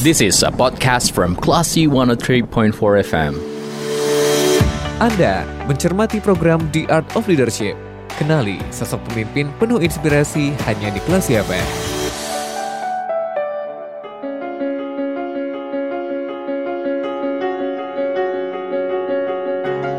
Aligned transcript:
This 0.00 0.24
is 0.24 0.40
a 0.40 0.48
podcast 0.48 1.12
from 1.12 1.36
Classy 1.36 1.84
103.4 1.84 2.72
FM. 3.04 3.36
Anda 4.96 5.44
mencermati 5.68 6.24
program 6.24 6.72
The 6.72 6.88
Art 6.88 7.04
of 7.12 7.28
Leadership. 7.28 7.76
Kenali 8.16 8.64
sosok 8.72 9.04
pemimpin 9.12 9.52
penuh 9.60 9.76
inspirasi 9.76 10.56
hanya 10.64 10.88
di 10.96 11.04
Kelas 11.04 11.28
FM. 11.28 11.99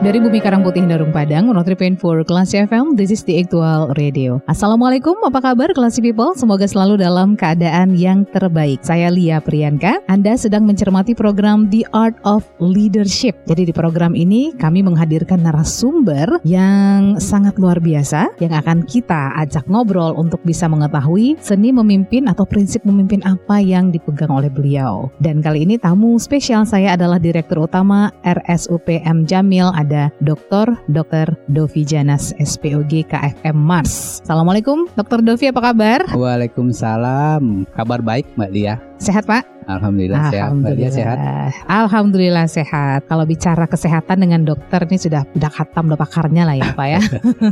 Dari 0.01 0.17
Bumi 0.17 0.41
Karang 0.41 0.65
Putih 0.65 0.81
Darung 0.89 1.13
Padang, 1.13 1.53
103.4 1.53 2.25
Kelas 2.25 2.57
FM, 2.57 2.97
this 2.97 3.13
is 3.13 3.21
the 3.21 3.37
actual 3.37 3.93
radio. 4.01 4.41
Assalamualaikum, 4.49 5.13
apa 5.21 5.53
kabar 5.53 5.69
Kelas 5.77 6.01
People? 6.01 6.33
Semoga 6.33 6.65
selalu 6.65 7.05
dalam 7.05 7.37
keadaan 7.37 7.93
yang 7.93 8.25
terbaik. 8.33 8.81
Saya 8.81 9.13
Lia 9.13 9.37
Priyanka, 9.37 10.01
Anda 10.09 10.33
sedang 10.41 10.65
mencermati 10.65 11.13
program 11.13 11.69
The 11.69 11.85
Art 11.93 12.17
of 12.25 12.49
Leadership. 12.57 13.37
Jadi 13.45 13.69
di 13.69 13.73
program 13.77 14.17
ini 14.17 14.49
kami 14.57 14.81
menghadirkan 14.81 15.45
narasumber 15.45 16.41
yang 16.49 17.21
sangat 17.21 17.61
luar 17.61 17.77
biasa, 17.77 18.41
yang 18.41 18.57
akan 18.57 18.81
kita 18.89 19.37
ajak 19.37 19.69
ngobrol 19.69 20.17
untuk 20.17 20.41
bisa 20.41 20.65
mengetahui 20.65 21.37
seni 21.45 21.69
memimpin 21.69 22.25
atau 22.25 22.41
prinsip 22.49 22.81
memimpin 22.89 23.21
apa 23.21 23.61
yang 23.61 23.93
dipegang 23.93 24.33
oleh 24.33 24.49
beliau. 24.49 25.13
Dan 25.21 25.45
kali 25.45 25.61
ini 25.61 25.77
tamu 25.77 26.17
spesial 26.17 26.65
saya 26.65 26.97
adalah 26.97 27.21
Direktur 27.21 27.69
Utama 27.69 28.09
RSUPM 28.25 29.29
Jamil, 29.29 29.69
ada 29.77 29.90
Dr. 30.19 30.75
Dr. 30.87 31.35
Dovi 31.51 31.83
Janas 31.83 32.31
SPOG 32.39 33.07
KFM 33.07 33.57
Mars. 33.57 34.23
Assalamualaikum 34.23 34.87
Dr. 34.95 35.19
Dovi 35.23 35.51
apa 35.51 35.61
kabar? 35.71 35.99
Waalaikumsalam. 36.11 37.67
Kabar 37.75 37.99
baik 37.99 38.27
Mbak 38.35 38.51
Lia. 38.51 38.90
Sehat 39.01 39.25
Pak? 39.25 39.49
Alhamdulillah, 39.65 40.29
sehat. 40.29 40.49
Mbak 40.53 40.93
sehat. 40.93 41.17
Alhamdulillah 41.65 42.45
sehat. 42.45 43.09
Kalau 43.09 43.25
bicara 43.25 43.65
kesehatan 43.65 44.21
dengan 44.21 44.45
dokter 44.45 44.77
ini 44.85 45.01
sudah 45.01 45.25
udah 45.33 45.49
khatam 45.49 45.89
udah 45.89 45.97
pakarnya 45.97 46.45
lah 46.45 46.53
ya 46.53 46.69
Pak 46.77 46.87
ya. 46.87 47.01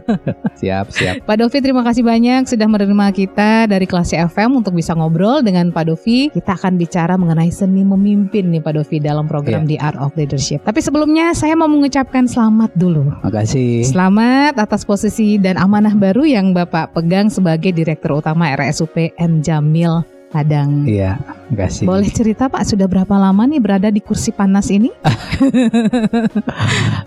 siap, 0.62 0.86
siap. 0.94 1.26
Pak 1.26 1.36
Dovi 1.42 1.58
terima 1.58 1.82
kasih 1.82 2.06
banyak 2.06 2.46
sudah 2.46 2.70
menerima 2.70 3.08
kita 3.18 3.66
dari 3.66 3.90
kelas 3.90 4.14
FM 4.14 4.62
untuk 4.62 4.78
bisa 4.78 4.94
ngobrol 4.94 5.42
dengan 5.42 5.74
Pak 5.74 5.90
Dovi. 5.90 6.30
Kita 6.30 6.54
akan 6.54 6.78
bicara 6.78 7.18
mengenai 7.18 7.50
seni 7.50 7.82
memimpin 7.82 8.54
nih 8.54 8.62
Pak 8.62 8.74
Dovi 8.78 9.02
dalam 9.02 9.26
program 9.26 9.66
Iya. 9.66 9.70
The 9.74 9.78
Art 9.82 9.98
of 9.98 10.14
Leadership. 10.14 10.62
Tapi 10.62 10.86
sebelumnya 10.86 11.34
saya 11.34 11.58
mau 11.58 11.66
mengucapkan 11.66 12.30
selamat 12.30 12.78
dulu. 12.78 13.10
Makasih. 13.26 13.90
Selamat 13.90 14.54
atas 14.62 14.86
posisi 14.86 15.42
dan 15.42 15.58
amanah 15.58 15.98
baru 15.98 16.30
yang 16.30 16.54
Bapak 16.54 16.94
pegang 16.94 17.34
sebagai 17.34 17.74
Direktur 17.74 18.22
Utama 18.22 18.54
RSUP 18.54 19.18
M 19.18 19.42
Jamil 19.42 20.06
Padang. 20.30 20.86
Iya, 20.86 21.18
makasih. 21.50 21.90
Boleh 21.90 22.10
cerita 22.14 22.46
Pak 22.48 22.70
sudah 22.70 22.86
berapa 22.86 23.16
lama 23.18 23.44
nih 23.50 23.62
berada 23.62 23.90
di 23.90 24.00
kursi 24.00 24.30
panas 24.30 24.70
ini? 24.70 24.94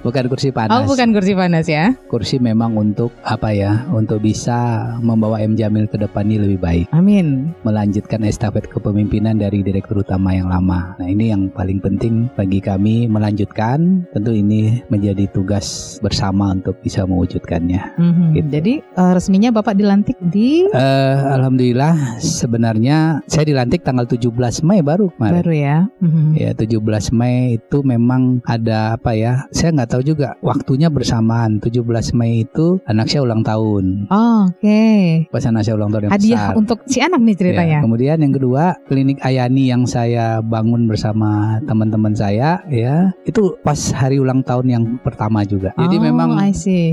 Bukan 0.07 0.25
kursi 0.27 0.51
panas. 0.51 0.75
Oh 0.75 0.83
bukan 0.89 1.15
kursi 1.15 1.37
panas 1.37 1.71
ya? 1.71 1.95
Kursi 2.11 2.43
memang 2.43 2.75
untuk 2.75 3.15
apa 3.23 3.55
ya? 3.55 3.87
Untuk 3.95 4.25
bisa 4.25 4.91
membawa 4.99 5.39
M 5.39 5.55
Jamil 5.55 5.87
ke 5.87 6.01
depan 6.01 6.27
ini 6.27 6.43
lebih 6.43 6.59
baik. 6.59 6.87
Amin. 6.91 7.55
Melanjutkan 7.63 8.27
estafet 8.27 8.67
kepemimpinan 8.67 9.39
dari 9.39 9.63
direktur 9.63 10.03
utama 10.03 10.35
yang 10.35 10.51
lama. 10.51 10.99
Nah, 10.99 11.07
ini 11.07 11.31
yang 11.31 11.47
paling 11.55 11.79
penting 11.79 12.27
bagi 12.35 12.59
kami 12.59 13.07
melanjutkan. 13.07 14.03
Tentu 14.11 14.35
ini 14.35 14.83
menjadi 14.91 15.31
tugas 15.31 15.99
bersama 16.03 16.51
untuk 16.51 16.75
bisa 16.83 17.07
mewujudkannya. 17.07 18.01
Mhm. 18.01 18.27
Gitu. 18.35 18.49
Jadi 18.51 18.75
eh, 18.83 19.13
resminya 19.15 19.55
Bapak 19.55 19.79
dilantik 19.79 20.19
di 20.19 20.67
Eh, 20.73 21.17
alhamdulillah 21.37 22.19
sebenarnya 22.19 23.21
saya 23.29 23.45
dilantik 23.45 23.85
tanggal 23.85 24.09
17 24.09 24.32
Mei 24.63 24.81
baru 24.81 25.09
kemarin. 25.15 25.35
baru 25.43 25.53
ya. 25.53 25.77
Mhm. 26.01 26.25
Ya 26.37 26.51
17 26.55 27.13
Mei 27.13 27.59
itu 27.61 27.79
memang 27.83 28.41
ada 28.45 28.97
apa 28.97 29.13
ya 29.13 29.45
Saya 29.51 29.73
nggak 29.73 29.91
tahu 29.93 30.03
juga 30.05 30.35
waktunya 30.41 30.89
bersamaan 30.89 31.59
17 31.59 32.13
Mei 32.15 32.45
itu 32.45 32.81
anak 32.85 33.09
saya 33.09 33.23
ulang 33.23 33.45
tahun 33.45 34.07
Oh, 34.09 34.49
Oke. 34.49 35.27
Pas 35.29 35.45
anak 35.45 35.63
saya 35.65 35.75
ulang 35.77 35.91
tahun 35.91 36.09
yang 36.09 36.15
Hadiah 36.15 36.37
besar 36.51 36.55
untuk 36.55 36.79
si 36.87 36.99
anak 37.01 37.21
nih 37.21 37.37
ceritanya. 37.37 37.79
Ya, 37.79 37.85
kemudian 37.85 38.17
yang 38.19 38.35
kedua 38.35 38.77
klinik 38.87 39.19
Ayani 39.23 39.69
yang 39.69 39.83
saya 39.85 40.39
bangun 40.41 40.87
bersama 40.87 41.59
teman-teman 41.67 42.13
saya 42.13 42.63
ya 42.69 43.11
itu 43.25 43.57
pas 43.63 43.79
hari 43.93 44.19
ulang 44.19 44.43
tahun 44.43 44.67
yang 44.69 44.85
pertama 45.01 45.43
juga. 45.43 45.75
Jadi 45.75 45.97
Oh, 45.99 46.03
memang 46.03 46.31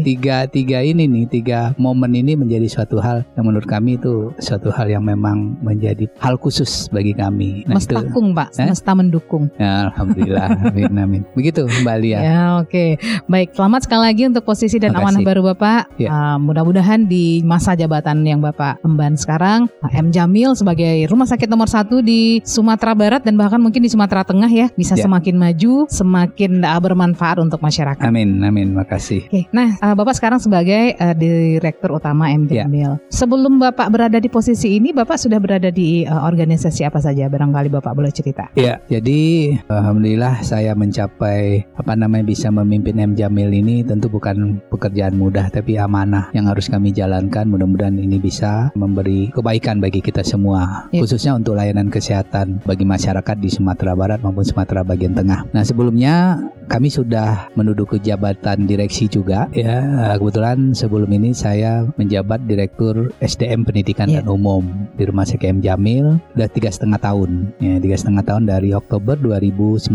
tiga 0.04 0.46
tiga 0.50 0.80
ini 0.82 1.06
nih 1.06 1.26
tiga 1.30 1.60
momen 1.78 2.14
ini 2.14 2.36
menjadi 2.36 2.66
suatu 2.68 2.98
hal 3.00 3.26
yang 3.38 3.46
menurut 3.48 3.66
kami 3.66 3.96
itu 3.96 4.34
suatu 4.40 4.70
hal 4.70 4.90
yang 4.90 5.06
memang 5.06 5.58
menjadi 5.62 6.10
hal 6.20 6.36
khusus 6.36 6.90
bagi 6.90 7.14
kami. 7.14 7.29
Nah, 7.30 7.78
itu 7.78 7.94
Mestakung 7.94 8.34
Pak, 8.34 8.50
Eh? 8.50 8.66
semesta 8.66 8.92
mendukung. 8.94 9.52
Ya, 9.56 9.88
Alhamdulillah, 9.88 10.48
amin, 10.70 10.92
amin. 10.96 11.22
Begitu 11.34 11.66
Mbak 11.66 11.96
Lia. 12.00 12.20
Ya 12.20 12.42
oke, 12.58 12.98
baik. 13.26 13.54
Selamat 13.54 13.84
sekali 13.84 14.02
lagi 14.04 14.24
untuk 14.26 14.44
posisi 14.44 14.78
dan 14.78 14.92
Makasih. 14.92 15.04
amanah 15.06 15.22
baru 15.22 15.42
Bapak. 15.52 15.82
Ya. 15.98 16.10
Uh, 16.10 16.38
mudah-mudahan 16.40 17.06
di 17.06 17.44
masa 17.44 17.74
jabatan 17.74 18.24
yang 18.24 18.40
Bapak 18.40 18.80
emban 18.82 19.14
sekarang, 19.14 19.68
M 19.90 20.08
Jamil 20.10 20.54
sebagai 20.54 20.80
rumah 21.06 21.26
sakit 21.26 21.46
nomor 21.46 21.68
satu 21.68 22.00
di 22.00 22.40
Sumatera 22.42 22.94
Barat 22.94 23.22
dan 23.22 23.36
bahkan 23.36 23.60
mungkin 23.60 23.82
di 23.82 23.90
Sumatera 23.90 24.24
Tengah 24.24 24.48
ya 24.48 24.68
bisa 24.74 24.96
Ya. 24.96 25.04
semakin 25.04 25.36
maju, 25.36 25.86
semakin 25.88 26.62
uh, 26.62 26.80
bermanfaat 26.80 27.38
untuk 27.38 27.60
masyarakat. 27.60 28.02
Amin, 28.02 28.40
amin, 28.40 28.72
makasih. 28.72 29.26
Oke, 29.26 29.52
nah 29.52 29.76
uh, 29.78 29.94
Bapak 29.94 30.16
sekarang 30.16 30.40
sebagai 30.40 30.96
uh, 30.96 31.12
Direktur 31.14 31.92
Utama 31.94 32.30
M 32.30 32.48
Ya. 32.48 32.64
Jamil. 32.64 32.96
Sebelum 33.10 33.60
Bapak 33.60 33.90
berada 33.90 34.16
di 34.16 34.28
posisi 34.28 34.76
ini, 34.76 34.90
Bapak 34.90 35.18
sudah 35.18 35.38
berada 35.38 35.68
di 35.68 36.04
uh, 36.04 36.24
organisasi 36.24 36.84
apa 36.84 36.98
saja? 36.98 37.19
Barangkali 37.28 37.68
Bapak 37.68 37.92
boleh 37.92 38.14
cerita. 38.14 38.48
Ya, 38.56 38.80
jadi 38.88 39.58
alhamdulillah 39.68 40.46
saya 40.46 40.72
mencapai 40.78 41.66
apa 41.76 41.98
namanya 41.98 42.24
bisa 42.24 42.48
memimpin 42.48 43.02
M 43.02 43.18
Jamil 43.18 43.50
ini 43.52 43.82
tentu 43.82 44.08
bukan 44.08 44.62
pekerjaan 44.70 45.18
mudah 45.18 45.50
tapi 45.50 45.76
amanah 45.76 46.30
yang 46.32 46.46
harus 46.48 46.70
kami 46.70 46.94
jalankan. 46.94 47.50
Mudah-mudahan 47.50 47.98
ini 47.98 48.22
bisa 48.22 48.70
memberi 48.78 49.34
kebaikan 49.34 49.82
bagi 49.82 50.00
kita 50.00 50.22
semua, 50.22 50.86
Ya. 50.94 51.02
khususnya 51.02 51.34
untuk 51.34 51.58
layanan 51.58 51.90
kesehatan 51.90 52.62
bagi 52.64 52.86
masyarakat 52.86 53.36
di 53.42 53.50
Sumatera 53.50 53.98
Barat 53.98 54.22
maupun 54.22 54.46
Sumatera 54.46 54.86
bagian 54.86 55.18
tengah. 55.18 55.50
Nah, 55.50 55.66
sebelumnya 55.66 56.38
kami 56.70 56.94
sudah 56.94 57.50
menduduki 57.58 57.98
jabatan 57.98 58.70
direksi 58.70 59.10
juga 59.10 59.50
ya. 59.58 60.14
Kebetulan 60.22 60.78
sebelum 60.78 61.10
ini 61.10 61.34
saya 61.34 61.90
menjabat 61.98 62.46
Direktur 62.46 63.10
SDM 63.18 63.66
Pendidikan 63.66 64.06
Ya. 64.06 64.22
dan 64.22 64.30
Umum 64.30 64.68
di 64.94 65.08
Rumah 65.08 65.26
Sakit 65.26 65.50
M 65.50 65.60
Jamil 65.66 66.22
udah 66.38 66.50
tiga 66.52 66.70
setengah 66.70 66.99
tahun 67.00 67.56
ya 67.64 67.80
tiga 67.80 67.96
setengah 67.96 68.24
tahun 68.28 68.44
dari 68.46 68.76
Oktober 68.76 69.16
2019 69.16 69.90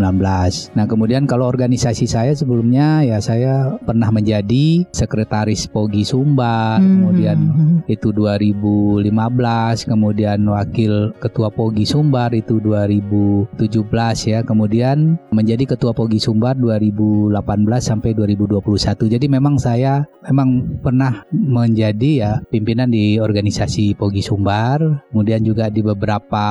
nah 0.74 0.84
kemudian 0.88 1.28
kalau 1.28 1.46
organisasi 1.46 2.08
saya 2.08 2.32
sebelumnya 2.32 3.04
ya 3.04 3.20
saya 3.20 3.76
pernah 3.84 4.08
menjadi 4.08 4.88
sekretaris 4.90 5.68
Pogi 5.68 6.02
Sumba 6.02 6.54
Hmm, 6.54 7.10
kemudian 7.10 7.38
hmm, 7.38 7.54
hmm. 7.54 7.92
itu 7.92 8.08
2015 8.14 9.10
kemudian 9.90 10.38
wakil 10.48 11.12
ketua 11.18 11.48
Pogi 11.50 11.84
Sumbar 11.84 12.32
itu 12.32 12.58
2017 12.62 13.58
ya 14.30 14.40
kemudian 14.46 15.18
menjadi 15.30 15.76
ketua 15.76 15.92
Pogi 15.92 16.18
Sumbar 16.22 16.56
2018 16.58 17.34
sampai 17.80 18.14
2021 18.16 19.12
jadi 19.18 19.26
memang 19.26 19.58
saya 19.60 20.06
memang 20.24 20.80
pernah 20.80 21.24
menjadi 21.32 22.10
ya 22.14 22.32
pimpinan 22.48 22.88
di 22.88 23.18
organisasi 23.18 23.96
Pogi 23.98 24.24
Sumbar 24.24 24.80
kemudian 25.10 25.42
juga 25.44 25.68
di 25.68 25.84
beberapa 25.84 26.46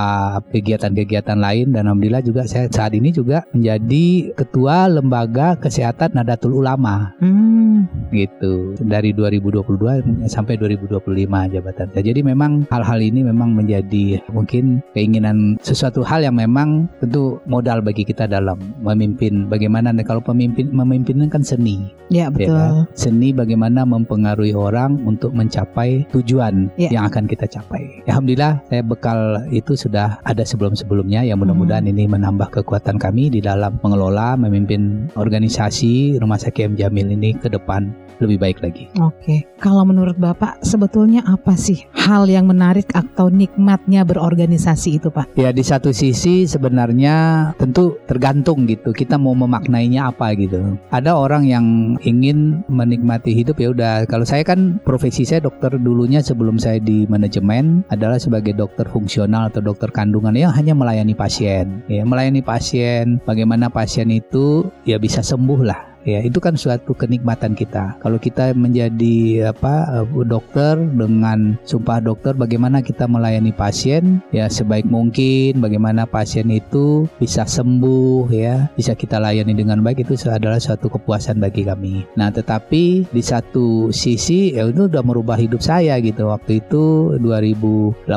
kegiatan-kegiatan 0.50 1.38
lain 1.38 1.70
dan 1.72 1.86
alhamdulillah 1.86 2.26
juga 2.26 2.42
saya 2.50 2.66
saat 2.74 2.98
ini 2.98 3.14
juga 3.14 3.46
menjadi 3.54 4.34
ketua 4.34 4.90
lembaga 4.90 5.54
kesehatan 5.62 6.18
Nadatul 6.18 6.58
Ulama 6.58 7.14
Hmm, 7.22 7.86
gitu 8.10 8.74
dari 8.82 9.14
2022 9.14 10.26
sampai 10.26 10.58
2025 10.58 11.52
jabatan. 11.54 11.88
Jadi 11.94 12.20
memang 12.26 12.66
hal-hal 12.74 13.00
ini 13.04 13.22
memang 13.22 13.54
menjadi 13.54 14.24
mungkin 14.34 14.82
keinginan 14.98 15.60
sesuatu 15.62 16.02
hal 16.02 16.26
yang 16.26 16.34
memang 16.36 16.90
tentu 17.04 17.38
modal 17.46 17.84
bagi 17.86 18.02
kita 18.08 18.26
dalam 18.26 18.58
memimpin. 18.82 19.46
Bagaimana 19.46 19.94
kalau 20.02 20.24
pemimpin 20.24 20.74
memimpin 20.74 21.22
kan 21.30 21.46
seni, 21.46 21.92
ya 22.10 22.24
ya 22.24 22.32
betul. 22.32 22.56
kan? 22.56 22.74
Seni 22.96 23.30
bagaimana 23.36 23.84
mempengaruhi 23.84 24.56
orang 24.56 24.98
untuk 25.06 25.36
mencapai 25.36 26.08
tujuan 26.16 26.72
Ya. 26.80 26.90
yang 26.90 27.06
akan 27.12 27.28
kita 27.30 27.46
capai. 27.46 28.02
Ya, 28.08 28.16
Alhamdulillah 28.18 28.64
saya 28.72 28.82
bekal 28.82 29.44
itu 29.54 29.76
sudah 29.78 30.18
ada 30.26 30.33
sebelum-sebelumnya 30.42 31.22
yang 31.30 31.38
mudah-mudahan 31.38 31.86
Hmm. 31.86 31.94
ini 31.94 32.10
menambah 32.10 32.50
kekuatan 32.50 32.98
kami 32.98 33.30
di 33.30 33.46
dalam 33.46 33.78
mengelola 33.86 34.34
memimpin 34.34 35.06
organisasi 35.14 36.18
Rumah 36.18 36.42
Sakit 36.42 36.74
M 36.74 36.74
Jamil 36.74 37.14
ini 37.14 37.38
ke 37.38 37.46
depan 37.46 37.94
lebih 38.18 38.42
baik 38.42 38.58
lagi. 38.66 38.90
Oke, 38.98 39.46
kalau 39.62 39.86
menurut 39.86 40.18
Bapak 40.18 40.66
sebetulnya 40.66 41.22
apa 41.30 41.54
sih 41.54 41.86
hal 41.94 42.26
yang 42.26 42.50
menarik 42.50 42.90
atau 42.92 43.30
nikmatnya 43.30 44.02
berorganisasi 44.04 44.98
itu, 44.98 45.14
Pak? 45.14 45.38
Ya 45.38 45.54
di 45.54 45.62
satu 45.62 45.94
sisi 45.94 46.50
sebenarnya 46.50 47.52
tentu 47.62 48.02
tergantung 48.10 48.66
gitu 48.66 48.90
kita 48.92 49.22
mau 49.22 49.38
memaknainya 49.38 50.10
apa 50.10 50.34
gitu. 50.34 50.82
Ada 50.90 51.14
orang 51.14 51.46
yang 51.46 51.66
ingin 52.02 52.66
menikmati 52.68 53.38
hidup 53.38 53.62
ya 53.62 53.70
udah 53.70 53.94
kalau 54.10 54.26
saya 54.26 54.42
kan 54.42 54.82
profesi 54.82 55.24
saya 55.24 55.46
dokter 55.46 55.78
dulunya 55.78 56.26
sebelum 56.26 56.58
saya 56.58 56.82
di 56.82 57.06
manajemen 57.06 57.86
adalah 57.94 58.18
sebagai 58.18 58.58
dokter 58.58 58.90
fungsional 58.90 59.54
atau 59.54 59.62
dokter 59.62 59.94
kandungan 59.94 60.24
kecenderungannya 60.24 60.48
hanya 60.56 60.74
melayani 60.74 61.14
pasien. 61.14 61.84
Ya, 61.92 62.06
melayani 62.06 62.42
pasien, 62.42 63.20
bagaimana 63.28 63.68
pasien 63.70 64.10
itu 64.10 64.72
ya 64.88 64.98
bisa 64.98 65.20
sembuh 65.20 65.62
lah 65.66 65.93
ya 66.04 66.20
itu 66.24 66.40
kan 66.40 66.56
suatu 66.60 66.94
kenikmatan 66.94 67.56
kita. 67.58 67.98
Kalau 68.00 68.20
kita 68.20 68.54
menjadi 68.54 69.50
apa 69.52 70.04
eh, 70.04 70.26
dokter 70.28 70.78
dengan 70.78 71.58
sumpah 71.64 72.04
dokter 72.04 72.36
bagaimana 72.36 72.84
kita 72.84 73.08
melayani 73.08 73.56
pasien? 73.56 74.22
Ya 74.36 74.48
sebaik 74.48 74.88
mungkin 74.88 75.64
bagaimana 75.64 76.06
pasien 76.06 76.52
itu 76.52 77.08
bisa 77.18 77.48
sembuh 77.48 78.30
ya. 78.30 78.70
Bisa 78.76 78.94
kita 78.94 79.18
layani 79.18 79.56
dengan 79.56 79.80
baik 79.82 80.06
itu 80.06 80.16
adalah 80.30 80.60
suatu 80.60 80.92
kepuasan 80.92 81.40
bagi 81.40 81.66
kami. 81.66 82.06
Nah 82.20 82.30
tetapi 82.30 83.08
di 83.10 83.24
satu 83.24 83.90
sisi 83.90 84.56
ya 84.56 84.68
itu 84.68 84.88
udah 84.92 85.04
merubah 85.04 85.40
hidup 85.40 85.64
saya 85.64 85.98
gitu. 86.04 86.28
Waktu 86.30 86.64
itu 86.64 87.16
2018 87.20 88.08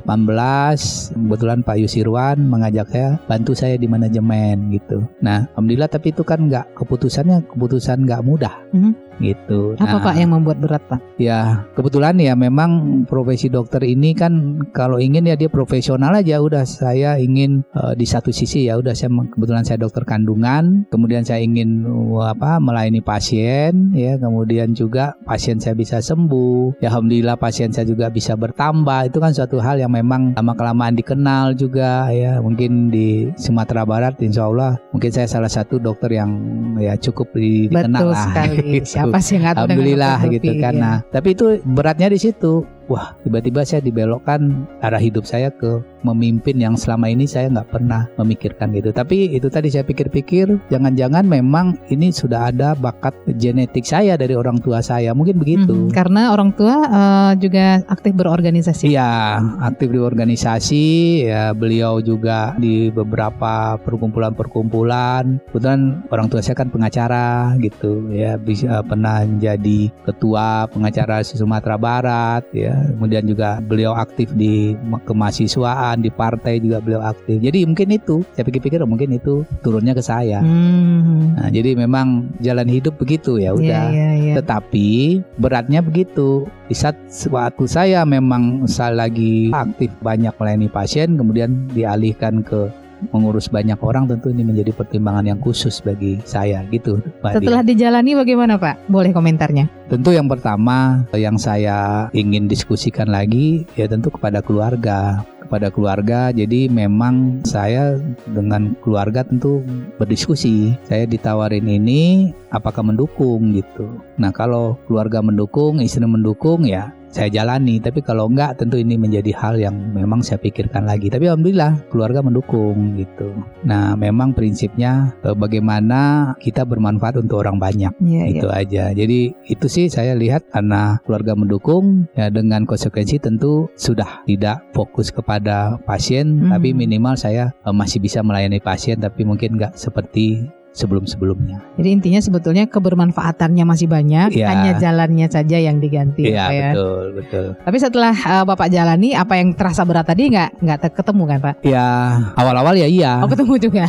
kebetulan 1.14 1.60
Pak 1.62 1.76
Yusirwan 1.80 2.38
mengajak 2.46 2.88
saya 2.90 3.18
bantu 3.26 3.52
saya 3.54 3.78
di 3.78 3.86
manajemen 3.86 4.74
gitu. 4.74 5.06
Nah 5.22 5.48
alhamdulillah 5.54 5.90
tapi 5.90 6.10
itu 6.10 6.22
kan 6.26 6.46
nggak 6.46 6.76
keputusannya 6.76 7.46
keputusan 7.46 7.75
keputusan 7.76 8.08
nggak 8.08 8.25
mudah. 8.25 8.55
Mhm. 8.73 9.05
Gitu. 9.18 9.74
Apa 9.80 9.96
Nah, 9.96 10.04
Pak 10.04 10.14
yang 10.20 10.30
membuat 10.36 10.58
berat 10.60 10.82
Pak? 10.92 11.00
Ya 11.16 11.64
kebetulan 11.72 12.20
ya 12.20 12.36
memang 12.36 13.02
profesi 13.08 13.48
dokter 13.48 13.80
ini 13.80 14.12
kan 14.12 14.60
kalau 14.76 15.00
ingin 15.00 15.24
ya 15.24 15.34
dia 15.34 15.48
profesional 15.48 16.12
aja. 16.12 16.36
Udah 16.40 16.68
saya 16.68 17.16
ingin 17.16 17.64
eh, 17.72 17.94
di 17.96 18.04
satu 18.04 18.28
sisi 18.28 18.68
ya 18.68 18.76
udah 18.76 18.92
saya 18.92 19.08
kebetulan 19.32 19.64
saya 19.64 19.80
dokter 19.80 20.04
kandungan. 20.04 20.84
Kemudian 20.92 21.24
saya 21.24 21.40
ingin 21.40 21.88
uh, 21.88 22.28
apa 22.28 22.60
melayani 22.60 23.00
pasien 23.00 23.90
ya. 23.96 24.20
Kemudian 24.20 24.76
juga 24.76 25.16
pasien 25.24 25.56
saya 25.56 25.72
bisa 25.72 25.98
sembuh. 26.04 26.76
Ya 26.84 26.92
alhamdulillah 26.92 27.40
pasien 27.40 27.72
saya 27.72 27.88
juga 27.88 28.12
bisa 28.12 28.36
bertambah. 28.36 29.08
Itu 29.08 29.18
kan 29.18 29.32
suatu 29.32 29.56
hal 29.60 29.80
yang 29.80 29.96
memang 29.96 30.36
lama 30.36 30.52
kelamaan 30.52 30.92
dikenal 30.92 31.56
juga 31.56 32.12
ya. 32.12 32.38
Mungkin 32.44 32.92
di 32.92 33.32
Sumatera 33.40 33.88
Barat 33.88 34.20
Insya 34.20 34.44
Allah 34.48 34.76
mungkin 34.92 35.08
saya 35.08 35.24
salah 35.24 35.48
satu 35.48 35.80
dokter 35.80 36.12
yang 36.12 36.30
ya 36.76 36.96
cukup 37.00 37.32
di- 37.32 37.68
dikenal 37.72 38.00
Betul 38.00 38.12
lah. 38.12 38.24
sekali. 38.28 38.68
Siapa 39.10 39.20
sih 39.22 39.34
yang 39.38 39.46
Alhamdulillah 39.54 40.16
gitu 40.30 40.52
kan. 40.58 40.74
ya. 40.74 40.80
Nah, 40.80 40.96
tapi 41.10 41.28
itu 41.34 41.46
beratnya 41.62 42.08
di 42.10 42.18
situ. 42.18 42.75
Wah, 42.86 43.18
tiba-tiba 43.26 43.66
saya 43.66 43.82
dibelokkan 43.82 44.66
arah 44.78 45.02
hidup 45.02 45.26
saya 45.26 45.50
ke 45.50 45.82
memimpin 46.06 46.54
yang 46.54 46.78
selama 46.78 47.10
ini 47.10 47.26
saya 47.26 47.50
nggak 47.50 47.74
pernah 47.74 48.06
memikirkan 48.14 48.70
gitu. 48.70 48.94
Tapi 48.94 49.34
itu 49.34 49.50
tadi 49.50 49.74
saya 49.74 49.82
pikir-pikir, 49.82 50.70
jangan-jangan 50.70 51.26
memang 51.26 51.74
ini 51.90 52.14
sudah 52.14 52.54
ada 52.54 52.78
bakat 52.78 53.10
genetik 53.34 53.82
saya 53.82 54.14
dari 54.14 54.38
orang 54.38 54.62
tua 54.62 54.78
saya. 54.78 55.10
Mungkin 55.10 55.42
begitu. 55.42 55.74
Mhm, 55.74 55.90
Karena 55.90 56.30
orang 56.30 56.54
tua 56.54 56.86
eh, 56.86 57.32
juga 57.42 57.82
aktif 57.90 58.14
berorganisasi. 58.14 58.86
Iya, 58.94 59.42
aktif 59.66 59.90
di 59.90 59.98
organisasi. 59.98 60.86
Ya, 61.26 61.50
beliau 61.50 61.98
juga 61.98 62.54
di 62.54 62.94
beberapa 62.94 63.74
perkumpulan-perkumpulan. 63.82 65.42
Kebetulan 65.50 66.06
orang 66.14 66.30
tua 66.30 66.38
saya 66.38 66.54
kan 66.54 66.70
pengacara 66.70 67.58
gitu, 67.58 68.14
ya 68.14 68.38
bisa 68.38 68.86
pernah 68.86 69.26
menjadi 69.26 69.90
ketua 70.06 70.70
pengacara 70.70 71.26
Sumatera 71.26 71.74
Barat, 71.74 72.46
ya. 72.54 72.75
Kemudian 72.96 73.25
juga 73.25 73.58
beliau 73.61 73.93
aktif 73.93 74.32
di 74.32 74.76
ma- 74.84 75.00
kemahasiswaan, 75.00 76.00
di 76.00 76.11
partai 76.11 76.58
juga 76.58 76.81
beliau 76.81 77.02
aktif. 77.02 77.38
Jadi 77.38 77.64
mungkin 77.64 77.88
itu, 77.93 78.23
saya 78.32 78.44
pikir-pikir 78.44 78.81
mungkin 78.84 79.14
itu 79.14 79.43
turunnya 79.61 79.93
ke 79.93 80.02
saya. 80.02 80.40
Hmm. 80.40 81.37
Nah, 81.37 81.49
jadi 81.49 81.76
memang 81.76 82.32
jalan 82.40 82.69
hidup 82.69 82.96
begitu 82.96 83.37
ya 83.37 83.52
Iya, 83.52 83.58
udah. 83.58 83.84
iya, 83.93 84.08
iya. 84.17 84.34
Tetapi 84.40 84.88
beratnya 85.37 85.81
begitu. 85.81 86.44
Di 86.67 86.75
saat 86.75 86.99
waktu 87.31 87.64
saya 87.67 88.02
memang 88.02 88.67
saya 88.67 89.06
lagi 89.06 89.55
aktif 89.55 89.93
banyak 90.02 90.34
melayani 90.34 90.69
pasien, 90.69 91.14
kemudian 91.14 91.70
dialihkan 91.70 92.43
ke 92.43 92.69
mengurus 93.12 93.48
banyak 93.48 93.78
orang, 93.81 94.08
tentu 94.08 94.32
ini 94.32 94.43
menjadi 94.43 94.72
pertimbangan 94.72 95.26
yang 95.26 95.38
khusus 95.40 95.81
bagi 95.84 96.20
saya 96.25 96.64
gitu. 96.72 97.00
Dia. 97.22 97.37
Setelah 97.38 97.62
dijalani 97.62 98.12
bagaimana 98.16 98.56
Pak? 98.56 98.88
Boleh 98.90 99.12
komentarnya. 99.12 99.69
Tentu 99.87 100.10
yang 100.10 100.26
pertama 100.26 101.06
yang 101.14 101.38
saya 101.38 102.10
ingin 102.10 102.50
diskusikan 102.50 103.08
lagi 103.12 103.69
ya 103.78 103.87
tentu 103.87 104.10
kepada 104.10 104.43
keluarga 104.43 105.22
kepada 105.46 105.70
keluarga 105.70 106.34
jadi 106.34 106.66
memang 106.66 107.46
saya 107.46 108.02
dengan 108.34 108.75
keluarga 108.82 109.22
tentu 109.22 109.62
berdiskusi 109.94 110.75
saya 110.82 111.06
ditawarin 111.06 111.70
ini 111.70 112.34
apakah 112.50 112.82
mendukung 112.82 113.54
gitu 113.54 114.02
nah 114.19 114.34
kalau 114.34 114.75
keluarga 114.90 115.22
mendukung 115.22 115.78
istri 115.78 116.02
mendukung 116.02 116.66
ya 116.66 116.90
saya 117.10 117.28
jalani 117.32 117.78
tapi 117.82 118.00
kalau 118.00 118.30
enggak 118.30 118.58
tentu 118.60 118.76
ini 118.78 118.94
menjadi 119.00 119.32
hal 119.36 119.54
yang 119.58 119.74
memang 119.92 120.20
saya 120.22 120.38
pikirkan 120.40 120.86
lagi 120.86 121.08
tapi 121.08 121.26
alhamdulillah 121.26 121.88
keluarga 121.90 122.20
mendukung 122.20 122.96
gitu 122.96 123.32
nah 123.66 123.98
memang 123.98 124.32
prinsipnya 124.36 125.12
eh, 125.24 125.34
bagaimana 125.36 126.32
kita 126.38 126.62
bermanfaat 126.62 127.18
untuk 127.20 127.42
orang 127.42 127.58
banyak 127.58 127.92
iya. 128.02 128.24
itu 128.30 128.48
aja. 128.50 128.92
Jadi 128.92 129.34
itu 129.50 129.66
sih 129.66 129.86
saya 129.90 130.14
lihat 130.14 130.48
karena 130.52 130.98
keluarga 131.04 131.34
mendukung 131.34 132.06
ya 132.14 132.30
dengan 132.30 132.64
konsekuensi 132.68 133.18
tentu 133.18 133.66
sudah 133.74 134.22
tidak 134.28 134.62
fokus 134.76 135.10
kepada 135.10 135.80
pasien 135.84 136.46
Mhm. 136.46 136.50
tapi 136.52 136.68
minimal 136.76 137.14
saya 137.16 137.50
eh, 137.52 137.74
masih 137.74 137.98
bisa 138.02 138.20
melayani 138.20 138.60
pasien 138.60 139.00
tapi 139.00 139.24
mungkin 139.26 139.56
nggak 139.56 139.74
seperti 139.78 140.46
sebelum-sebelumnya. 140.76 141.56
Jadi 141.81 141.88
intinya 141.88 142.20
sebetulnya 142.20 142.69
kebermanfaatannya 142.69 143.64
masih 143.64 143.88
banyak, 143.88 144.37
Iya. 144.37 144.46
hanya 144.46 144.70
jalannya 144.76 145.26
saja 145.26 145.56
yang 145.56 145.81
diganti. 145.81 146.28
Iya 146.28 146.44
ya. 146.52 146.70
betul 146.76 147.05
betul. 147.17 147.46
Tapi 147.56 147.76
setelah 147.81 148.12
eh, 148.12 148.44
Bapak 148.44 148.69
jalani, 148.69 149.17
apa 149.17 149.40
yang 149.40 149.56
terasa 149.56 149.82
berat 149.82 150.05
tadi 150.05 150.28
nggak 150.28 150.61
nggak 150.61 150.78
ketemu 150.93 151.23
kan 151.25 151.38
Pak? 151.40 151.55
Ya 151.64 151.88
awal-awal 152.37 152.76
ya 152.76 152.84
iya, 152.87 153.25
Oh 153.25 153.28
ketemu 153.28 153.55
juga. 153.58 153.84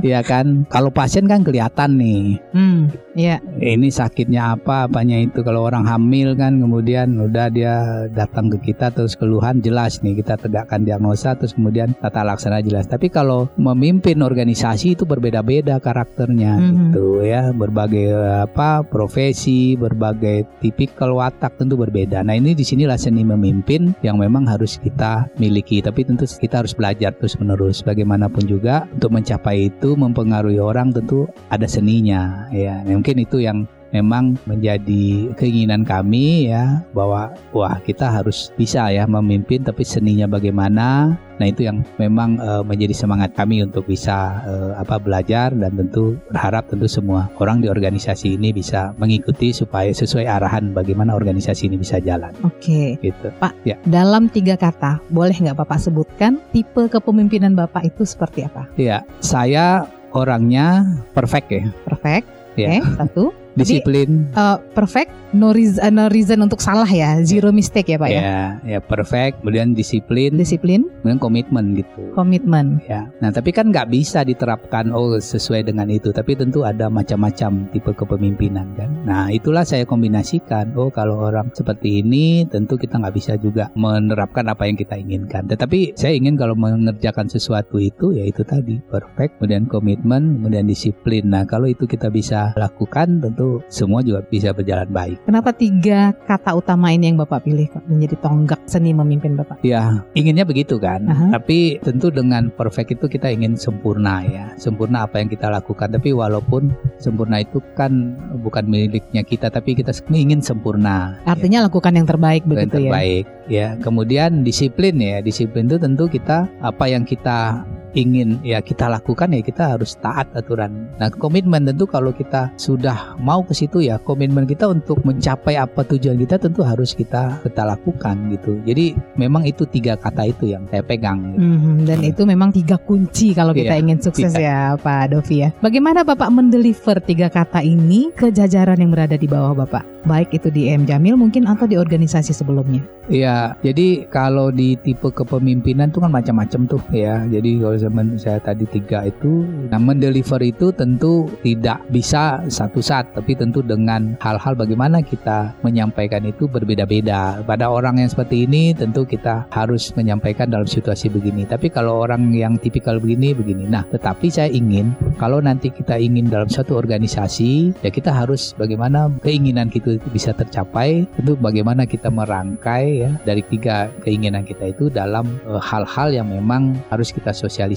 iya 0.00 0.24
kan. 0.24 0.64
Kalau 0.66 0.88
pasien 0.88 1.28
kan 1.28 1.44
kelihatan 1.44 2.00
nih 2.00 2.40
Hmm, 2.50 2.88
iya. 3.14 3.36
ini 3.60 3.88
sakitnya 3.92 4.56
apa? 4.56 4.86
Apanya 4.88 5.20
itu? 5.20 5.44
Kalau 5.44 5.66
orang 5.66 5.84
hamil 5.84 6.34
kan 6.38 6.58
kemudian 6.58 7.18
udah 7.18 7.46
dia 7.52 8.06
datang 8.12 8.48
ke 8.52 8.72
kita 8.72 8.92
terus 8.92 9.14
keluhan 9.18 9.60
jelas 9.60 10.00
nih 10.00 10.18
kita 10.20 10.38
tegakkan 10.38 10.84
diagnosa 10.86 11.36
terus 11.36 11.52
kemudian 11.56 11.92
tata 11.98 12.24
laksana 12.24 12.62
jelas. 12.64 12.88
Tapi 12.88 13.12
kalau 13.12 13.48
memimpin 13.60 14.20
organisasi 14.22 14.96
itu 14.96 15.04
berbeda-beda 15.04 15.76
karakternya 15.82 16.56
Mhm. 16.58 16.70
gitu 16.92 17.06
ya. 17.24 17.50
Berbagai 17.52 18.14
apa 18.48 18.84
profesi 18.86 19.74
berbagai 19.76 20.48
tipikal 20.62 21.16
watak 21.16 21.58
tentu 21.60 21.76
berbeda. 21.76 22.24
Nah 22.24 22.36
ini 22.36 22.56
di 22.56 22.64
sinilah 22.64 22.96
seni 22.96 23.24
memimpin 23.26 23.92
yang 24.00 24.16
memang 24.16 24.46
harus 24.48 24.78
kita 24.78 25.28
miliki. 25.36 25.82
Tapi 25.82 26.06
tentu 26.06 26.24
kita 26.24 26.62
harus 26.64 26.72
belajar 26.72 27.12
terus 27.16 27.36
menerus 27.36 27.82
bagaimanapun 27.82 28.46
juga 28.46 28.86
untuk 28.94 29.12
mencapai 29.12 29.68
itu 29.68 29.94
mempengaruhi 29.98 30.62
orang 30.62 30.94
tentu 30.94 31.26
ada 31.50 31.66
seninya 31.66 32.46
ya 32.54 32.80
mungkin 33.02 33.18
itu 33.18 33.42
yang 33.42 33.66
memang 33.90 34.38
menjadi 34.46 35.34
keinginan 35.34 35.82
kami 35.82 36.46
ya 36.54 36.86
bahwa 36.94 37.34
wah 37.50 37.82
kita 37.82 38.06
harus 38.08 38.54
bisa 38.54 38.88
ya 38.94 39.10
memimpin 39.10 39.66
tapi 39.66 39.82
seninya 39.82 40.30
bagaimana 40.30 41.18
nah 41.42 41.46
itu 41.50 41.66
yang 41.66 41.82
memang 41.98 42.38
eh, 42.38 42.62
menjadi 42.62 42.94
semangat 42.94 43.34
kami 43.34 43.66
untuk 43.66 43.90
bisa 43.90 44.38
eh, 44.46 44.72
apa 44.78 45.02
belajar 45.02 45.50
dan 45.50 45.74
tentu 45.74 46.14
berharap 46.30 46.70
tentu 46.70 46.86
semua 46.86 47.26
orang 47.42 47.58
di 47.58 47.66
organisasi 47.66 48.38
ini 48.38 48.54
bisa 48.54 48.94
mengikuti 49.02 49.50
supaya 49.50 49.90
sesuai 49.90 50.30
arahan 50.30 50.70
bagaimana 50.70 51.12
organisasi 51.18 51.66
ini 51.66 51.82
bisa 51.82 51.98
jalan 51.98 52.30
Oke. 52.46 53.02
gitu 53.02 53.34
Dalam 53.82 54.30
tiga 54.30 54.54
kata, 54.54 55.02
boleh 55.10 55.34
nggak 55.34 55.58
Bapak 55.58 55.82
sebutkan 55.82 56.38
tipe 56.54 56.86
kepemimpinan 56.86 57.58
Bapak 57.58 57.82
itu 57.90 58.06
seperti 58.06 58.46
apa? 58.46 58.70
ya 58.78 59.02
saya 59.18 59.90
orangnya 60.14 60.86
perfect 61.12 61.48
ya 61.50 61.66
Perfect. 61.82 62.41
Ya. 62.56 62.80
Oke, 62.80 62.96
satu. 62.96 63.41
Disiplin 63.54 64.28
Eh, 64.32 64.56
perfect, 64.72 65.10
no 65.32 65.52
reason, 65.52 65.92
no 65.92 66.08
reason 66.08 66.40
untuk 66.40 66.60
salah 66.60 66.88
ya, 66.88 67.20
zero 67.24 67.52
mistake 67.52 67.92
ya 67.92 67.98
Pak 67.98 68.10
ya. 68.10 68.20
ya 68.20 68.40
ya 68.64 68.78
perfect 68.80 69.40
kemudian 69.42 69.72
disiplin 69.72 70.34
Disiplin, 70.34 70.88
kemudian 71.02 71.20
komitmen 71.20 71.76
gitu 71.76 72.02
komitmen. 72.12 72.80
ya. 72.86 73.08
Nah, 73.20 73.32
tapi 73.32 73.50
kan 73.50 73.72
nggak 73.72 73.88
bisa 73.88 74.22
diterapkan 74.22 74.92
oh 74.92 75.16
sesuai 75.16 75.66
dengan 75.66 75.88
itu. 75.88 76.12
Tapi 76.12 76.36
tentu 76.36 76.62
ada 76.62 76.86
macam-macam 76.86 77.66
tipe 77.72 77.90
kepemimpinan 77.92 78.76
kan. 78.76 78.90
Nah, 79.02 79.28
itulah 79.28 79.64
saya 79.66 79.82
kombinasikan. 79.82 80.76
Oh, 80.76 80.92
kalau 80.92 81.18
orang 81.28 81.50
seperti 81.56 82.04
ini 82.04 82.44
tentu 82.46 82.76
kita 82.76 83.00
nggak 83.00 83.16
bisa 83.16 83.32
juga 83.40 83.72
menerapkan 83.74 84.46
apa 84.46 84.68
yang 84.68 84.76
kita 84.76 84.94
inginkan. 84.94 85.48
Tetapi 85.48 85.96
saya 85.98 86.14
ingin 86.14 86.36
kalau 86.36 86.54
mengerjakan 86.54 87.26
sesuatu 87.26 87.80
itu 87.80 88.12
ya 88.14 88.22
itu 88.22 88.44
tadi 88.44 88.78
perfect, 88.86 89.40
kemudian 89.40 89.66
komitmen, 89.66 90.38
kemudian 90.40 90.68
disiplin. 90.68 91.26
Nah, 91.32 91.42
kalau 91.48 91.66
itu 91.66 91.88
kita 91.88 92.12
bisa 92.12 92.52
lakukan 92.54 93.18
tentu 93.24 93.41
tentu 93.42 93.58
semua 93.66 94.00
juga 94.06 94.22
bisa 94.22 94.54
berjalan 94.54 94.86
baik. 94.86 95.18
Kenapa 95.26 95.50
tiga 95.50 96.14
kata 96.30 96.54
utama 96.54 96.94
ini 96.94 97.10
yang 97.10 97.18
Bapak 97.18 97.42
pilih 97.42 97.66
menjadi 97.90 98.16
tonggak 98.22 98.60
seni 98.70 98.94
memimpin 98.94 99.34
Bapak? 99.34 99.58
Ya, 99.66 100.06
inginnya 100.14 100.46
begitu 100.46 100.78
kan. 100.78 101.02
Aha. 101.10 101.34
Tapi 101.34 101.82
tentu 101.82 102.14
dengan 102.14 102.54
perfect 102.54 102.94
itu 102.94 103.10
kita 103.10 103.34
ingin 103.34 103.58
sempurna 103.58 104.22
ya. 104.22 104.54
Sempurna 104.54 105.10
apa 105.10 105.18
yang 105.18 105.26
kita 105.26 105.50
lakukan. 105.50 105.90
Tapi 105.90 106.14
walaupun 106.14 106.70
sempurna 107.02 107.42
itu 107.42 107.58
kan 107.74 108.14
bukan 108.38 108.70
miliknya 108.70 109.26
kita, 109.26 109.50
tapi 109.50 109.74
kita 109.74 109.90
ingin 110.14 110.38
sempurna. 110.38 111.18
Artinya 111.26 111.66
lakukan 111.66 111.98
yang 111.98 112.06
terbaik 112.06 112.46
ya. 112.46 112.46
yang 112.46 112.50
begitu 112.54 112.76
ya. 112.78 112.78
terbaik 112.78 113.24
ya. 113.50 113.68
Kemudian 113.82 114.46
disiplin 114.46 114.94
ya. 115.02 115.18
Disiplin 115.18 115.66
itu 115.66 115.82
tentu 115.82 116.06
kita 116.06 116.46
apa 116.62 116.84
yang 116.86 117.02
kita 117.02 117.66
ingin 117.92 118.40
ya 118.42 118.60
kita 118.60 118.88
lakukan 118.88 119.32
ya 119.32 119.40
kita 119.44 119.76
harus 119.76 119.96
taat 120.00 120.28
aturan. 120.32 120.88
Nah 120.96 121.08
komitmen 121.12 121.64
tentu 121.68 121.84
kalau 121.84 122.12
kita 122.12 122.52
sudah 122.56 123.16
mau 123.20 123.44
ke 123.44 123.52
situ 123.52 123.84
ya 123.84 124.00
komitmen 124.00 124.48
kita 124.48 124.68
untuk 124.68 125.00
mencapai 125.04 125.56
apa 125.60 125.84
tujuan 125.84 126.16
kita 126.20 126.40
tentu 126.40 126.64
harus 126.64 126.96
kita 126.96 127.40
kita 127.44 127.62
lakukan 127.64 128.16
gitu. 128.32 128.58
Jadi 128.64 128.96
memang 129.16 129.44
itu 129.44 129.68
tiga 129.68 129.96
kata 129.96 130.28
itu 130.28 130.50
yang 130.52 130.64
saya 130.72 130.80
pegang. 130.84 131.36
Gitu. 131.36 131.40
Mhm, 131.44 131.74
dan 131.88 131.98
itu 132.02 132.22
memang 132.24 132.50
tiga 132.52 132.76
kunci 132.80 133.36
kalau 133.36 133.52
kita 133.52 133.76
Iya, 133.76 133.82
ingin 133.84 133.98
sukses 134.00 134.32
tiga. 134.32 134.40
ya 134.42 134.58
Pak 134.80 135.12
Dovi 135.12 135.36
ya. 135.44 135.48
Bagaimana 135.60 136.02
Bapak 136.02 136.28
mendeliver 136.32 136.98
tiga 137.04 137.28
kata 137.28 137.60
ini 137.62 138.10
ke 138.12 138.32
jajaran 138.32 138.80
yang 138.80 138.90
berada 138.92 139.16
di 139.16 139.28
bawah 139.28 139.52
Bapak? 139.52 139.84
Baik 140.02 140.34
itu 140.34 140.50
di 140.50 140.66
M 140.66 140.82
Jamil 140.82 141.14
mungkin 141.14 141.46
atau 141.46 141.62
di 141.62 141.78
organisasi 141.78 142.34
sebelumnya. 142.34 142.82
Iya, 143.06 143.54
jadi 143.62 144.06
kalau 144.10 144.50
di 144.50 144.74
tipe 144.78 145.10
kepemimpinan 145.10 145.90
itu 145.94 146.02
kan 146.02 146.10
macam-macam 146.10 146.60
tuh 146.66 146.82
ya. 146.90 147.22
Jadi 147.26 147.62
kalau 147.62 147.78
zaman 147.82 148.14
saya 148.14 148.38
tadi 148.38 148.62
tiga 148.70 149.02
itu, 149.02 149.42
nah 149.66 149.82
mendeliver 149.82 150.38
itu 150.38 150.70
tentu 150.70 151.26
tidak 151.42 151.82
bisa 151.90 152.46
satu 152.46 152.78
saat, 152.78 153.10
tapi 153.10 153.34
tentu 153.34 153.60
dengan 153.60 154.14
hal-hal 154.22 154.54
bagaimana 154.54 155.02
kita 155.02 155.50
menyampaikan 155.66 156.22
itu 156.22 156.46
berbeda-beda. 156.46 157.42
Pada 157.42 157.66
orang 157.68 157.98
yang 157.98 158.10
seperti 158.10 158.46
ini 158.46 158.70
tentu 158.72 159.02
kita 159.02 159.50
harus 159.50 159.90
menyampaikan 159.98 160.46
dalam 160.46 160.68
situasi 160.68 161.10
begini. 161.10 161.44
Tapi 161.48 161.68
kalau 161.72 162.06
orang 162.06 162.30
yang 162.30 162.54
tipikal 162.60 163.02
begini 163.02 163.34
begini. 163.34 163.66
Nah, 163.66 163.82
tetapi 163.90 164.30
saya 164.30 164.48
ingin 164.52 164.94
kalau 165.18 165.42
nanti 165.42 165.72
kita 165.72 165.98
ingin 165.98 166.30
dalam 166.30 166.46
satu 166.46 166.78
organisasi, 166.78 167.74
ya 167.82 167.90
kita 167.90 168.14
harus 168.14 168.54
bagaimana 168.54 169.10
keinginan 169.24 169.72
kita 169.72 169.98
bisa 170.12 170.30
tercapai. 170.36 171.08
Tentu 171.18 171.34
bagaimana 171.40 171.88
kita 171.88 172.12
merangkai 172.12 172.84
ya 173.08 173.10
dari 173.26 173.42
tiga 173.46 173.90
keinginan 174.06 174.46
kita 174.46 174.70
itu 174.70 174.92
dalam 174.92 175.26
eh, 175.48 175.62
hal-hal 175.62 176.12
yang 176.12 176.28
memang 176.28 176.76
harus 176.92 177.10
kita 177.10 177.32
sosialisasikan, 177.32 177.71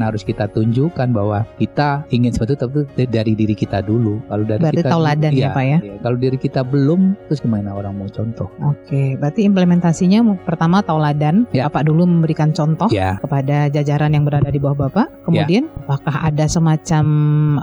harus 0.00 0.22
kita 0.22 0.48
tunjukkan 0.48 1.08
bahwa 1.10 1.44
kita 1.56 2.04
ingin 2.10 2.30
sesuatu 2.30 2.54
tapi 2.56 2.84
dari 3.06 3.32
diri 3.32 3.54
kita 3.54 3.80
dulu. 3.80 4.20
Kalau 4.26 4.44
dari 4.44 4.60
Berarti 4.62 4.78
kita 4.80 4.90
tauladan 4.90 5.32
ya, 5.32 5.38
iya, 5.38 5.48
Pak 5.50 5.64
ya? 5.64 5.78
iya. 5.82 5.94
Kalau 6.00 6.16
diri 6.16 6.38
kita 6.38 6.60
belum, 6.62 7.00
terus 7.26 7.40
gimana 7.40 7.72
orang 7.72 7.94
mau 7.94 8.08
contoh? 8.08 8.48
Oke, 8.62 9.16
berarti 9.16 9.42
implementasinya 9.42 10.20
pertama 10.44 10.80
tauladan, 10.80 11.48
Ya. 11.50 11.66
Bapak 11.68 11.86
dulu 11.86 12.06
memberikan 12.06 12.52
contoh 12.52 12.86
Ya, 12.88 13.18
kepada 13.18 13.66
jajaran 13.68 14.12
yang 14.12 14.22
berada 14.24 14.48
di 14.48 14.58
bawah 14.58 14.88
Bapak. 14.88 15.06
Ya. 15.08 15.18
Kemudian 15.24 15.64
apakah 15.84 16.16
ada 16.24 16.44
semacam 16.46 17.04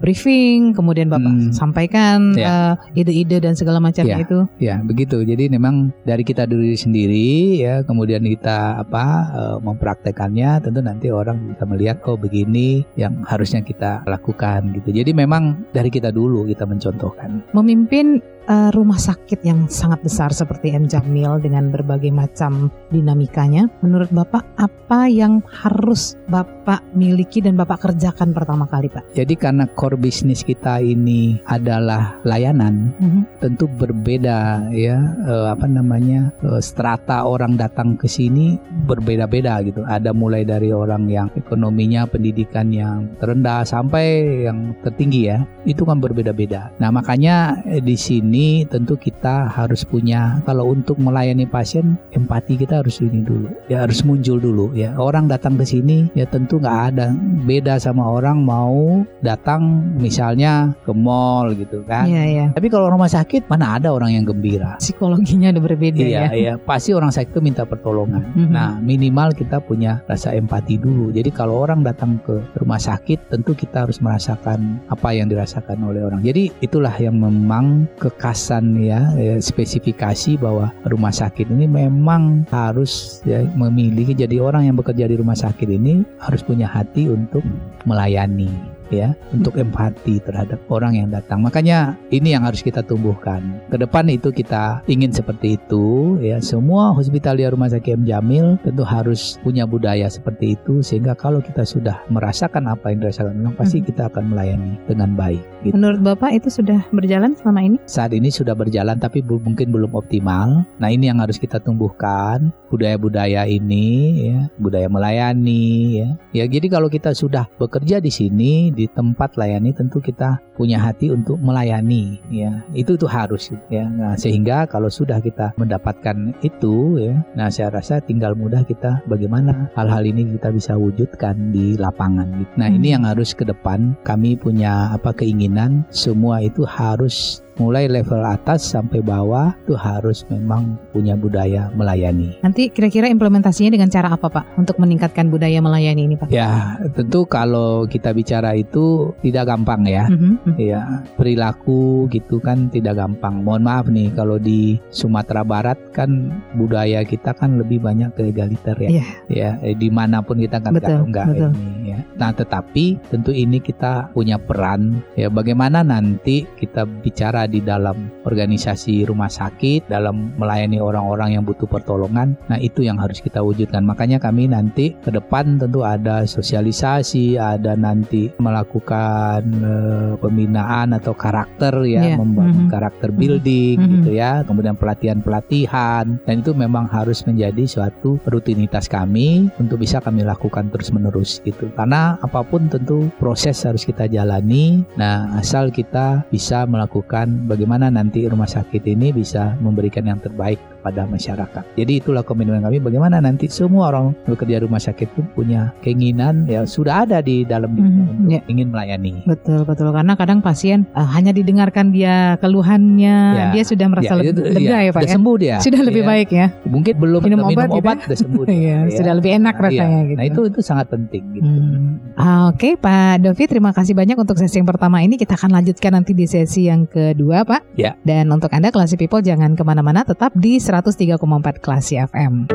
briefing, 0.01 0.73
kemudian 0.73 1.07
Bapak 1.07 1.31
Hmm. 1.31 1.51
sampaikan 1.53 2.33
Ya. 2.35 2.75
eh, 2.93 3.01
ide-ide 3.03 3.39
dan 3.39 3.53
segala 3.55 3.79
macamnya 3.79 4.19
Ya. 4.19 4.25
itu. 4.25 4.39
ya 4.59 4.75
begitu. 4.81 5.21
Jadi 5.23 5.47
memang 5.47 5.91
dari 6.03 6.23
kita 6.23 6.43
diri 6.45 6.75
sendiri 6.75 7.59
ya, 7.59 7.83
kemudian 7.83 8.23
kita 8.23 8.79
apa 8.79 9.05
eh, 9.33 9.57
mempraktekannya, 9.59 10.61
tentu 10.61 10.79
nanti 10.79 11.07
orang 11.09 11.53
bisa 11.53 11.62
melihat 11.67 11.99
oh 12.07 12.15
begini 12.19 12.83
yang 12.99 13.23
harusnya 13.27 13.63
kita 13.63 14.03
lakukan 14.07 14.71
gitu. 14.77 14.91
Jadi 14.91 15.11
memang 15.15 15.65
dari 15.71 15.89
kita 15.89 16.11
dulu 16.13 16.45
kita 16.47 16.67
mencontohkan. 16.67 17.43
Memimpin 17.55 18.19
eh, 18.49 18.69
rumah 18.73 18.99
sakit 18.99 19.45
yang 19.45 19.65
sangat 19.71 20.03
besar 20.03 20.33
seperti 20.33 20.73
M 20.73 20.89
Jamil 20.89 21.39
dengan 21.39 21.69
berbagai 21.69 22.09
macam 22.11 22.73
dinamikanya, 22.89 23.69
menurut 23.85 24.09
Bapak 24.09 24.43
apa 24.57 25.07
yang 25.07 25.39
harus 25.49 26.15
Bapak 26.27 26.81
miliki 26.97 27.39
dan 27.43 27.55
Bapak 27.59 27.85
kerjakan 27.89 28.33
pertama 28.33 28.65
kali, 28.67 28.89
Pak? 28.89 29.13
Jadi 29.15 29.33
karena 29.37 29.67
core 29.71 29.99
bisnis 29.99 30.41
kita 30.41 30.79
ini 30.79 31.39
adalah 31.47 32.17
layanan, 32.27 32.91
Mhm. 32.99 33.21
tentu 33.43 33.69
berbeda 33.69 34.69
ya 34.73 34.97
eh, 35.27 35.47
apa 35.51 35.67
namanya 35.69 36.33
eh, 36.41 36.61
strata 36.63 37.27
orang 37.27 37.55
datang 37.55 37.95
ke 37.95 38.09
sini 38.09 38.57
berbeda-beda 38.89 39.61
gitu. 39.63 39.85
Ada 39.85 40.11
mulai 40.11 40.43
dari 40.47 40.73
orang 40.73 41.07
yang 41.07 41.27
ekonominya 41.37 42.07
pendidikan 42.09 42.73
yang 42.73 43.11
terendah 43.21 43.63
sampai 43.67 44.45
yang 44.49 44.73
tertinggi 44.81 45.21
ya. 45.29 45.45
Itu 45.63 45.85
kan 45.87 45.99
berbeda-beda. 46.03 46.73
Nah, 46.81 46.89
makanya 46.91 47.61
di 47.83 47.95
sini 47.95 48.32
tentu 48.71 48.95
kita 48.95 49.51
harus 49.51 49.83
punya 49.83 50.39
kalau 50.47 50.71
untuk 50.71 50.95
melayani 50.97 51.43
pasien 51.43 51.99
empati 52.15 52.55
kita 52.55 52.79
harus 52.79 53.03
ini 53.03 53.19
dulu. 53.21 53.51
Ya 53.67 53.83
harus 53.83 54.01
muncul 54.07 54.39
dulu 54.39 54.71
ya. 54.71 54.95
Orang 54.95 55.27
datang 55.27 55.59
ke 55.59 55.67
sini 55.67 56.07
ya 56.15 56.23
tentu 56.23 56.57
nggak 56.57 56.79
ada 56.95 57.11
beda 57.43 57.75
sama 57.77 58.07
orang 58.07 58.39
mau 58.39 59.03
datang 59.19 59.91
misalnya 59.99 60.71
ke 60.87 60.95
mall 60.95 61.51
gitu 61.53 61.83
kan. 61.83 62.07
Iya, 62.07 62.23
iya. 62.23 62.45
Tapi 62.55 62.71
kalau 62.71 62.87
rumah 62.87 63.11
sakit 63.11 63.51
mana 63.51 63.75
ada 63.75 63.91
orang 63.91 64.15
yang 64.15 64.23
gembira? 64.23 64.79
Psikologinya 64.79 65.51
udah 65.51 65.63
berbeda 65.63 65.99
Iya, 65.99 66.21
ya. 66.23 66.27
iya. 66.31 66.53
Pasti 66.55 66.95
orang 66.95 67.11
sakit 67.11 67.33
itu 67.33 67.41
minta 67.41 67.65
pertolongan. 67.65 68.21
Mhm. 68.37 68.51
Nah, 68.53 68.77
minimal 68.77 69.33
kita 69.33 69.57
punya 69.57 70.05
rasa 70.05 70.37
empati 70.37 70.77
dulu. 70.77 71.09
Jadi 71.09 71.33
kalau 71.33 71.65
orang 71.65 71.81
datang 71.81 72.21
ke 72.21 72.37
rumah 72.61 72.77
sakit, 72.77 73.33
tentu 73.33 73.57
kita 73.57 73.89
harus 73.89 73.97
merasakan 73.97 74.77
apa 74.87 75.09
yang 75.17 75.25
dirasakan 75.25 75.81
oleh 75.81 76.05
orang. 76.05 76.21
Jadi 76.21 76.53
itulah 76.61 76.93
yang 77.01 77.17
memang 77.17 77.89
kekasan 78.23 78.79
ya, 78.79 79.11
ya, 79.19 79.35
spesifikasi 79.35 80.39
bahwa 80.39 80.71
rumah 80.87 81.11
sakit 81.11 81.51
ini 81.51 81.67
memang 81.67 82.47
harus 82.55 83.19
ya, 83.27 83.43
memiliki. 83.51 84.15
Jadi 84.15 84.39
orang 84.39 84.71
yang 84.71 84.79
bekerja 84.79 85.11
di 85.11 85.19
rumah 85.19 85.35
sakit 85.35 85.67
ini 85.67 86.07
harus 86.23 86.39
punya 86.39 86.71
hati 86.71 87.11
untuk 87.11 87.43
melayani 87.83 88.47
ya 88.93 89.09
untuk 89.33 89.57
empati 89.57 90.21
terhadap 90.21 90.61
orang 90.69 90.93
yang 90.93 91.09
datang. 91.09 91.41
Makanya 91.41 91.97
ini 92.13 92.37
yang 92.37 92.45
harus 92.45 92.61
kita 92.61 92.85
tumbuhkan. 92.85 93.41
Ke 93.73 93.81
depan 93.81 94.05
itu 94.13 94.29
kita 94.29 94.85
ingin 94.85 95.09
seperti 95.09 95.57
itu 95.57 96.15
ya. 96.21 96.37
Semua 96.37 96.93
hospitalia 96.93 97.49
rumah 97.49 97.73
sakit 97.73 97.97
M 97.97 98.05
Jamil 98.05 98.61
tentu 98.61 98.85
harus 98.85 99.41
punya 99.41 99.65
budaya 99.65 100.05
seperti 100.05 100.53
itu 100.53 100.85
sehingga 100.85 101.17
kalau 101.17 101.41
kita 101.41 101.65
sudah 101.65 102.05
merasakan 102.13 102.69
apa 102.69 102.93
yang 102.93 103.01
dirasakan 103.01 103.41
orang 103.41 103.55
pasti 103.57 103.81
Mhm. 103.81 103.85
kita 103.89 104.01
akan 104.13 104.23
melayani 104.29 104.73
dengan 104.85 105.09
baik. 105.17 105.41
Gitu. 105.63 105.73
Menurut 105.73 106.01
Bapak 106.03 106.35
itu 106.35 106.51
sudah 106.51 106.83
berjalan 106.91 107.33
selama 107.39 107.63
ini? 107.63 107.77
Saat 107.87 108.11
ini 108.11 108.27
sudah 108.27 108.53
berjalan 108.53 108.99
tapi 108.99 109.23
mungkin 109.23 109.71
belum 109.71 109.95
optimal. 109.95 110.67
Nah, 110.77 110.89
ini 110.91 111.07
yang 111.07 111.23
harus 111.23 111.39
kita 111.39 111.63
tumbuhkan 111.63 112.51
budaya-budaya 112.67 113.47
ini 113.47 113.87
ya, 114.33 114.39
budaya 114.59 114.89
melayani 114.89 116.03
ya. 116.03 116.09
Ya 116.33 116.43
jadi 116.49 116.67
kalau 116.67 116.89
kita 116.89 117.13
sudah 117.15 117.47
bekerja 117.61 118.01
di 118.03 118.09
sini 118.09 118.73
di 118.73 118.82
tempat 118.91 119.35
layani 119.39 119.71
tentu 119.75 119.99
kita 119.99 120.39
punya 120.53 120.77
hati 120.77 121.09
untuk 121.09 121.41
melayani 121.41 122.21
ya. 122.29 122.61
Itu 122.71 122.95
itu 122.95 123.09
harus 123.09 123.49
ya. 123.73 123.89
Nah, 123.89 124.13
sehingga 124.15 124.69
kalau 124.69 124.87
sudah 124.87 125.19
kita 125.19 125.51
mendapatkan 125.57 126.37
itu 126.45 127.01
ya, 127.01 127.13
nah 127.33 127.49
saya 127.49 127.73
rasa 127.73 127.99
tinggal 127.99 128.37
mudah 128.37 128.61
kita 128.63 129.01
bagaimana 129.09 129.67
hal-hal 129.73 130.05
ini 130.05 130.37
kita 130.37 130.53
bisa 130.53 130.77
wujudkan 130.77 131.51
di 131.51 131.75
lapangan 131.75 132.29
gitu. 132.37 132.51
Nah, 132.55 132.69
ini 132.69 132.87
Hmm. 132.89 132.95
yang 133.01 133.03
harus 133.09 133.33
ke 133.33 133.43
depan 133.43 133.97
kami 134.05 134.37
punya 134.37 134.93
apa 134.93 135.11
keinginan 135.11 135.83
semua 135.89 136.39
itu 136.39 136.63
harus 136.63 137.43
mulai 137.57 137.85
level 137.85 138.21
atas 138.25 138.65
sampai 138.65 139.03
bawah 139.03 139.53
itu 139.65 139.77
harus 139.77 140.25
memang 140.29 140.77
punya 140.89 141.13
budaya 141.13 141.69
melayani. 141.77 142.37
Nanti 142.41 142.69
kira-kira 142.73 143.09
implementasinya 143.09 143.73
dengan 143.73 143.89
cara 143.93 144.13
apa 144.13 144.27
Pak 144.29 144.57
untuk 144.57 144.77
meningkatkan 144.81 145.29
budaya 145.29 145.61
melayani 145.61 146.09
ini 146.09 146.15
Pak? 146.17 146.29
Ya, 146.33 146.77
tentu 146.97 147.25
kalau 147.29 147.85
kita 147.85 148.13
bicara 148.15 148.57
itu 148.57 149.13
tidak 149.21 149.53
gampang 149.53 149.85
ya. 149.85 150.09
Mhm, 150.09 150.31
mhm. 150.43 150.55
Ya, 150.57 150.81
perilaku 151.17 152.09
gitu 152.09 152.41
kan 152.41 152.69
tidak 152.73 152.97
gampang. 152.97 153.45
Mohon 153.45 153.63
maaf 153.65 153.85
nih 153.89 154.09
kalau 154.13 154.37
di 154.41 154.77
Sumatera 154.89 155.45
Barat 155.45 155.77
kan 155.93 156.31
budaya 156.57 157.05
kita 157.05 157.35
kan 157.37 157.61
lebih 157.61 157.83
banyak 157.83 158.13
ke 158.17 158.33
egaliter 158.33 158.77
ya. 158.79 158.89
Iya. 158.89 159.05
Ya, 159.29 159.49
eh, 159.61 159.75
di 159.77 159.89
mana 159.93 160.21
pun 160.25 160.39
kita 160.41 160.61
kan 160.61 160.73
Betul, 160.73 161.09
enggak, 161.09 161.27
betul. 161.29 161.51
ini 161.53 161.93
ya. 161.93 161.99
Nah, 162.17 162.31
tetapi 162.33 162.97
tentu 163.09 163.29
ini 163.33 163.61
kita 163.61 164.13
punya 164.13 164.37
peran 164.39 165.01
ya 165.13 165.27
bagaimana 165.29 165.85
nanti 165.85 166.45
kita 166.57 166.85
bicara 166.85 167.42
di 167.45 167.59
dalam 167.63 168.11
organisasi 168.23 169.07
rumah 169.07 169.29
sakit 169.29 169.87
dalam 169.87 170.35
melayani 170.37 170.79
orang-orang 170.79 171.35
yang 171.39 171.43
butuh 171.43 171.67
pertolongan. 171.67 172.35
Nah, 172.47 172.59
itu 172.59 172.83
yang 172.85 172.99
harus 172.99 173.19
kita 173.19 173.41
wujudkan. 173.43 173.83
Makanya 173.83 174.19
kami 174.19 174.47
nanti 174.49 174.93
ke 175.01 175.09
depan 175.09 175.57
tentu 175.57 175.81
ada 175.83 176.23
sosialisasi, 176.27 177.39
ada 177.39 177.73
nanti 177.73 178.29
melakukan 178.37 179.41
eh, 179.43 180.11
pembinaan 180.19 180.93
atau 180.93 181.13
karakter 181.15 181.73
ya, 181.87 182.13
Iya, 182.13 182.19
membangun 182.19 182.67
mhm. 182.67 182.71
karakter 182.71 183.09
building 183.15 183.77
Mhm. 183.79 183.89
gitu 183.99 184.11
ya. 184.17 184.43
Kemudian 184.45 184.75
pelatihan-pelatihan 184.77 186.05
dan 186.27 186.35
itu 186.37 186.51
memang 186.53 186.85
harus 186.85 187.25
menjadi 187.25 187.65
suatu 187.65 188.19
rutinitas 188.29 188.85
kami 188.85 189.49
untuk 189.57 189.81
bisa 189.81 189.97
kami 190.03 190.21
lakukan 190.21 190.69
terus-menerus 190.69 191.41
gitu. 191.41 191.71
Karena 191.73 192.19
apa 192.21 192.45
pun 192.45 192.69
tentu 192.69 193.09
proses 193.17 193.63
harus 193.65 193.87
kita 193.87 194.05
jalani. 194.05 194.85
Nah, 194.99 195.33
asal 195.39 195.73
kita 195.73 196.27
bisa 196.29 196.67
melakukan 196.69 197.32
bagaimana 197.49 197.89
nanti 197.89 198.25
rumah 198.29 198.47
sakit 198.47 198.85
ini 198.85 199.09
bisa 199.11 199.57
memberikan 199.59 200.05
yang 200.05 200.21
terbaik 200.21 200.72
kepada 200.83 201.07
masyarakat. 201.07 201.63
Jadi 201.73 201.93
itulah 201.95 202.21
komitmen 202.21 202.59
kami 202.59 202.77
bagaimana 202.77 203.17
nanti 203.17 203.47
semua 203.47 203.87
orang 203.87 204.11
bekerja 204.27 204.59
rumah 204.59 204.77
sakit 204.77 205.07
itu 205.07 205.23
punya 205.31 205.71
keinginan 205.79 206.43
ya 206.43 206.67
sudah 206.67 207.07
ada 207.07 207.17
di 207.17 207.43
dalam 207.43 207.71
dirinya 207.71 208.03
Mhm, 208.03 208.19
untuk 208.19 208.27
ya. 208.29 208.41
ingin 208.45 208.67
melayani. 208.67 209.13
Betul 209.23 209.63
betul 209.63 209.89
karena 209.89 210.13
kadang 210.13 210.39
pasien 210.39 210.83
eh, 210.89 211.07
hanya 211.07 211.31
didengarkan 211.31 211.89
dia 211.89 212.35
keluhannya 212.37 213.15
Ya, 213.33 213.45
dia 213.51 213.63
sudah 213.63 213.87
merasa 213.87 214.11
Ya, 214.11 214.19
lebih 214.19 214.31
itu- 214.33 214.43
lega 214.59 214.77
ya, 214.77 214.91
Pak 214.91 214.99
sudah 214.99 215.07
ya. 215.07 215.15
sembuh 215.15 215.35
dia. 215.37 215.55
Sudah 215.57 215.81
lebih 215.81 216.03
Ya. 216.03 216.09
baik 216.09 216.29
ya. 216.29 216.47
Mungkin 216.65 216.93
belum 216.97 217.21
Minum 217.21 217.39
minum, 217.39 217.53
obat 217.53 217.69
obat, 217.69 217.79
gitu 217.97 218.03
ya. 218.03 218.03
sudah 218.03 218.17
sembuh. 218.19 218.43
dia. 218.45 218.53
Iya, 218.53 218.77
Ya. 218.83 218.91
sudah 218.93 219.13
lebih 219.13 219.31
enak 219.33 219.53
Iya. 219.53 219.63
rasanya 219.63 219.99
gitu. 220.03 220.17
Nah 220.19 220.25
itu 220.25 220.41
itu 220.45 220.59
sangat 220.59 220.87
penting. 220.89 221.23
Gitu. 221.31 221.47
Hmm. 221.47 222.11
Ah, 222.13 222.41
Oke 222.45 222.75
Pak 222.75 223.23
Dovi 223.23 223.43
terima 223.45 223.71
kasih 223.71 223.93
banyak 223.93 224.15
untuk 224.15 224.35
sesi 224.35 224.57
yang 224.57 224.67
pertama 224.67 224.99
ini 224.99 225.15
kita 225.15 225.33
akan 225.33 225.53
lanjutkan 225.53 225.91
nanti 225.93 226.11
di 226.11 226.25
sesi 226.25 226.67
yang 226.67 226.83
kedua 226.83 227.41
Pak. 227.43 227.75
Ya. 227.75 227.95
Dan 228.01 228.27
untuk 228.29 228.51
anda 228.51 228.67
Classy 228.67 228.95
People 228.95 229.21
jangan 229.21 229.53
ke 229.53 229.63
mana-mana 229.63 230.03
tetap 230.03 230.33
di 230.33 230.57
103,4 230.73 231.61
Classy 231.61 232.01
FM. 232.01 232.49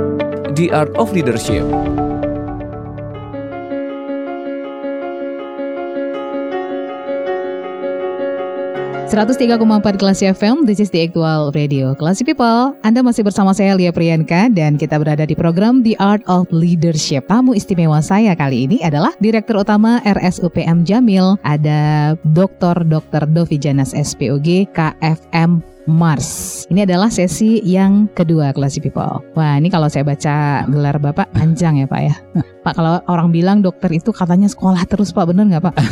The 0.59 0.75
Art 0.75 0.91
of 0.99 1.15
Leadership. 1.15 1.63
Seratus 9.09 9.41
103,4 9.41 9.97
Kelas 9.97 10.21
FM, 10.21 10.69
this 10.69 10.85
is 10.85 10.93
the 10.93 11.01
actual 11.01 11.49
radio. 11.57 11.97
Classy 11.97 12.29
People, 12.29 12.77
Anda 12.85 13.01
masih 13.01 13.25
bersama 13.25 13.57
saya 13.57 13.73
Lia 13.73 13.89
Priyanka 13.89 14.53
dan 14.53 14.77
kita 14.77 15.01
berada 15.01 15.25
di 15.25 15.33
program 15.33 15.81
The 15.81 15.97
Art 15.97 16.21
of 16.29 16.45
Leadership. 16.53 17.25
Tamu 17.25 17.57
istimewa 17.57 18.05
saya 18.05 18.37
kali 18.37 18.69
ini 18.69 18.85
adalah 18.85 19.17
Direktur 19.17 19.65
Utama 19.65 20.05
RSUPM 20.05 20.85
Jamil, 20.85 21.41
ada 21.41 22.15
Dr. 22.37 22.85
Dr. 22.85 23.25
Dovi 23.33 23.57
Janas 23.57 23.97
SPOG 23.97 24.69
KFM 24.77 25.78
Mars. 25.89 26.63
Ini 26.69 26.85
adalah 26.85 27.09
sesi 27.09 27.65
yang 27.65 28.13
kedua 28.13 28.53
Classy 28.53 28.85
People. 28.85 29.25
Wah, 29.33 29.57
ini 29.57 29.73
kalau 29.73 29.89
saya 29.89 30.05
baca 30.05 30.69
gelar 30.69 31.01
Bapak 31.01 31.33
panjang 31.33 31.81
ya 31.81 31.87
Pak 31.89 32.01
ya. 32.05 32.15
Pak, 32.59 32.75
kalau 32.75 33.01
orang 33.07 33.29
bilang 33.31 33.59
dokter 33.61 33.89
itu 33.91 34.11
katanya 34.11 34.51
sekolah 34.51 34.83
terus 34.85 35.11
Pak, 35.11 35.25
bener 35.31 35.47
nggak 35.47 35.65
Pak? 35.71 35.77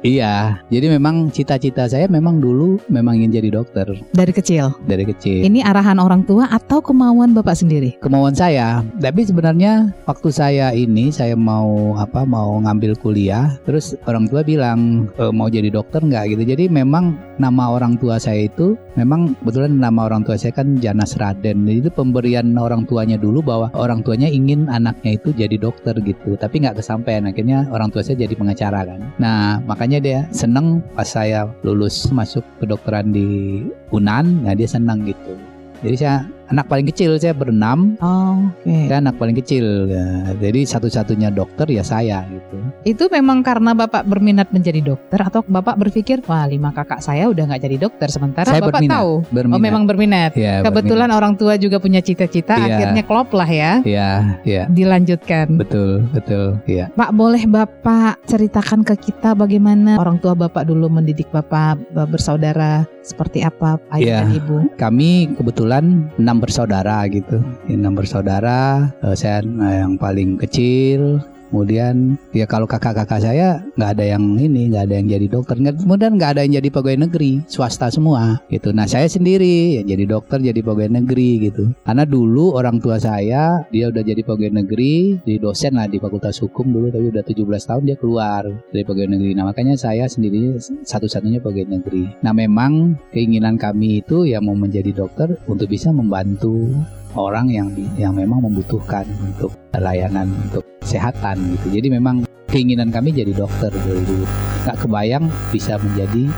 Iya, 0.00 0.56
jadi 0.72 0.96
memang 0.96 1.28
cita-cita 1.28 1.84
saya 1.84 2.08
memang 2.08 2.40
dulu 2.40 2.80
memang 2.88 3.20
ingin 3.20 3.36
jadi 3.36 3.60
dokter 3.60 3.92
Dari 4.16 4.32
kecil. 4.32 4.72
dari 4.88 5.04
kecil. 5.04 5.44
Ini 5.44 5.60
arahan 5.60 6.00
orang 6.00 6.24
tua 6.24 6.48
atau 6.48 6.80
kemauan 6.80 7.36
Bapak 7.36 7.60
sendiri? 7.60 8.00
kemauan 8.00 8.32
saya. 8.32 8.80
Tapi 8.96 9.20
sebenarnya 9.28 9.92
waktu 10.08 10.32
saya 10.32 10.72
ini 10.72 11.12
saya 11.12 11.36
mau 11.36 11.92
apa 12.00 12.24
mau 12.24 12.56
ngambil 12.64 12.96
kuliah, 13.04 13.52
terus 13.68 13.92
orang 14.08 14.32
tua 14.32 14.40
bilang 14.40 15.12
e, 15.20 15.28
mau 15.28 15.52
jadi 15.52 15.68
dokter 15.68 16.00
nggak 16.00 16.32
gitu. 16.32 16.42
Jadi 16.56 16.72
memang 16.72 17.20
nama 17.36 17.68
orang 17.68 18.00
tua 18.00 18.16
saya 18.16 18.48
itu 18.48 18.80
memang 18.96 19.36
kebetulan 19.44 19.76
nama 19.76 20.08
orang 20.08 20.24
tua 20.24 20.40
saya 20.40 20.56
kan 20.56 20.80
Janas 20.80 21.20
Raden. 21.20 21.68
Jadi 21.68 21.84
itu 21.84 21.92
pemberian 21.92 22.56
orang 22.56 22.88
tuanya 22.88 23.20
dulu 23.20 23.44
bahwa 23.44 23.68
orang 23.76 24.00
tuanya 24.00 24.32
ingin 24.32 24.72
anaknya 24.72 25.20
itu 25.20 25.36
jadi 25.36 25.60
dokter 25.60 25.79
gitu. 25.84 26.36
Tapi 26.36 26.62
nggak 26.62 26.78
kesampaian. 26.80 27.24
Akhirnya 27.28 27.66
orang 27.72 27.88
tua 27.88 28.04
saya 28.04 28.20
jadi 28.20 28.34
pengacara 28.36 28.84
kan. 28.84 29.00
Nah 29.16 29.60
makanya 29.64 29.98
dia 29.98 30.18
seneng 30.30 30.84
pas 30.92 31.08
saya 31.08 31.48
lulus 31.64 32.08
masuk 32.12 32.44
kedokteran 32.60 33.10
di 33.10 33.62
Unan. 33.90 34.44
Nah 34.44 34.52
dia 34.52 34.68
senang 34.68 35.02
gitu. 35.08 35.34
Jadi 35.80 35.96
saya 35.96 36.28
anak 36.50 36.66
paling 36.66 36.84
kecil 36.84 37.14
saya 37.16 37.30
berenam 37.30 37.94
Oh, 37.98 38.50
oke. 38.60 38.74
saya 38.86 38.98
anak 38.98 39.16
paling 39.16 39.34
kecil 39.34 39.86
ya. 39.86 40.34
jadi 40.36 40.60
satu-satunya 40.64 41.30
dokter 41.30 41.66
ya 41.66 41.80
saya 41.80 42.26
gitu 42.26 42.58
Itu 42.82 43.06
memang 43.06 43.40
karena 43.40 43.72
Bapak 43.72 44.04
berminat 44.04 44.50
menjadi 44.50 44.82
dokter 44.82 45.20
atau 45.20 45.42
Bapak 45.42 45.76
berpikir, 45.76 46.20
wah 46.24 46.44
lima 46.44 46.70
kakak 46.70 46.98
saya 46.98 47.26
udah 47.26 47.44
nggak 47.46 47.62
jadi 47.62 47.76
dokter 47.78 48.08
sementara 48.08 48.48
Saya 48.48 48.60
Bapak 48.60 48.80
berminat. 48.80 48.94
tahu. 48.96 49.12
berminat 49.30 49.56
Oh, 49.56 49.62
memang 49.62 49.82
berminat. 49.84 50.30
ya, 50.34 50.60
Kebetulan 50.60 51.10
orang 51.10 51.34
tua 51.34 51.54
juga 51.54 51.78
punya 51.78 52.00
cita-cita, 52.00 52.56
Iya. 52.56 52.76
akhirnya 52.76 53.02
klop 53.02 53.30
lah 53.30 53.46
ya, 53.46 53.72
berminat. 53.78 53.86
ya 53.86 54.10
ya 54.42 54.62
dilanjutkan. 54.66 55.46
betul 55.54 56.02
betul 56.10 56.58
ya 56.64 56.88
Pak, 56.90 57.10
boleh 57.12 57.44
Bapak 57.44 58.18
ceritakan 58.24 58.82
ke 58.82 58.96
kita 58.98 59.32
bagaimana 59.32 59.94
orang 59.96 60.16
tua 60.16 60.32
Bapak 60.32 60.64
dulu 60.64 60.88
mendidik 60.88 61.28
Bapak 61.28 61.78
bersaudara 62.06 62.82
seperti 63.00 63.40
apa 63.40 63.78
ayah 63.92 64.00
Iya. 64.00 64.18
dan 64.20 64.30
ibu? 64.34 64.56
kami 64.76 65.10
kebetulan 65.34 66.08
enam 66.16 66.39
bersaudara 66.40 67.04
gitu. 67.12 67.38
Enam 67.68 67.94
bersaudara 67.94 68.90
Eh, 69.00 69.16
saya 69.16 69.40
eh, 69.40 69.76
yang 69.80 69.96
paling 69.96 70.36
kecil 70.36 71.20
kemudian 71.50 72.16
ya 72.30 72.46
kalau 72.46 72.64
kakak-kakak 72.64 73.20
saya 73.20 73.60
nggak 73.74 73.90
ada 73.98 74.04
yang 74.16 74.24
ini 74.38 74.70
nggak 74.70 74.84
ada 74.86 74.94
yang 74.96 75.08
jadi 75.10 75.26
dokter. 75.26 75.54
Kemudian 75.58 76.16
nggak 76.16 76.30
ada 76.38 76.40
yang 76.46 76.62
jadi 76.62 76.68
pegawai 76.70 76.98
negeri 77.10 77.42
swasta 77.50 77.90
semua 77.90 78.40
gitu. 78.48 78.70
Nah 78.70 78.86
saya 78.86 79.10
sendiri 79.10 79.82
yang 79.82 79.86
jadi 79.90 80.04
dokter 80.06 80.38
jadi 80.38 80.60
pegawai 80.62 81.02
negeri 81.02 81.50
gitu. 81.50 81.74
Karena 81.82 82.06
dulu 82.06 82.54
orang 82.54 82.78
tua 82.78 82.96
saya 83.02 83.66
dia 83.68 83.90
udah 83.90 84.02
jadi 84.06 84.22
pegawai 84.22 84.62
negeri 84.64 85.20
di 85.26 85.34
dosen 85.42 85.76
lah 85.76 85.90
di 85.90 85.98
fakultas 85.98 86.38
hukum 86.40 86.70
dulu 86.70 86.88
tapi 86.94 87.10
udah 87.10 87.24
17 87.26 87.68
tahun 87.68 87.82
dia 87.84 87.96
keluar 87.98 88.46
dari 88.70 88.84
pegawai 88.86 89.10
negeri. 89.18 89.30
Nah 89.34 89.44
makanya 89.50 89.74
saya 89.74 90.06
sendiri 90.06 90.56
satu-satunya 90.86 91.42
pegawai 91.42 91.82
negeri. 91.82 92.22
Nah 92.22 92.32
memang 92.32 92.96
keinginan 93.10 93.58
kami 93.58 94.00
itu 94.00 94.24
ya 94.24 94.38
mau 94.38 94.54
menjadi 94.54 94.94
dokter 94.94 95.34
untuk 95.50 95.66
bisa 95.66 95.90
membantu 95.90 96.70
orang 97.16 97.50
yang 97.50 97.68
yang 97.98 98.14
memang 98.14 98.44
membutuhkan 98.44 99.06
untuk 99.22 99.54
layanan 99.74 100.30
untuk 100.46 100.62
kesehatan 100.82 101.56
gitu. 101.58 101.80
Jadi 101.80 101.88
memang 101.90 102.26
keinginan 102.50 102.90
kami 102.90 103.14
jadi 103.14 103.34
dokter 103.34 103.70
dulu. 103.70 104.26
Gak 104.66 104.84
kebayang 104.84 105.30
bisa 105.50 105.80
menjadi 105.80 106.28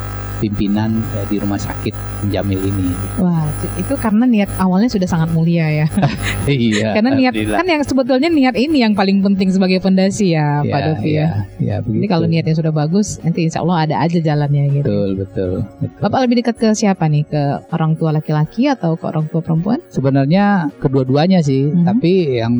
pimpinan 0.43 0.91
eh, 1.15 1.27
di 1.27 1.39
rumah 1.39 1.55
sakit 1.57 1.95
Jamil 2.29 2.59
ini. 2.61 2.91
Wah, 3.17 3.47
itu 3.77 3.95
karena 3.97 4.25
niat 4.25 4.51
awalnya 4.57 4.87
sudah 4.87 5.07
sangat 5.07 5.31
mulia 5.31 5.67
ya. 5.69 5.87
iya. 6.49 6.91
Karena 6.93 7.15
niat 7.15 7.35
kan 7.35 7.63
yang 7.65 7.83
sebetulnya 7.83 8.27
niat 8.27 8.55
ini 8.55 8.83
yang 8.83 8.93
paling 8.93 9.23
penting 9.23 9.49
sebagai 9.49 9.79
fondasi 9.79 10.35
ya, 10.35 10.61
Pak 10.61 10.71
Iya, 10.73 10.87
Dovi 10.89 11.11
ya. 11.11 11.15
iya, 11.15 11.29
iya, 11.59 11.77
Jadi 11.79 12.07
kalau 12.07 12.27
niatnya 12.27 12.55
sudah 12.55 12.73
bagus, 12.73 13.23
nanti 13.23 13.47
insya 13.47 13.63
Allah 13.63 13.87
ada 13.87 13.95
aja 14.01 14.19
jalannya 14.19 14.65
gitu. 14.73 14.85
betul 14.85 15.11
betul. 15.17 15.53
betul. 15.79 15.99
Bapak 16.01 16.19
lebih 16.21 16.37
dekat 16.41 16.57
ke 16.57 16.69
siapa 16.73 17.07
nih? 17.07 17.23
Ke 17.25 17.43
orang 17.71 17.95
tua 17.95 18.11
laki-laki 18.11 18.67
atau 18.67 18.95
ke 18.95 19.05
orang 19.05 19.27
tua 19.29 19.39
perempuan? 19.39 19.79
Sebenarnya 19.89 20.67
kedua-duanya 20.79 21.39
sih, 21.41 21.69
Mhm. 21.69 21.85
tapi 21.85 22.11
yang 22.35 22.55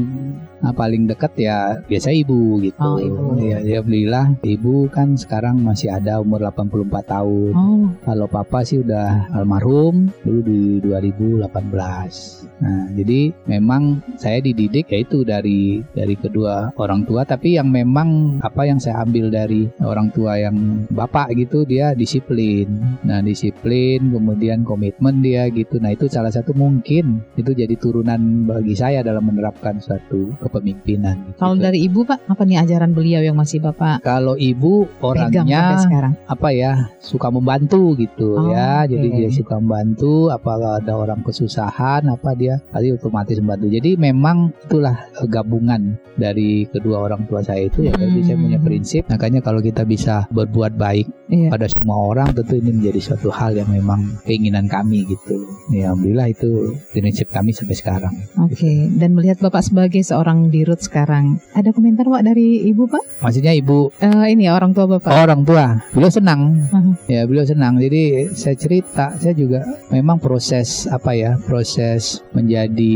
nah, 0.59 0.71
paling 0.71 1.07
dekat 1.07 1.33
ya 1.37 1.57
biasa 1.83 2.13
ibu 2.13 2.61
gitu. 2.61 2.79
Oh, 2.79 2.99
ibu. 2.99 3.41
Ya, 3.41 3.59
ya 3.59 3.81
alhamdulillah 3.81 4.39
ibu 4.43 4.87
kan 4.89 5.15
sekarang 5.15 5.59
masih 5.59 5.91
ada 5.91 6.19
umur 6.19 6.45
84 6.45 7.03
tahun. 7.05 7.53
Oh, 7.53 7.72
Kalau 8.03 8.27
papa 8.31 8.63
sih 8.67 8.81
udah 8.83 9.33
almarhum 9.35 10.11
dulu 10.23 10.41
di 10.45 10.61
2018. 10.85 12.63
Nah, 12.63 12.87
jadi 12.95 13.35
memang 13.51 13.99
saya 14.15 14.39
dididik 14.39 14.91
yaitu 14.95 15.27
dari 15.27 15.83
dari 15.95 16.15
kedua 16.15 16.71
orang 16.79 17.03
tua 17.03 17.27
tapi 17.27 17.59
yang 17.59 17.71
memang 17.71 18.39
apa 18.43 18.63
yang 18.69 18.79
saya 18.79 19.03
ambil 19.03 19.33
dari 19.33 19.67
orang 19.83 20.15
tua 20.15 20.39
yang 20.39 20.87
bapak 20.95 21.35
gitu 21.35 21.67
dia 21.67 21.97
disiplin. 21.97 22.71
Nah, 23.03 23.19
disiplin 23.25 24.15
kemudian 24.15 24.63
komitmen 24.63 25.25
dia 25.25 25.51
gitu. 25.51 25.83
Nah, 25.83 25.95
itu 25.95 26.07
salah 26.07 26.31
satu 26.31 26.55
mungkin 26.55 27.25
itu 27.35 27.51
jadi 27.51 27.75
turunan 27.79 28.47
bagi 28.47 28.75
saya 28.79 29.03
dalam 29.03 29.27
menerapkan 29.27 29.79
suatu 29.83 30.35
kepemimpinan 30.43 31.17
gitu. 31.31 31.39
kalau 31.39 31.57
dari 31.59 31.79
ibu 31.87 32.03
Pak, 32.03 32.27
apa 32.29 32.43
nih 32.45 32.59
ajaran 32.63 32.93
beliau 32.93 33.23
yang 33.23 33.39
masih 33.39 33.63
Bapak 33.63 34.03
kalau 34.03 34.35
ibu 34.35 34.87
orangnya 35.01 35.79
sekarang? 35.79 36.13
apa 36.27 36.49
ya 36.51 36.73
suka 36.99 37.31
membantu 37.31 37.62
gitu 37.67 38.29
Oh, 38.33 38.49
ya 38.49 38.83
jadi 38.85 39.07
oke. 39.07 39.17
dia 39.17 39.29
suka 39.31 39.55
membantu 39.57 40.29
apa 40.29 40.51
ada 40.79 40.93
orang 40.93 41.21
kesusahan 41.23 42.07
apa 42.07 42.33
dia 42.33 42.59
pasti 42.69 42.91
otomatis 42.91 43.39
membantu 43.39 43.67
jadi 43.69 43.91
memang 43.97 44.51
itulah 44.63 44.97
eh, 45.13 45.27
gabungan 45.27 45.83
dari 46.15 46.65
kedua 46.67 47.03
orang 47.03 47.25
tua 47.25 47.41
saya 47.41 47.67
itu 47.67 47.83
ya 47.83 47.93
jadi 47.93 48.21
saya 48.23 48.37
punya 48.37 48.51
Hmm. 48.55 48.67
prinsip 48.69 49.03
makanya 49.07 49.41
kalau 49.41 49.59
kita 49.59 49.83
bisa 49.83 50.27
berbuat 50.29 50.75
baik 50.75 51.07
Iya. 51.27 51.49
pada 51.49 51.65
semua 51.65 51.97
orang 52.05 52.29
tentu 52.31 52.55
ini 52.55 52.71
menjadi 52.71 53.01
suatu 53.03 53.29
hal 53.29 53.53
yang 53.53 53.67
memang 53.67 54.05
keinginan 54.23 54.67
kami 54.67 55.03
gitu 55.03 55.41
ya 55.71 55.89
alhamdulillah 55.89 56.29
itu 56.29 56.51
prinsip 56.91 57.27
kami 57.27 57.51
sampai 57.51 57.73
sekarang 57.73 58.13
Oke, 58.39 58.69
dan 58.93 59.13
melihat 59.13 59.41
Bapak 59.41 59.63
sebagai 59.63 60.03
seorang 60.03 60.49
dirut 60.49 60.79
sekarang, 60.79 61.41
ada 61.53 61.71
komentar 61.71 62.05
Pak 62.05 62.23
dari 62.23 62.69
Ibu 62.69 62.85
Pak? 62.87 63.03
maksudnya 63.19 63.53
ibu 63.53 63.89
Eh, 63.99 64.27
ini 64.29 64.47
orang 64.47 64.71
tua 64.71 64.85
Bapak. 64.87 65.09
orang 65.11 65.41
tua 65.43 65.81
beliau 65.91 66.11
senang 66.11 66.53
Mhm. 66.69 66.93
ya 67.07 67.25
beliau 67.25 67.42
senang 67.45 67.79
jadi 67.79 68.31
saya 68.33 68.57
cerita 68.57 69.15
saya 69.19 69.35
juga 69.37 69.65
memang 69.91 70.19
proses 70.19 70.87
apa 70.89 71.13
ya 71.17 71.37
proses 71.45 72.23
menjadi 72.33 72.95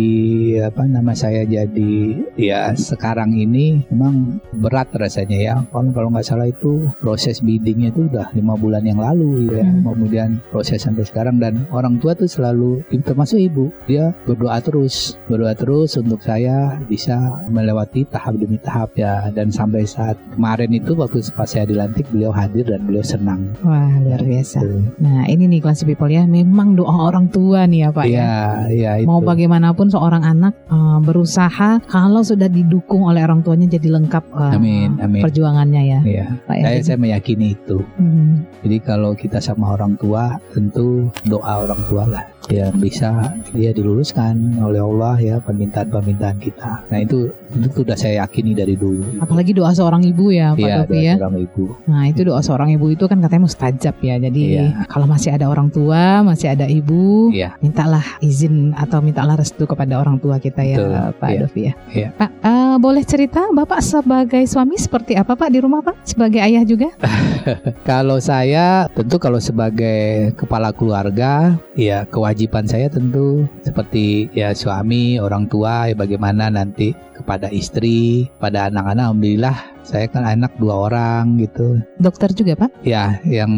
apa 0.71 0.87
nama 0.87 1.13
saya 1.13 1.43
jadi 1.47 1.97
ya 2.37 2.73
sekarang 2.77 3.35
ini 3.35 3.85
memang 3.91 4.41
berat 4.57 4.91
rasanya 4.95 5.39
ya 5.39 5.55
kalau 5.71 5.91
kalau 5.93 6.09
nggak 6.13 6.27
salah 6.27 6.49
itu 6.49 6.87
proses 7.03 7.43
biddingnya 7.43 7.91
itu 7.91 8.07
udah 8.09 8.31
lima 8.37 8.55
bulan 8.57 8.85
yang 8.85 9.01
lalu 9.01 9.51
ya 9.53 9.65
Hmm. 9.67 9.83
kemudian 9.83 10.31
proses 10.55 10.85
sampai 10.85 11.03
sekarang 11.03 11.43
dan 11.43 11.67
orang 11.75 11.99
tua 11.99 12.15
tuh 12.15 12.31
selalu 12.31 12.85
termasuk 13.03 13.39
ibu 13.39 13.71
dia 13.87 14.15
berdoa 14.27 14.59
terus 14.63 15.15
berdoa 15.31 15.55
terus 15.55 15.95
untuk 15.99 16.23
saya 16.23 16.79
bisa 16.87 17.17
melewati 17.51 18.07
tahap 18.09 18.39
demi 18.39 18.59
tahap 18.59 18.95
ya 18.99 19.31
dan 19.35 19.51
sampai 19.51 19.87
saat 19.87 20.19
kemarin 20.35 20.71
itu 20.75 20.95
waktu 20.95 21.23
pas 21.35 21.47
saya 21.47 21.67
dilantik 21.67 22.07
beliau 22.11 22.31
hadir 22.35 22.67
dan 22.67 22.83
beliau 22.85 23.03
senang. 23.03 23.47
Wah 23.63 23.91
luar 24.03 24.23
biasa. 24.23 24.36
Gitu. 24.42 24.68
Nah 24.99 25.25
ini 25.25 25.46
nih 25.46 25.61
kelas 25.61 25.85
people 25.85 26.09
ya, 26.09 26.27
memang 26.27 26.75
doa 26.75 27.09
orang 27.09 27.31
tua 27.31 27.64
nih 27.64 27.87
ya 27.87 27.88
Pak 27.92 28.05
ya. 28.05 28.11
Iya, 28.11 28.35
iya 28.68 28.90
itu. 29.01 29.07
Mau 29.07 29.20
bagaimanapun 29.20 29.88
seorang 29.88 30.20
anak 30.20 30.53
eh, 30.66 30.99
berusaha 31.01 31.81
kalau 31.87 32.20
sudah 32.20 32.51
didukung 32.51 33.07
oleh 33.07 33.22
orang 33.22 33.40
tuanya 33.40 33.70
jadi 33.70 33.88
lengkap 33.96 34.25
eh, 34.35 34.57
Amin, 34.59 34.90
amin. 34.99 35.22
perjuangannya 35.22 35.83
ya 35.87 36.01
Iya, 36.03 36.27
Pak 36.44 36.57
ya. 36.59 36.64
saya 36.66 36.81
saya 36.83 36.99
meyakini 36.99 37.55
itu. 37.55 37.79
Hmm. 37.96 38.44
Jadi 38.66 38.77
kalau 38.83 39.14
kita 39.14 39.38
sama 39.38 39.72
orang 39.72 39.94
tua 39.96 40.35
tentu 40.51 41.07
doa 41.25 41.62
orang 41.62 41.81
tua 41.87 42.05
lah 42.09 42.25
yang 42.49 42.75
bisa 42.79 43.35
dia 43.51 43.75
diluruskan 43.75 44.63
oleh 44.63 44.79
Allah 44.79 45.17
ya 45.19 45.37
permintaan-permintaan 45.43 46.39
kita. 46.39 46.87
Nah 46.89 46.99
itu 47.03 47.29
itu 47.53 47.83
sudah 47.83 47.99
saya 47.99 48.23
yakini 48.23 48.55
dari 48.55 48.79
dulu. 48.79 49.03
Apalagi 49.19 49.51
doa 49.51 49.75
seorang 49.75 50.07
ibu 50.07 50.31
ya 50.31 50.55
Pak 50.55 50.63
Iya, 50.63 50.77
Dovi 50.87 50.95
doa 50.95 51.03
ya. 51.03 51.15
seorang 51.19 51.37
ibu. 51.43 51.65
Nah 51.91 52.03
itu 52.07 52.21
doa 52.23 52.41
seorang 52.43 52.69
ibu 52.75 52.87
itu 52.89 53.05
kan 53.11 53.19
katanya 53.19 53.43
mustajab 53.51 53.97
ya. 53.99 54.15
Jadi 54.23 54.41
Iya. 54.47 54.87
kalau 54.87 55.11
masih 55.11 55.35
ada 55.35 55.51
orang 55.51 55.69
tua, 55.75 56.23
masih 56.23 56.55
ada 56.55 56.71
ibu, 56.71 57.35
Iya. 57.35 57.59
mintalah 57.59 58.05
izin 58.23 58.71
atau 58.79 59.03
mintalah 59.03 59.35
restu 59.35 59.67
kepada 59.67 59.99
orang 59.99 60.23
tua 60.23 60.39
kita 60.39 60.63
ya 60.63 60.79
Betul, 60.79 60.95
Pak 61.19 61.29
iya. 61.31 61.39
Dovi 61.43 61.61
ya. 61.61 61.73
Iya. 61.91 62.09
Pak 62.15 62.31
eh, 62.47 62.75
boleh 62.79 63.03
cerita 63.03 63.41
Bapak 63.51 63.81
sebagai 63.83 64.45
suami 64.47 64.79
seperti 64.79 65.19
apa 65.19 65.35
Pak 65.35 65.51
di 65.51 65.59
rumah 65.59 65.83
Pak? 65.83 66.07
Sebagai 66.07 66.39
ayah 66.45 66.63
juga? 66.63 66.95
Kalau 67.91 68.19
saya 68.19 68.91
tentu 68.93 69.17
kalau 69.17 69.39
sebagai 69.39 70.35
kepala 70.35 70.75
keluarga 70.75 71.55
ya 71.79 72.05
kewajiban 72.07 72.36
saya 72.68 72.92
tentu 72.92 73.49
seperti 73.64 74.29
ya 74.37 74.53
suami, 74.53 75.16
orang 75.16 75.49
tua 75.49 75.88
ya 75.88 75.96
bagaimana 75.96 76.53
nanti 76.53 76.92
kepada 77.16 77.49
istri, 77.49 78.29
pada 78.37 78.68
anak-anak 78.68 79.16
alhamdulillah 79.16 79.76
saya 79.87 80.11
kan 80.11 80.27
anak 80.27 80.53
dua 80.59 80.90
orang 80.90 81.38
gitu. 81.38 81.79
Dokter 82.03 82.35
juga 82.35 82.66
Pak? 82.66 82.83
Ya, 82.83 83.22
yang 83.22 83.51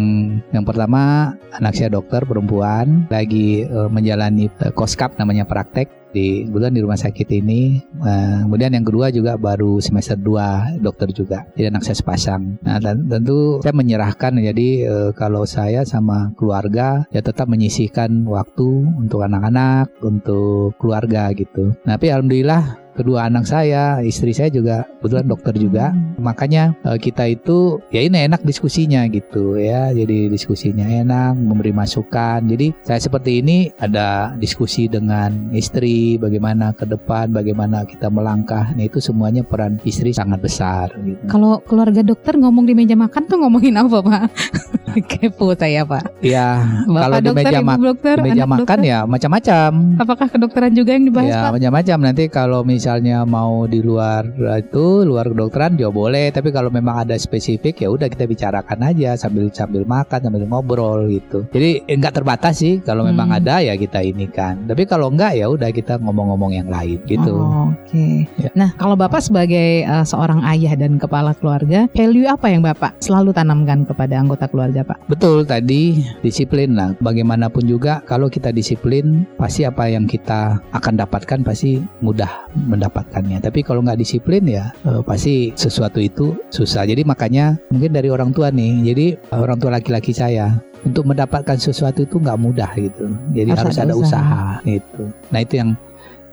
yang 0.52 0.64
pertama 0.68 1.32
anak 1.56 1.74
saya 1.74 1.88
dokter 1.88 2.22
perempuan 2.28 3.08
lagi 3.08 3.64
eh, 3.64 3.88
menjalani 3.88 4.52
eh, 4.60 4.72
koskap 4.76 5.16
namanya 5.16 5.48
praktek 5.48 5.98
di 6.12 6.48
bulan 6.48 6.72
di 6.72 6.80
rumah 6.80 6.96
sakit 6.96 7.28
ini. 7.32 7.80
Eh, 7.80 8.38
kemudian 8.44 8.72
yang 8.72 8.84
kedua 8.86 9.12
juga 9.12 9.36
baru 9.36 9.80
semester 9.80 10.16
2 10.16 10.80
dokter 10.80 11.08
juga. 11.12 11.44
Jadi 11.56 11.68
anak 11.68 11.84
saya 11.84 11.96
sepasang. 11.96 12.60
Nah, 12.64 12.78
dan 12.80 13.08
tentu 13.08 13.60
saya 13.64 13.74
menyerahkan 13.76 14.32
jadi 14.40 14.68
eh, 14.88 15.10
kalau 15.16 15.44
saya 15.44 15.84
sama 15.84 16.32
keluarga 16.36 17.04
ya 17.12 17.20
tetap 17.20 17.48
menyisihkan 17.48 18.24
waktu 18.28 18.68
untuk 18.98 19.24
anak-anak, 19.24 19.92
untuk 20.04 20.76
keluarga 20.80 21.32
gitu. 21.36 21.76
Nah, 21.84 21.96
tapi 21.98 22.12
alhamdulillah 22.12 22.87
kedua 22.98 23.30
anak 23.30 23.46
saya, 23.46 24.02
istri 24.02 24.34
saya 24.34 24.50
juga 24.50 24.82
kebetulan 24.98 25.26
dokter 25.30 25.54
juga. 25.54 25.94
Makanya 26.18 26.74
eh, 26.82 26.98
kita 26.98 27.30
itu 27.30 27.78
ya 27.94 28.02
ini 28.02 28.26
enak 28.26 28.42
diskusinya 28.42 29.06
gitu 29.06 29.54
ya. 29.54 29.94
Jadi 29.94 30.26
diskusinya 30.26 30.82
enak, 30.82 31.38
memberi 31.38 31.70
masukan. 31.70 32.42
Jadi 32.42 32.74
saya 32.82 32.98
seperti 32.98 33.38
ini 33.38 33.70
ada 33.78 34.34
diskusi 34.34 34.90
dengan 34.90 35.54
istri 35.54 36.18
bagaimana 36.18 36.74
ke 36.74 36.82
depan, 36.84 37.30
bagaimana 37.30 37.86
kita 37.86 38.10
melangkah. 38.10 38.74
Nah, 38.74 38.84
itu 38.84 38.98
semuanya 38.98 39.46
peran 39.46 39.78
istri 39.86 40.10
sangat 40.10 40.42
besar 40.42 40.90
gitu. 41.06 41.22
Kalau 41.30 41.62
keluarga 41.62 42.02
dokter 42.02 42.34
ngomong 42.34 42.66
di 42.66 42.74
meja 42.74 42.98
makan 42.98 43.22
tuh 43.30 43.38
ngomongin 43.38 43.78
apa 43.78 43.98
Pak? 44.02 44.22
Kepo 45.10 45.54
saya 45.54 45.86
Pak. 45.86 46.18
Ya, 46.24 46.58
Bapak 46.88 47.00
kalau 47.06 47.16
di 47.20 47.26
dokter, 47.30 47.44
meja, 47.46 47.58
ibu 47.60 47.68
mak- 47.68 47.78
dokter, 47.78 48.16
di 48.18 48.22
meja 48.26 48.44
makan 48.48 48.58
dokter. 48.66 48.78
ya 48.82 48.98
macam-macam. 49.06 49.70
Apakah 50.02 50.26
kedokteran 50.26 50.72
juga 50.74 50.90
yang 50.96 51.04
dibahas 51.06 51.30
ya 51.30 51.38
Pak? 51.46 51.52
macam-macam 51.60 51.98
nanti 52.02 52.24
kalau 52.26 52.60
misalnya 52.66 52.87
mau 53.28 53.68
di 53.68 53.84
luar 53.84 54.24
itu 54.56 55.04
luar 55.04 55.28
kedokteran 55.28 55.76
juga 55.76 55.92
boleh 55.92 56.26
tapi 56.32 56.48
kalau 56.48 56.72
memang 56.72 57.04
ada 57.04 57.14
spesifik 57.20 57.84
ya 57.84 57.88
udah 57.92 58.08
kita 58.08 58.24
bicarakan 58.24 58.80
aja 58.80 59.14
sambil 59.14 59.52
sambil 59.52 59.84
makan 59.84 60.24
sambil 60.24 60.42
ngobrol 60.48 61.04
gitu 61.12 61.44
jadi 61.52 61.84
eh, 61.84 61.96
nggak 61.98 62.14
terbatas 62.22 62.64
sih 62.64 62.80
kalau 62.80 63.04
memang 63.04 63.28
Hmm. 63.28 63.44
ada 63.44 63.60
ya 63.60 63.76
kita 63.76 64.00
ini 64.00 64.24
kan 64.24 64.64
tapi 64.64 64.88
kalau 64.88 65.12
enggak 65.12 65.36
ya 65.36 65.52
udah 65.52 65.68
kita 65.68 66.00
ngomong-ngomong 66.00 66.56
yang 66.56 66.68
lain 66.70 66.96
gitu 67.04 67.28
Oh, 67.28 67.74
Oke. 67.74 68.24
Ya. 68.40 68.48
Nah, 68.56 68.72
kalau 68.78 68.96
Bapak 68.96 69.20
sebagai 69.20 69.84
uh, 69.84 70.04
seorang 70.04 70.40
ayah 70.48 70.72
dan 70.78 70.96
kepala 70.96 71.34
keluarga, 71.36 71.88
value 71.92 72.24
apa 72.24 72.48
yang 72.48 72.64
Bapak 72.64 72.96
selalu 73.04 73.32
tanamkan 73.36 73.84
kepada 73.84 74.16
anggota 74.20 74.48
keluarga, 74.48 74.80
Pak? 74.84 75.08
Betul 75.10 75.44
tadi 75.44 76.00
disiplin 76.24 76.72
lah. 76.76 76.92
Bagaimanapun 77.02 77.64
juga 77.68 78.00
kalau 78.04 78.28
kita 78.28 78.52
disiplin 78.54 79.26
pasti 79.36 79.64
apa 79.64 79.88
yang 79.90 80.04
kita 80.08 80.60
akan 80.72 80.94
dapatkan 81.00 81.40
pasti 81.44 81.80
mudah 82.00 82.30
mendapatkannya. 82.68 83.40
Tapi 83.40 83.64
kalau 83.64 83.80
nggak 83.80 83.98
disiplin 83.98 84.44
ya 84.44 84.70
eh, 84.84 85.00
pasti 85.02 85.50
sesuatu 85.56 85.98
itu 85.98 86.36
susah. 86.52 86.84
Jadi 86.84 87.02
makanya 87.02 87.56
mungkin 87.72 87.96
dari 87.96 88.12
orang 88.12 88.30
tua 88.30 88.52
nih. 88.52 88.84
Jadi 88.92 89.06
orang 89.32 89.56
tua 89.58 89.74
laki-laki 89.74 90.12
saya 90.12 90.52
untuk 90.84 91.10
mendapatkan 91.10 91.58
sesuatu 91.58 92.04
itu 92.06 92.20
nggak 92.20 92.38
mudah 92.38 92.70
gitu. 92.78 93.10
Jadi 93.34 93.50
Harus 93.50 93.74
harus, 93.74 93.78
ada 93.80 93.92
ada 93.92 93.94
usaha. 93.96 94.44
gitu. 94.68 95.02
Nah 95.32 95.40
itu 95.42 95.54
yang 95.58 95.70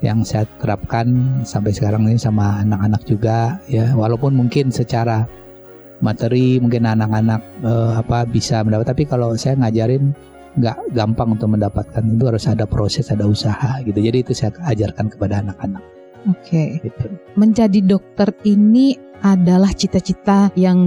yang 0.04 0.19
saya 0.21 0.45
terapkan 0.60 1.08
sampai 1.48 1.71
sekarang 1.71 2.06
ini 2.06 2.19
sama 2.19 2.62
anak-anak 2.62 3.02
juga 3.08 3.58
ya 3.65 3.95
walaupun 3.95 4.36
mungkin 4.36 4.69
secara 4.69 5.26
materi 6.04 6.60
mungkin 6.60 6.84
anak-anak 6.84 7.41
eh, 7.63 7.91
apa 7.95 8.28
bisa 8.28 8.62
mendapat 8.62 8.91
tapi 8.91 9.08
kalau 9.08 9.34
saya 9.39 9.56
ngajarin 9.56 10.12
nggak 10.56 10.78
gampang 10.95 11.36
untuk 11.36 11.52
mendapatkan 11.52 12.04
itu 12.04 12.24
harus 12.28 12.45
ada 12.48 12.63
proses 12.63 13.12
ada 13.12 13.28
usaha 13.28 13.80
gitu 13.84 13.95
jadi 14.00 14.24
itu 14.24 14.32
saya 14.32 14.56
ajarkan 14.67 15.12
kepada 15.12 15.43
anak-anak 15.43 15.84
Oke. 16.25 16.81
gitu. 16.81 17.05
Menjadi 17.38 17.79
dokter 17.85 18.33
ini 18.49 18.97
adalah 19.21 19.71
cita-cita 19.71 20.49
yang 20.58 20.80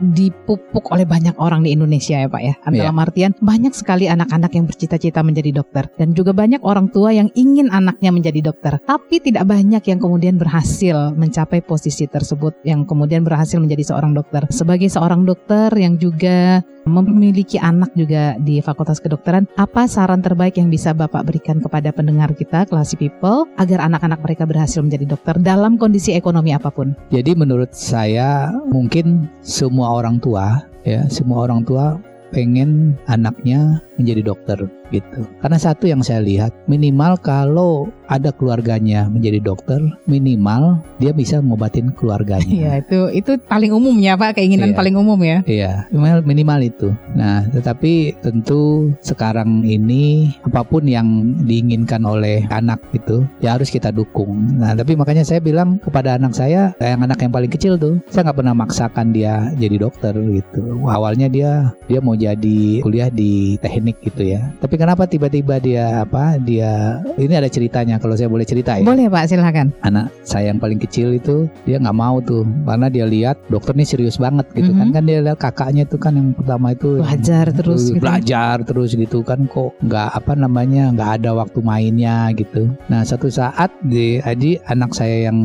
dipupuk 0.00 0.88
oleh 0.90 1.04
banyak 1.04 1.36
orang 1.36 1.62
di 1.66 1.74
Indonesia 1.76 2.16
ya 2.16 2.28
Pak 2.30 2.42
ya. 2.42 2.54
Dalam 2.70 2.96
artian 2.96 3.32
banyak 3.38 3.74
sekali 3.76 4.08
anak-anak 4.08 4.52
yang 4.56 4.64
bercita-cita 4.64 5.20
menjadi 5.20 5.60
dokter 5.60 5.90
dan 6.00 6.16
juga 6.16 6.32
banyak 6.32 6.64
orang 6.64 6.88
tua 6.88 7.12
yang 7.12 7.28
ingin 7.36 7.68
anaknya 7.68 8.10
menjadi 8.10 8.40
dokter. 8.52 8.80
Tapi 8.80 9.20
tidak 9.20 9.44
banyak 9.44 9.82
yang 9.84 9.98
kemudian 10.00 10.40
berhasil 10.40 11.12
mencapai 11.12 11.60
posisi 11.60 12.08
tersebut 12.08 12.56
yang 12.64 12.88
kemudian 12.88 13.26
berhasil 13.26 13.60
menjadi 13.60 13.94
seorang 13.94 14.16
dokter. 14.16 14.48
Sebagai 14.48 14.88
seorang 14.88 15.28
dokter 15.28 15.68
yang 15.76 16.00
juga 16.00 16.64
memiliki 16.88 17.60
anak 17.60 17.92
juga 17.92 18.40
di 18.40 18.64
Fakultas 18.64 19.04
Kedokteran, 19.04 19.44
apa 19.60 19.84
saran 19.84 20.24
terbaik 20.24 20.56
yang 20.56 20.72
bisa 20.72 20.96
Bapak 20.96 21.28
berikan 21.28 21.60
kepada 21.60 21.92
pendengar 21.92 22.32
kita, 22.32 22.64
Classy 22.64 22.96
People, 22.96 23.44
agar 23.60 23.84
anak-anak 23.84 24.24
mereka 24.24 24.48
berhasil 24.48 24.80
menjadi 24.80 25.12
dokter 25.12 25.36
dalam 25.44 25.76
kondisi 25.76 26.16
ekonomi 26.16 26.56
apa 26.56 26.72
pun? 26.72 26.96
jadi 27.12 27.36
menurut 27.36 27.59
saya 27.68 28.48
mungkin 28.68 29.28
semua 29.44 30.00
orang 30.00 30.16
tua 30.22 30.64
ya 30.88 31.04
semua 31.12 31.44
orang 31.44 31.60
tua 31.66 32.00
pengen 32.32 32.96
anaknya 33.10 33.82
menjadi 33.98 34.32
dokter 34.32 34.58
gitu 34.90 35.26
karena 35.40 35.58
satu 35.58 35.86
yang 35.86 36.02
saya 36.02 36.20
lihat 36.22 36.52
minimal 36.66 37.16
kalau 37.18 37.88
ada 38.10 38.34
keluarganya 38.34 39.06
menjadi 39.06 39.38
dokter 39.38 39.78
minimal 40.04 40.82
dia 40.98 41.14
bisa 41.14 41.38
ngobatin 41.38 41.94
keluarganya 41.94 42.50
Iya, 42.50 42.72
itu 42.82 42.98
itu 43.14 43.32
paling 43.46 43.70
umumnya 43.72 44.18
Pak, 44.18 44.36
keinginan 44.36 44.74
Iya. 44.74 44.76
paling 44.76 44.94
umum 44.98 45.16
ya. 45.22 45.38
Iya, 45.46 45.72
minimal, 45.94 46.20
minimal 46.26 46.60
itu. 46.66 46.88
Nah, 47.14 47.46
tetapi 47.48 48.18
tentu 48.20 48.90
sekarang 49.00 49.62
ini 49.64 50.34
apa 50.42 50.66
pun 50.66 50.84
yang 50.84 51.06
diinginkan 51.46 52.02
oleh 52.04 52.44
anak 52.50 52.82
itu 52.92 53.22
ya 53.38 53.54
harus 53.56 53.70
kita 53.70 53.94
dukung. 53.94 54.58
Nah, 54.58 54.74
tapi 54.74 54.98
makanya 54.98 55.22
saya 55.22 55.38
bilang 55.40 55.78
kepada 55.80 56.18
anak 56.18 56.34
saya, 56.34 56.74
yang 56.82 57.00
anak 57.00 57.22
yang 57.22 57.32
paling 57.32 57.48
kecil 57.48 57.78
tuh, 57.78 58.02
saya 58.10 58.28
nggak 58.28 58.38
pernah 58.42 58.54
maksakan 58.56 59.14
dia 59.14 59.48
jadi 59.56 59.76
dokter 59.78 60.12
gitu. 60.18 60.82
Awalnya 60.84 61.30
dia 61.30 61.72
dia 61.86 62.00
mau 62.02 62.18
jadi 62.18 62.82
kuliah 62.82 63.08
di 63.08 63.56
teknik 63.62 64.02
gitu 64.02 64.26
ya. 64.26 64.50
Tapi 64.58 64.74
kenapa 64.80 65.04
tiba-tiba 65.04 65.60
dia 65.60 66.00
apa? 66.00 66.40
Dia 66.40 66.96
ini 67.14 67.36
ada 67.36 67.46
ceritanya 67.46 68.00
kalau 68.00 68.16
saya 68.16 68.26
boleh 68.26 68.42
cerita 68.42 68.74
ya 68.74 68.82
Boleh 68.82 69.06
Pak, 69.06 69.28
silakan. 69.28 69.76
anak 69.80 70.08
saya 70.22 70.48
yang 70.48 70.56
paling 70.56 70.80
kecil 70.80 71.12
itu 71.12 71.44
dia 71.62 71.76
nggak 71.76 71.92
mau 71.92 72.16
tuh 72.18 72.48
karena 72.64 72.88
dia 72.88 73.04
lihat 73.04 73.36
dokter 73.46 73.72
ini 73.72 73.84
serius 73.84 74.16
banget 74.16 74.48
gitu 74.52 74.72
kan 74.72 74.88
Mhm. 74.88 74.94
kan 74.94 75.02
dia 75.04 75.18
lihat 75.20 75.38
kakaknya 75.38 75.84
itu 75.84 75.96
kan 75.96 76.12
yang 76.12 76.32
pertama 76.32 76.72
itu 76.72 76.96
yang- 76.96 77.04
Belajar 77.04 77.46
terus 77.52 77.82
gitu. 77.86 78.00
belajar 78.00 78.56
terus 78.62 78.90
gitu 78.94 79.18
kan 79.20 79.44
kok 79.44 79.76
nggak 79.80 80.08
apa 80.14 80.32
namanya 80.34 80.88
nggak 80.90 81.10
ada 81.18 81.30
waktu 81.36 81.58
mainnya 81.60 82.30
gitu 82.32 82.70
nah 82.86 83.02
satu 83.02 83.28
saat 83.28 83.68
di 83.82 84.18
jadi 84.18 84.62
anak 84.66 84.92
saya 84.92 85.28
yang 85.28 85.38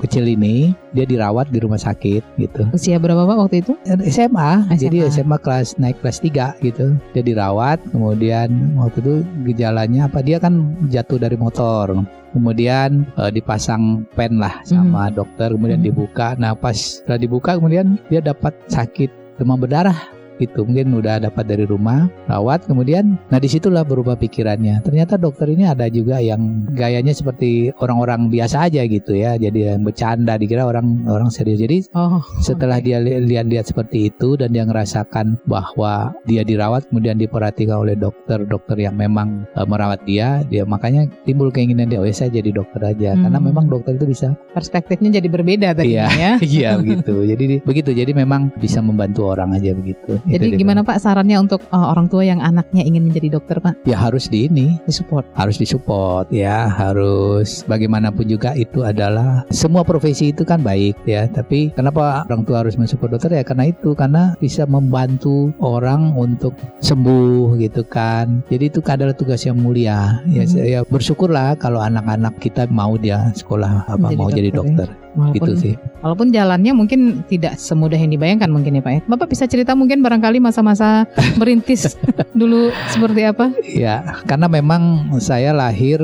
kecil 0.00 0.24
ini 0.24 0.72
dia 0.88 1.04
dirawat 1.04 1.50
di 1.50 1.58
rumah 1.58 1.76
sakit 1.76 2.22
gitu 2.38 2.62
Usia 2.70 2.96
berapa 2.96 3.20
Pak 3.20 3.36
waktu 3.38 3.56
itu? 3.58 3.72
SMA, 4.06 4.70
jadi 4.72 5.04
SMA. 5.04 5.12
SMA 5.18 5.36
kelas 5.36 5.76
naik 5.76 5.98
kelas 5.98 6.18
3 6.20 6.54
gitu. 6.60 6.94
Dia 7.12 7.20
dirawat, 7.20 7.82
kemudian 7.90 8.48
waktu 8.78 8.98
itu 9.02 9.14
gejalanya 9.46 10.06
apa 10.06 10.22
dia 10.22 10.38
kan 10.38 10.74
jatuh 10.88 11.18
dari 11.18 11.34
motor. 11.34 12.06
Kemudian 12.32 13.08
eh, 13.16 13.30
dipasang 13.32 14.04
pen 14.12 14.38
lah 14.38 14.60
sama 14.62 15.08
dokter, 15.08 15.52
kemudian 15.52 15.80
Mhm. 15.80 15.86
dibuka. 15.88 16.36
Nah, 16.36 16.52
pas 16.54 16.76
setelah 16.76 17.18
dibuka 17.18 17.56
kemudian 17.56 17.96
dia 18.12 18.20
dapat 18.20 18.54
sakit 18.68 19.40
demam 19.40 19.58
berdarah. 19.58 20.17
Gitu 20.38 20.62
mungkin 20.62 20.94
udah 20.94 21.18
dapat 21.20 21.44
dari 21.46 21.64
rumah 21.64 22.06
rawat 22.24 22.64
kemudian 22.64 23.18
nah 23.26 23.36
di 23.36 23.46
situlah 23.46 23.82
berubah 23.82 24.14
pikirannya 24.14 24.80
ternyata 24.80 25.14
dokter 25.14 25.48
ini 25.48 25.64
ada 25.64 25.86
juga 25.88 26.18
yang 26.18 26.40
gayanya 26.70 27.10
seperti 27.10 27.48
orang-orang 27.76 28.28
biasa 28.28 28.66
aja 28.66 28.82
gitu 28.82 29.12
ya 29.12 29.34
jadi 29.34 29.74
yang 29.74 29.82
bercanda 29.82 30.34
dikira 30.34 30.62
orang 30.62 31.04
orang 31.04 31.28
serius 31.28 31.58
jadi 31.58 31.80
Oh. 31.90 32.20
setelah 32.38 32.78
oke. 32.78 32.84
dia 32.84 32.98
li- 32.98 33.22
lihat-lihat 33.24 33.66
seperti 33.66 34.08
itu 34.08 34.34
dan 34.34 34.50
dia 34.50 34.62
ngerasakan 34.62 35.40
bahwa 35.44 36.14
dia 36.24 36.42
dirawat 36.42 36.86
kemudian 36.86 37.16
diperhatikan 37.16 37.78
oleh 37.78 37.94
dokter-dokter 37.94 38.78
yang 38.78 38.94
memang 38.94 39.46
eh, 39.50 39.64
merawat 39.64 40.04
dia 40.04 40.42
dia 40.44 40.62
makanya 40.62 41.06
timbul 41.22 41.48
keinginan 41.48 41.86
dia 41.86 41.98
oh 41.98 42.06
ya 42.06 42.14
saya 42.14 42.30
jadi 42.30 42.50
dokter 42.52 42.80
aja 42.84 43.10
karena 43.14 43.36
Hmm. 43.36 43.46
memang 43.46 43.66
dokter 43.66 43.94
itu 43.94 44.06
bisa 44.06 44.34
perspektifnya 44.52 45.10
jadi 45.12 45.28
berbeda 45.28 45.68
tadi 45.72 45.94
Iya. 45.94 46.06
ya. 46.10 46.32
iya 46.40 46.70
begitu 46.80 47.24
jadi 47.24 47.44
di- 47.48 47.60
begitu 47.60 47.90
jadi 47.90 48.12
memang 48.12 48.52
bisa 48.54 48.78
membantu 48.78 49.26
orang 49.26 49.52
aja 49.52 49.72
begitu 49.72 50.20
Jadi 50.28 50.44
Itu 50.44 50.54
dia. 50.54 50.60
gimana 50.60 50.80
Pak 50.84 51.00
sarannya 51.00 51.40
untuk 51.40 51.64
uh, 51.72 51.88
orang 51.88 52.06
tua 52.06 52.22
yang 52.22 52.38
anaknya 52.38 52.84
ingin 52.84 53.08
menjadi 53.08 53.40
dokter 53.40 53.56
Pak? 53.58 53.80
ya 53.82 53.96
harus 53.96 54.28
di 54.28 54.44
ini. 54.46 54.76
Disupport. 54.84 55.24
harus 55.32 55.56
disupport 55.56 56.28
ya. 56.28 56.68
Harus 56.68 57.64
bagaimanapun 57.64 58.28
juga 58.28 58.52
itu 58.52 58.84
adalah 58.84 59.48
semua 59.48 59.82
profesi 59.82 60.30
itu 60.30 60.44
kan 60.44 60.60
baik 60.60 61.00
ya. 61.08 61.24
Tapi 61.26 61.72
kenapa 61.72 62.28
orang 62.28 62.44
tua 62.44 62.60
harus 62.60 62.76
mensupport 62.76 63.16
dokter? 63.16 63.32
Ya 63.32 63.42
karena 63.42 63.72
itu. 63.72 63.96
Karena 63.96 64.36
bisa 64.36 64.68
membantu 64.68 65.50
orang 65.58 66.12
untuk 66.12 66.52
sembuh 66.78 67.56
gitu 67.58 67.82
kan. 67.84 68.44
Jadi 68.48 68.68
itu 68.68 68.80
adalah 68.84 69.12
tugas 69.12 69.42
yang 69.44 69.56
mulia. 69.56 70.20
Ya 70.28 70.44
Hmm. 70.44 70.50
saya 70.50 70.78
bersyukurlah 70.84 71.56
kalau 71.56 71.80
anak-anak 71.80 72.36
kita 72.38 72.68
mau 72.68 72.96
dia 72.96 73.32
sekolah 73.32 73.84
apa 73.84 73.96
Menjadi 73.98 74.16
mau 74.16 74.28
jadi 74.28 74.50
dokter, 74.50 74.88
dokter. 74.88 74.88
Walaupun, 75.18 75.34
gitu 75.34 75.52
sih 75.56 75.74
walaupun 76.02 76.30
jalannya 76.30 76.72
mungkin 76.74 77.22
tidak 77.26 77.58
semudah 77.58 77.98
yang 77.98 78.12
dibayangkan 78.12 78.50
mungkin 78.50 78.78
ya 78.78 78.82
Pak 78.82 78.92
ya. 78.92 79.00
Bapak 79.06 79.28
bisa 79.30 79.44
cerita 79.50 79.74
mungkin 79.74 80.00
barangkali 80.02 80.38
masa-masa 80.42 81.06
merintis 81.40 81.98
dulu 82.32 82.70
seperti 82.90 83.26
apa? 83.26 83.52
Ya, 83.64 84.22
karena 84.26 84.46
memang 84.46 85.12
saya 85.18 85.50
lahir 85.54 86.02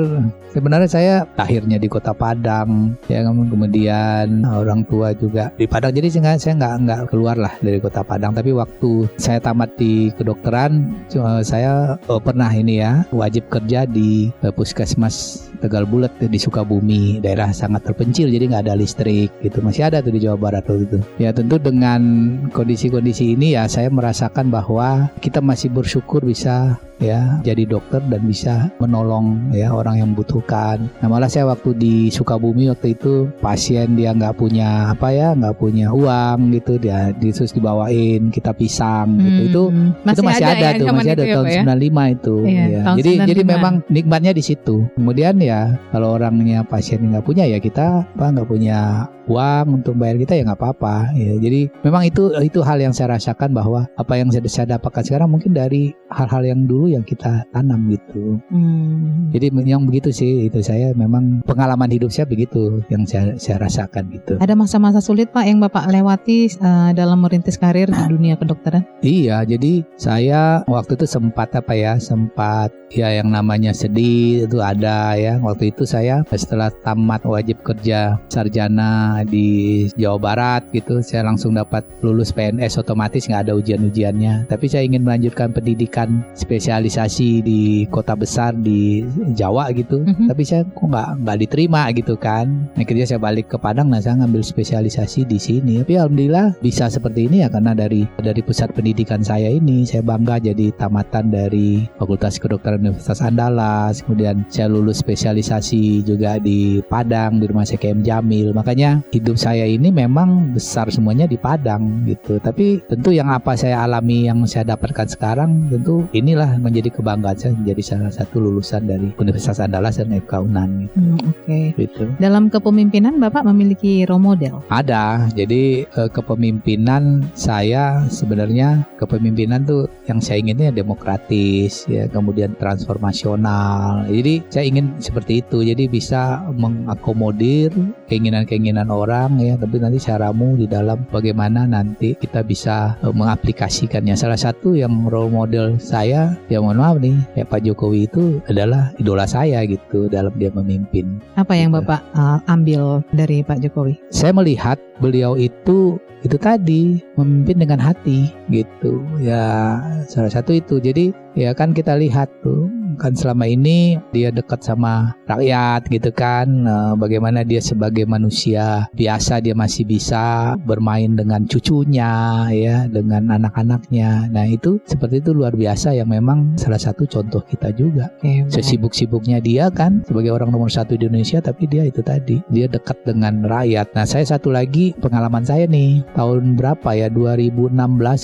sebenarnya 0.55 0.87
saya 0.87 1.13
lahirnya 1.35 1.75
di 1.75 1.91
Kota 1.91 2.15
Padang, 2.15 2.95
ya 3.11 3.27
kemudian 3.27 4.47
orang 4.47 4.87
tua 4.87 5.11
juga 5.11 5.51
di 5.59 5.67
Padang. 5.67 5.91
Jadi 5.91 6.07
saya 6.07 6.21
nggak 6.23 6.39
saya 6.39 6.53
nggak 6.55 6.75
nggak 6.87 7.01
keluar 7.11 7.35
lah 7.35 7.53
dari 7.59 7.83
Kota 7.83 8.07
Padang. 8.07 8.31
Tapi 8.31 8.55
waktu 8.55 9.11
saya 9.19 9.43
tamat 9.43 9.75
di 9.75 10.15
kedokteran, 10.15 10.95
cuma 11.11 11.43
saya 11.43 11.99
eh, 11.99 12.21
pernah 12.23 12.47
ini 12.55 12.79
ya 12.79 13.03
wajib 13.11 13.51
kerja 13.51 13.83
di 13.83 14.31
eh, 14.39 14.53
puskesmas 14.55 15.47
Tegal 15.59 15.87
Bulet 15.87 16.11
di 16.19 16.39
Sukabumi, 16.39 17.19
daerah 17.23 17.51
sangat 17.55 17.87
terpencil, 17.87 18.31
jadi 18.31 18.47
nggak 18.47 18.63
ada 18.69 18.75
listrik 18.77 19.31
gitu. 19.43 19.59
Masih 19.63 19.84
ada 19.87 19.99
tuh 19.99 20.09
di 20.09 20.19
Jawa 20.19 20.35
Barat 20.35 20.63
waktu 20.63 20.85
itu. 20.85 20.99
Ya 21.17 21.29
tentu 21.29 21.57
dengan 21.57 22.01
kondisi-kondisi 22.49 23.33
ini 23.33 23.53
ya 23.53 23.65
saya 23.65 23.87
merasakan 23.87 24.49
bahwa 24.49 25.11
kita 25.19 25.39
masih 25.39 25.69
bersyukur 25.69 26.21
bisa 26.21 26.75
ya 26.95 27.43
jadi 27.43 27.67
dokter 27.67 27.99
dan 28.01 28.23
bisa 28.23 28.71
menolong 28.79 29.51
ya 29.51 29.69
orang 29.69 29.99
yang 29.99 30.09
membutuhkan. 30.09 30.87
Nah 30.97 31.07
malah 31.07 31.27
saya 31.27 31.43
waktu 31.45 31.75
di 31.75 31.93
Sukabumi 32.07 32.71
waktu 32.71 32.95
itu 32.95 33.27
pasien 33.37 33.93
dia 33.93 34.09
nggak 34.09 34.33
punya 34.33 34.89
apa 34.89 35.11
ya 35.11 35.35
nggak 35.35 35.55
punya 35.55 35.91
uang 35.91 36.55
gitu 36.55 36.77
dia 36.77 37.11
di- 37.11 37.29
terus 37.29 37.51
dibawain 37.51 38.31
kita 38.31 38.51
pisang 38.51 39.19
gitu 39.19 39.41
itu 39.45 39.63
Hmm, 39.65 39.91
itu 40.05 40.21
masih 40.21 40.45
ada, 40.45 40.67
ya 40.67 40.77
tuh 40.77 40.87
masih 40.89 41.11
ada 41.11 41.19
itu 41.19 41.27
ya, 41.27 41.35
tahun 41.35 41.45
ya? 41.45 41.61
95 41.67 42.03
itu 42.07 42.35
Iya, 42.45 42.63
ya. 42.65 42.81
tahun 42.81 42.97
jadi 42.97 43.11
jadi 43.27 43.41
95. 43.43 43.51
memang 43.51 43.73
nikmatnya 43.87 44.31
di 44.31 44.43
situ 44.45 44.75
kemudian 44.95 45.35
ya 45.37 45.61
kalau 45.91 46.15
orangnya 46.15 46.63
pasien 46.63 47.03
nggak 47.03 47.23
punya 47.23 47.43
ya 47.43 47.59
kita 47.59 48.07
apa 48.07 48.25
nggak 48.31 48.47
punya 48.47 48.79
uang 49.25 49.74
untuk 49.75 49.99
bayar 49.99 50.15
kita 50.15 50.39
ya 50.39 50.43
nggak 50.47 50.59
apa-apa 50.59 51.11
ya. 51.15 51.35
Jadi 51.39 51.67
memang 51.83 52.07
itu 52.07 52.31
itu 52.39 52.59
hal 52.63 52.79
yang 52.79 52.95
saya 52.95 53.19
rasakan 53.19 53.51
bahwa 53.51 53.85
apa 53.99 54.13
yang 54.15 54.31
saya, 54.31 54.43
saya 54.47 54.79
dapatkan 54.79 55.03
sekarang 55.03 55.29
mungkin 55.31 55.51
dari 55.51 55.91
hal-hal 56.15 56.43
yang 56.47 56.61
dulu 56.65 56.87
yang 56.89 57.03
kita 57.03 57.43
tanam 57.51 57.91
gitu 57.91 58.39
Hmm. 58.49 59.29
jadi 59.35 59.51
yang 59.65 59.83
begitu 59.83 60.09
sih 60.13 60.47
itu 60.47 60.63
saya 60.63 60.95
memang 60.95 61.43
pengalaman 61.43 61.91
hidup 61.91 62.09
saya 62.13 62.23
begitu 62.25 62.79
yang 62.87 63.03
saya 63.03 63.35
saya 63.35 63.59
rasakan 63.59 64.07
gitu 64.13 64.39
Ada 64.39 64.55
masa-masa 64.55 65.03
sulit 65.03 65.29
Pak 65.33 65.45
yang 65.45 65.59
Bapak 65.59 65.89
lewati 65.91 66.47
uh, 66.61 66.91
dalam 66.93 67.25
merintis 67.25 67.57
karir 67.59 67.89
di 67.89 68.03
dunia 68.07 68.37
kedokteran? 68.37 68.85
Iya, 69.01 69.41
jadi 69.43 69.81
saya 69.97 70.61
waktu 70.69 70.93
itu 70.99 71.05
sempat 71.09 71.51
apa 71.57 71.73
ya, 71.73 71.97
sempat 71.97 72.69
ya 72.93 73.09
yang 73.09 73.33
namanya 73.33 73.73
sedih 73.73 74.45
itu 74.45 74.61
ada 74.61 75.17
ya. 75.17 75.41
Waktu 75.41 75.73
itu 75.73 75.83
saya 75.89 76.21
setelah 76.29 76.69
tamat 76.85 77.25
wajib 77.25 77.61
kerja 77.65 78.21
sarjana 78.29 79.25
di 79.25 79.87
Jawa 79.97 80.19
Barat 80.21 80.61
gitu, 80.71 81.01
saya 81.01 81.25
langsung 81.25 81.57
dapat 81.57 81.81
lulus 82.05 82.29
PNS 82.29 82.77
otomatis 82.81 83.25
nggak 83.25 83.49
ada 83.49 83.53
ujian-ujiannya. 83.57 84.45
Tapi 84.45 84.65
saya 84.69 84.85
ingin 84.85 85.01
melanjutkan 85.01 85.49
pendidikan 85.49 86.04
spesialisasi 86.33 87.45
di 87.45 87.61
kota 87.89 88.17
besar 88.17 88.55
di 88.57 89.05
Jawa 89.35 89.71
gitu. 89.75 90.01
Mhm. 90.03 90.27
Tapi 90.31 90.43
saya 90.43 90.63
kok 90.65 90.85
nggak 90.85 91.09
nggak 91.23 91.37
diterima 91.45 91.81
gitu 91.93 92.15
kan. 92.19 92.67
Akhirnya 92.75 93.05
saya 93.07 93.19
balik 93.21 93.51
ke 93.51 93.57
Padang, 93.61 93.89
nah 93.89 94.01
saya 94.01 94.19
ngambil 94.21 94.41
spesialisasi 94.45 95.25
di 95.25 95.39
sini. 95.39 95.81
Tapi 95.81 95.97
alhamdulillah 95.97 96.59
bisa 96.59 96.91
seperti 96.91 97.29
ini 97.29 97.45
ya 97.45 97.49
karena 97.49 97.71
dari 97.71 98.05
dari 98.19 98.41
pusat 98.41 98.73
pendidikan 98.75 99.21
saya 99.21 99.49
ini 99.49 99.87
saya 99.87 100.01
bangga 100.05 100.41
jadi 100.41 100.73
tamatan 100.75 101.31
dari 101.31 101.87
Fakultas 101.97 102.37
Kedokteran 102.37 102.83
Universitas 102.83 103.23
Andalas. 103.23 104.03
Kemudian 104.03 104.43
saya 104.51 104.69
lulus 104.69 104.99
spesialisasi 104.99 106.03
juga 106.03 106.37
di 106.41 106.83
Padang 106.85 107.39
di 107.39 107.45
Rumah 107.47 107.65
sakit 107.65 107.89
M 107.95 108.01
Jamil. 108.03 108.51
Makanya 108.51 109.01
hidup 109.15 109.39
saya 109.39 109.63
ini 109.63 109.89
memang 109.89 110.51
besar 110.51 110.91
semuanya 110.91 111.29
di 111.29 111.39
Padang 111.39 112.03
gitu. 112.09 112.41
Tapi 112.41 112.83
tentu 112.89 113.15
yang 113.15 113.31
apa 113.31 113.55
saya 113.55 113.85
alami 113.85 114.27
yang 114.27 114.43
saya 114.49 114.75
dapatkan 114.75 115.07
sekarang 115.07 115.71
tentu 115.71 115.94
inilah 116.11 116.57
menjadi 116.59 116.89
kebanggaan 116.91 117.37
saya 117.37 117.53
menjadi 117.55 117.81
salah 117.95 118.11
satu 118.11 118.41
lulusan 118.41 118.87
dari 118.89 119.11
Universitas 119.15 119.61
Andalas 119.61 119.97
dan 120.01 120.11
FK 120.11 120.33
Unan 120.45 120.69
gitu. 120.87 120.97
Hmm, 120.99 121.17
Oke. 121.31 121.59
gitu. 121.77 122.03
Dalam 122.17 122.51
kepemimpinan 122.51 123.17
Bapak 123.21 123.47
memiliki 123.47 124.03
role 124.07 124.21
model. 124.21 124.65
Ada, 124.67 125.29
jadi 125.31 125.85
eh, 125.85 126.09
kepemimpinan 126.11 127.25
saya 127.37 128.05
sebenarnya 128.09 128.85
kepemimpinan 128.97 129.63
tuh 129.63 129.87
yang 130.09 130.19
saya 130.19 130.41
inginnya 130.41 130.71
demokratis, 130.71 131.85
ya 131.85 132.09
kemudian 132.09 132.53
transformasional. 132.57 134.07
Jadi 134.09 134.45
saya 134.49 134.65
ingin 134.65 134.97
seperti 134.99 135.45
itu, 135.45 135.61
jadi 135.61 135.85
bisa 135.89 136.45
mengakomodir 136.55 137.71
keinginan-keinginan 138.09 138.89
orang 138.89 139.37
ya, 139.41 139.57
tapi 139.59 139.81
nanti 139.81 139.99
caramu 140.01 140.57
di 140.57 140.65
dalam 140.65 141.03
bagaimana 141.09 141.67
nanti 141.69 142.15
kita 142.17 142.41
bisa 142.41 142.97
eh, 143.01 143.13
mengaplikasikannya. 143.13 144.15
Salah 144.17 144.39
satu 144.39 144.73
yang 144.77 145.07
role 145.07 145.31
model 145.31 145.74
saya, 145.77 146.33
ya 146.49 146.57
mohon 146.57 146.81
maaf 146.81 146.97
nih, 146.97 147.13
ya 147.37 147.45
Pak 147.45 147.61
Jokowi 147.61 148.09
itu 148.09 148.41
adalah 148.49 148.89
idola 148.97 149.29
saya 149.29 149.61
gitu 149.69 150.09
dalam 150.09 150.33
dia 150.41 150.49
memimpin. 150.49 151.21
Apa 151.37 151.53
yang 151.53 151.75
Gitu. 151.75 151.83
Bapak 151.83 152.01
uh, 152.15 152.39
ambil 152.47 153.03
dari 153.11 153.43
Pak 153.43 153.59
Jokowi? 153.59 153.99
saya 154.15 154.31
melihat 154.31 154.79
beliau 155.03 155.35
itu 155.35 155.99
itu 156.23 156.37
tadi 156.39 157.03
memimpin 157.19 157.61
dengan 157.61 157.77
hati 157.77 158.31
gitu 158.49 159.03
ya 159.21 159.77
salah 160.09 160.31
satu 160.31 160.57
itu 160.57 160.81
jadi 160.81 161.13
ya 161.37 161.53
kan 161.53 161.75
kita 161.75 161.93
lihat 161.99 162.31
tuh 162.41 162.65
kan 162.95 163.13
selama 163.13 163.45
ini 163.45 163.99
dia 164.15 164.31
dekat 164.31 164.63
sama 164.63 165.15
rakyat 165.27 165.87
gitu 165.91 166.09
kan. 166.15 166.47
Eh, 166.65 166.93
bagaimana 166.97 167.43
dia 167.43 167.59
sebagai 167.59 168.07
manusia 168.07 168.87
biasa 168.95 169.43
dia 169.43 169.53
masih 169.53 169.83
bisa 169.85 170.55
bermain 170.63 171.13
dengan 171.13 171.43
cucunya 171.45 172.47
ya 172.51 172.87
dengan 172.89 173.29
anak-anaknya. 173.31 174.31
Nah 174.31 174.45
itu 174.47 174.79
seperti 174.87 175.19
itu 175.21 175.35
luar 175.35 175.53
biasa 175.53 175.93
yang 175.95 176.09
memang 176.09 176.55
salah 176.55 176.79
satu 176.79 177.05
contoh 177.05 177.43
kita 177.43 177.71
juga. 177.75 178.11
Oke, 178.19 178.47
baik. 178.47 178.53
sesibuk-sibuknya 178.53 179.43
dia 179.43 179.67
kan 179.69 180.01
sebagai 180.07 180.33
orang 180.33 180.49
nomor 180.53 180.71
satu 180.71 180.95
di 180.95 181.07
Indonesia 181.07 181.43
tapi 181.43 181.67
dia 181.67 181.85
itu 181.85 181.99
tadi 182.01 182.39
dia 182.49 182.65
dekat 182.65 183.03
dengan 183.03 183.43
rakyat. 183.45 183.91
Nah 183.93 184.05
saya 184.07 184.25
satu 184.25 184.49
lagi 184.53 184.95
pengalaman 185.01 185.43
saya 185.43 185.67
nih 185.67 186.01
tahun 186.15 186.55
berapa 186.55 186.89
ya? 186.95 187.07
2016 187.11 187.75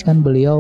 kan 0.07 0.23
beliau 0.23 0.59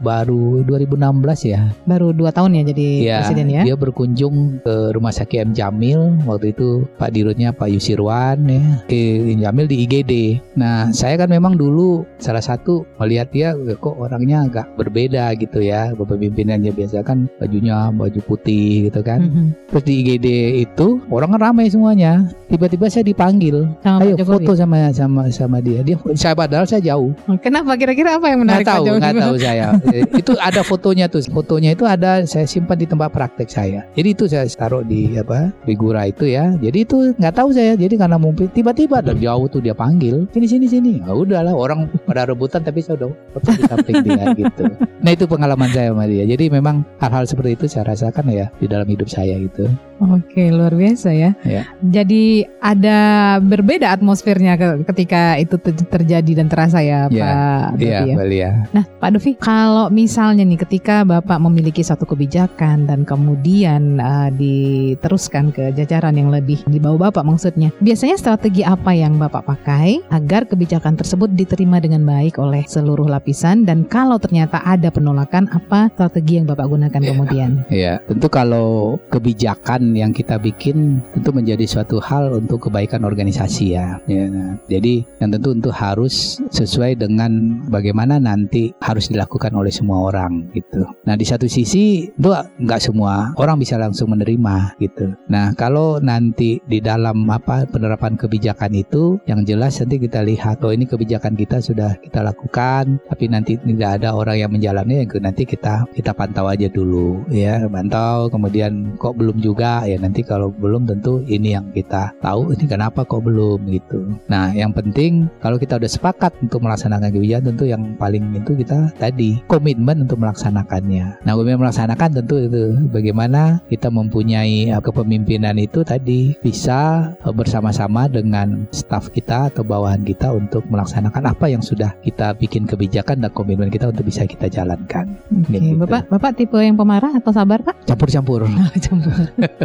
baru 0.00 0.64
2016 0.66 1.50
ya? 1.50 1.72
Baru 1.84 2.14
dua 2.14 2.30
tahun 2.30 2.60
ya 2.60 2.62
jadi 2.70 2.88
ya 3.04 3.18
presiden 3.24 3.46
ya. 3.48 3.62
dia 3.64 3.76
berkunjung 3.76 4.60
ke 4.60 4.74
rumah 4.92 5.10
sakit 5.10 5.48
M 5.48 5.52
Jamil 5.52 6.00
waktu 6.24 6.52
itu 6.52 6.84
Pak 6.96 7.10
Dirutnya 7.10 7.50
Pak 7.50 7.72
Yusirwan 7.72 8.44
ya 8.46 8.84
ke 8.86 9.00
M 9.34 9.40
Jamil 9.40 9.66
di 9.66 9.76
IGD 9.84 10.12
nah 10.54 10.88
saya 10.90 11.16
kan 11.16 11.28
memang 11.28 11.56
dulu 11.56 12.04
salah 12.20 12.44
satu 12.44 12.84
melihat 13.00 13.28
dia 13.32 13.48
kok 13.56 13.96
orangnya 13.96 14.46
agak 14.46 14.66
berbeda 14.76 15.34
gitu 15.34 15.58
ya 15.58 15.90
pemimpinannya 15.94 16.70
biasa 16.70 17.02
kan 17.02 17.26
bajunya 17.40 17.90
baju 17.90 18.20
putih 18.24 18.88
gitu 18.88 19.00
kan 19.00 19.20
Mhm. 19.24 19.46
Terus 19.72 19.84
di 19.88 19.94
IGD 20.04 20.26
itu 20.62 21.00
orang 21.08 21.34
kan 21.34 21.50
ramai 21.50 21.66
semuanya. 21.66 22.28
Tiba-tiba 22.46 22.86
saya 22.86 23.02
dipanggil, 23.02 23.66
Sama 23.80 24.04
ayo 24.04 24.14
Jokowi. 24.14 24.44
foto 24.46 24.52
sama 24.54 24.76
sama 24.92 25.22
sama 25.32 25.58
dia. 25.58 25.80
Dia 25.80 25.96
saya 26.14 26.36
padahal 26.36 26.68
saya 26.68 26.84
jauh. 26.84 27.10
Kenapa 27.40 27.74
kira-kira 27.74 28.20
apa 28.20 28.30
yang 28.30 28.44
Nggak 28.44 28.62
menarik 28.62 28.66
Pak 28.68 28.74
tahu, 28.78 28.84
nggak 29.00 29.14
tahu 29.18 29.36
saya. 29.40 29.66
Itu 30.20 30.32
ada 30.38 30.60
fotonya 30.62 31.06
tuh. 31.08 31.24
Fotonya 31.26 31.72
itu 31.72 31.88
ada 31.88 32.22
saya 32.28 32.44
simpan 32.44 32.76
di 32.78 32.86
tempat 32.86 33.10
praktek 33.14 33.46
saya. 33.46 33.86
Jadi 33.94 34.08
itu 34.10 34.24
saya 34.26 34.42
taruh 34.50 34.82
di 34.82 35.14
apa 35.14 35.54
figura 35.62 36.04
itu 36.04 36.26
ya. 36.26 36.50
Jadi 36.58 36.78
itu 36.82 37.14
nggak 37.14 37.34
tahu 37.34 37.54
saya. 37.54 37.78
Jadi 37.78 37.94
karena 37.94 38.18
mungkin 38.18 38.50
tiba-tiba 38.50 38.98
dari 38.98 39.22
jauh 39.22 39.46
tuh 39.46 39.62
dia 39.62 39.72
panggil 39.72 40.26
sini 40.34 40.44
sini 40.44 40.66
sini. 40.66 40.92
Ya 40.98 41.14
udahlah 41.14 41.54
orang 41.54 41.86
pada 42.02 42.26
rebutan 42.26 42.60
tapi 42.60 42.82
saya 42.82 42.98
udah 42.98 43.10
foto 43.30 43.48
di 43.54 43.62
samping 43.62 43.96
dia 44.02 44.24
gitu. 44.42 44.62
Nah 44.98 45.10
itu 45.10 45.24
pengalaman 45.24 45.70
saya 45.70 45.94
sama 45.94 46.04
dia. 46.04 46.26
Jadi 46.26 46.50
memang 46.50 46.82
hal-hal 46.98 47.22
seperti 47.24 47.54
itu 47.54 47.64
saya 47.70 47.86
rasakan 47.86 48.26
ya 48.28 48.50
di 48.58 48.66
dalam 48.66 48.84
hidup 48.84 49.06
saya 49.06 49.38
gitu. 49.38 49.70
Oke, 49.94 50.50
luar 50.50 50.74
biasa 50.74 51.14
ya. 51.14 51.38
Ya. 51.46 51.62
Jadi 51.80 52.42
ada 52.58 52.98
berbeda 53.38 53.94
atmosfernya 53.94 54.58
ke- 54.58 54.82
ketika 54.90 55.38
itu 55.38 55.54
ter- 55.54 55.86
terjadi 55.86 56.42
dan 56.42 56.50
terasa 56.50 56.82
ya, 56.82 57.06
Ya, 57.06 57.22
Pak 57.22 57.78
Dovi 57.78 57.86
Iya, 57.86 57.98
ya. 58.02 58.16
Ya. 58.34 58.50
Nah, 58.74 58.84
Pak 58.98 59.10
Dovi, 59.14 59.32
kalau 59.38 59.86
misalnya 59.88 60.42
nih 60.42 60.58
ketika 60.58 61.06
Bapak 61.06 61.38
memiliki 61.38 61.80
satu 61.80 62.02
kebijakan 62.04 62.90
dan 62.90 63.03
kemudian 63.06 64.02
uh, 64.02 64.28
diteruskan 64.34 65.54
ke 65.54 65.70
jajaran 65.76 66.16
yang 66.18 66.28
lebih 66.34 66.60
di 66.66 66.82
bawah 66.82 67.08
Bapak 67.08 67.24
maksudnya, 67.24 67.70
biasanya 67.78 68.16
strategi 68.18 68.64
apa 68.64 68.96
yang 68.96 69.20
Bapak 69.20 69.44
pakai 69.46 70.00
agar 70.10 70.48
kebijakan 70.48 70.96
tersebut 70.98 71.30
diterima 71.36 71.78
dengan 71.78 72.02
baik 72.02 72.40
oleh 72.40 72.64
seluruh 72.66 73.06
lapisan 73.06 73.62
dan 73.68 73.84
kalau 73.86 74.16
ternyata 74.18 74.60
ada 74.64 74.88
penolakan, 74.90 75.46
apa 75.52 75.92
strategi 75.94 76.40
yang 76.40 76.48
Bapak 76.48 76.66
gunakan 76.66 77.00
Ya. 77.04 77.10
kemudian? 77.12 77.50
Ya, 77.68 77.92
tentu 78.08 78.26
kalau 78.32 78.96
kebijakan 79.12 79.92
yang 79.92 80.16
kita 80.16 80.40
bikin 80.40 81.04
tentu 81.12 81.30
menjadi 81.34 81.68
suatu 81.68 82.00
hal 82.00 82.32
untuk 82.32 82.68
kebaikan 82.68 83.04
organisasi 83.04 83.76
ya. 83.76 84.00
Ya, 84.08 84.24
nah, 84.30 84.56
jadi 84.70 85.04
yang 85.20 85.30
tentu 85.36 85.52
untuk 85.52 85.74
harus 85.74 86.40
sesuai 86.48 86.96
dengan 86.96 87.60
bagaimana 87.68 88.16
nanti 88.16 88.72
harus 88.80 89.12
dilakukan 89.12 89.52
oleh 89.52 89.68
semua 89.68 90.08
orang 90.08 90.48
gitu. 90.56 90.86
Nah 91.04 91.14
di 91.18 91.26
satu 91.26 91.44
sisi 91.44 92.08
itu 92.08 92.30
nggak 92.62 92.80
semua 92.94 93.34
orang 93.42 93.58
bisa 93.58 93.74
langsung 93.74 94.14
menerima 94.14 94.78
gitu. 94.78 95.10
Nah 95.26 95.50
kalau 95.58 95.98
nanti 95.98 96.62
di 96.70 96.78
dalam 96.78 97.26
apa 97.26 97.66
penerapan 97.66 98.14
kebijakan 98.14 98.70
itu 98.70 99.18
yang 99.26 99.42
jelas 99.42 99.82
nanti 99.82 99.98
kita 99.98 100.22
lihat 100.22 100.62
oh 100.62 100.70
ini 100.70 100.86
kebijakan 100.86 101.34
kita 101.34 101.58
sudah 101.58 101.98
kita 101.98 102.22
lakukan 102.22 103.02
tapi 103.10 103.26
nanti 103.26 103.58
tidak 103.58 103.98
ada 103.98 104.14
orang 104.14 104.38
yang 104.38 104.50
menjalani 104.54 105.02
ya 105.02 105.06
nanti 105.18 105.42
kita 105.42 105.82
kita 105.90 106.14
pantau 106.14 106.46
aja 106.46 106.70
dulu 106.70 107.26
ya 107.34 107.66
pantau 107.66 108.30
kemudian 108.30 108.94
kok 108.94 109.18
belum 109.18 109.42
juga 109.42 109.82
ya 109.82 109.98
nanti 109.98 110.22
kalau 110.22 110.54
belum 110.54 110.86
tentu 110.86 111.26
ini 111.26 111.58
yang 111.58 111.74
kita 111.74 112.14
tahu 112.22 112.54
ini 112.54 112.70
kenapa 112.70 113.02
kok 113.02 113.26
belum 113.26 113.66
gitu. 113.74 114.06
Nah 114.30 114.54
yang 114.54 114.70
penting 114.70 115.26
kalau 115.42 115.58
kita 115.58 115.82
udah 115.82 115.90
sepakat 115.90 116.30
untuk 116.46 116.62
melaksanakan 116.62 117.10
kebijakan 117.10 117.50
tentu 117.50 117.66
yang 117.66 117.98
paling 117.98 118.22
itu 118.38 118.54
kita 118.54 118.94
tadi 119.02 119.42
komitmen 119.50 120.06
untuk 120.06 120.22
melaksanakannya. 120.22 121.26
Nah 121.26 121.32
komitmen 121.34 121.66
melaksanakan 121.66 122.22
tentu 122.22 122.36
itu 122.38 122.73
bagaimana 122.90 123.60
kita 123.68 123.88
mempunyai 123.88 124.70
uh, 124.70 124.80
kepemimpinan 124.80 125.56
itu 125.56 125.82
tadi 125.82 126.34
bisa 126.40 127.12
uh, 127.22 127.34
bersama-sama 127.34 128.06
dengan 128.06 128.66
staf 128.70 129.10
kita 129.10 129.50
atau 129.52 129.62
bawahan 129.62 130.02
kita 130.02 130.30
untuk 130.30 130.64
melaksanakan 130.68 131.30
apa 131.30 131.46
yang 131.48 131.60
sudah 131.60 131.92
kita 132.00 132.34
bikin 132.34 132.64
kebijakan 132.64 133.22
dan 133.22 133.30
komitmen 133.32 133.68
kita 133.68 133.90
untuk 133.90 134.06
bisa 134.06 134.24
kita 134.24 134.48
jalankan. 134.48 135.14
Oke, 135.30 135.52
Gitu. 135.54 135.78
Bapak, 135.80 136.10
Bapak 136.10 136.32
tipe 136.36 136.58
yang 136.58 136.74
pemarah 136.74 137.14
atau 137.14 137.30
sabar 137.30 137.62
Pak? 137.62 137.86
Campur-campur. 137.86 138.44
Campur. 138.84 139.14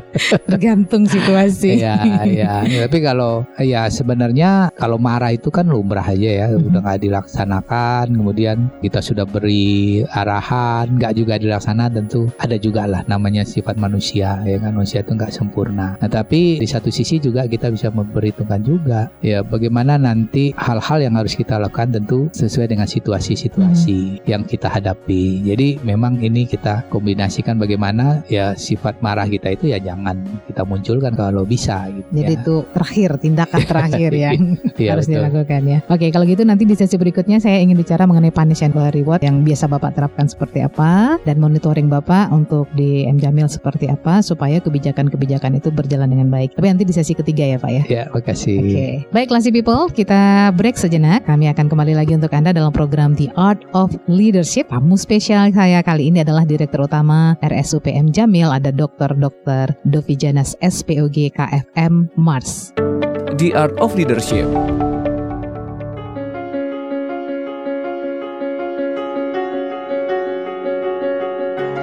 Tergantung 0.50 1.06
situasi. 1.06 1.80
Iya, 1.82 1.96
iya. 2.26 2.54
Ya, 2.66 2.80
Tapi 2.86 3.00
kalau 3.02 3.46
ya 3.58 3.88
sebenarnya 3.90 4.70
kalau 4.76 4.98
marah 5.00 5.34
itu 5.34 5.50
kan 5.50 5.68
lumrah 5.68 6.04
aja 6.06 6.30
ya, 6.30 6.48
Mhm. 6.50 6.70
udah 6.70 6.80
nggak 6.82 7.02
dilaksanakan, 7.04 8.06
kemudian 8.14 8.58
kita 8.82 9.00
sudah 9.00 9.26
beri 9.26 10.04
arahan, 10.10 10.98
nggak 10.98 11.14
juga 11.16 11.36
dilaksanakan, 11.38 11.92
tentu 12.04 12.28
ada 12.38 12.56
juga 12.60 12.84
lah 12.86 12.99
namanya 13.08 13.46
sifat 13.46 13.78
manusia, 13.78 14.42
ya 14.44 14.58
kan 14.60 14.76
manusia 14.76 15.00
itu 15.06 15.14
nggak 15.16 15.32
sempurna. 15.32 15.96
Nah 16.02 16.10
tapi 16.10 16.58
di 16.60 16.68
satu 16.68 16.90
sisi 16.90 17.22
juga 17.22 17.46
kita 17.46 17.70
bisa 17.72 17.94
memperhitungkan 17.94 18.62
juga, 18.66 19.08
ya 19.22 19.46
bagaimana 19.46 19.96
nanti 19.96 20.52
hal-hal 20.58 21.00
yang 21.00 21.16
harus 21.16 21.38
kita 21.38 21.56
lakukan 21.62 21.94
tentu 21.94 22.28
sesuai 22.34 22.74
dengan 22.74 22.90
situasi-situasi 22.90 24.26
yang 24.26 24.44
kita 24.44 24.68
hadapi. 24.68 25.46
Jadi 25.46 25.80
memang 25.86 26.18
ini 26.20 26.50
kita 26.50 26.88
kombinasikan 26.90 27.62
bagaimana 27.62 28.26
ya 28.28 28.58
sifat 28.58 29.00
marah 29.06 29.30
kita 29.30 29.54
itu 29.54 29.70
ya 29.70 29.78
jangan 29.78 30.18
kita 30.50 30.66
munculkan 30.66 31.14
kalau 31.14 31.46
bisa 31.46 31.86
gitu 31.94 32.10
Jadi 32.12 32.34
ya. 32.34 32.40
itu 32.42 32.56
terakhir 32.74 33.10
tindakan 33.22 33.60
terakhir 33.70 34.12
yang 34.12 34.40
Iya, 34.80 34.90
harus 34.98 35.06
betul. 35.06 35.16
dilakukan 35.22 35.62
ya. 35.70 35.80
Oke, 35.92 36.08
kalau 36.10 36.26
gitu 36.26 36.42
nanti 36.48 36.64
di 36.66 36.74
sesi 36.74 36.96
berikutnya 36.98 37.38
saya 37.38 37.62
ingin 37.62 37.78
bicara 37.78 38.10
mengenai 38.10 38.34
punish 38.34 38.66
and 38.66 38.74
reward 38.96 39.22
yang 39.22 39.46
biasa 39.46 39.70
Bapak 39.70 39.94
terapkan 39.94 40.26
seperti 40.26 40.66
apa 40.66 41.22
dan 41.28 41.38
monitoring 41.38 41.92
Bapak 41.92 42.34
untuk 42.34 42.66
di 42.74 42.89
M 43.08 43.18
Jamil 43.18 43.48
seperti 43.50 43.90
apa 43.90 44.22
supaya 44.22 44.58
kebijakan-kebijakan 44.60 45.58
itu 45.58 45.70
berjalan 45.70 46.10
dengan 46.10 46.28
baik. 46.28 46.58
Tapi 46.58 46.66
nanti 46.70 46.84
di 46.86 46.94
sesi 46.94 47.14
ketiga 47.14 47.46
ya 47.46 47.58
Pak 47.62 47.72
ya. 47.72 47.84
Ya, 47.90 48.04
makasih. 48.12 48.60
Oke, 48.60 48.88
baik 49.14 49.28
Classy 49.30 49.52
People, 49.54 49.90
kita 49.94 50.52
break 50.56 50.76
sejenak. 50.76 51.26
Kami 51.26 51.50
akan 51.52 51.70
kembali 51.70 51.94
lagi 51.94 52.18
untuk 52.18 52.34
Anda 52.34 52.52
dalam 52.52 52.74
program 52.74 53.14
The 53.14 53.30
Art 53.38 53.62
of 53.78 53.94
Leadership. 54.10 54.70
Tamu 54.74 54.98
spesial 54.98 55.52
saya 55.54 55.86
kali 55.86 56.10
ini 56.10 56.22
adalah 56.26 56.44
Direktur 56.44 56.90
Utama 56.90 57.38
RSUPM 57.46 58.10
Jamil, 58.10 58.50
ada 58.50 58.74
Dr. 58.74 59.14
Dr. 59.16 59.78
Dovi 59.86 60.16
Janas 60.18 60.58
SPOG 60.60 61.34
KFM 61.34 62.10
Mars. 62.18 62.74
The 63.38 63.54
Art 63.54 63.78
of 63.78 63.94
Leadership. 63.94 64.50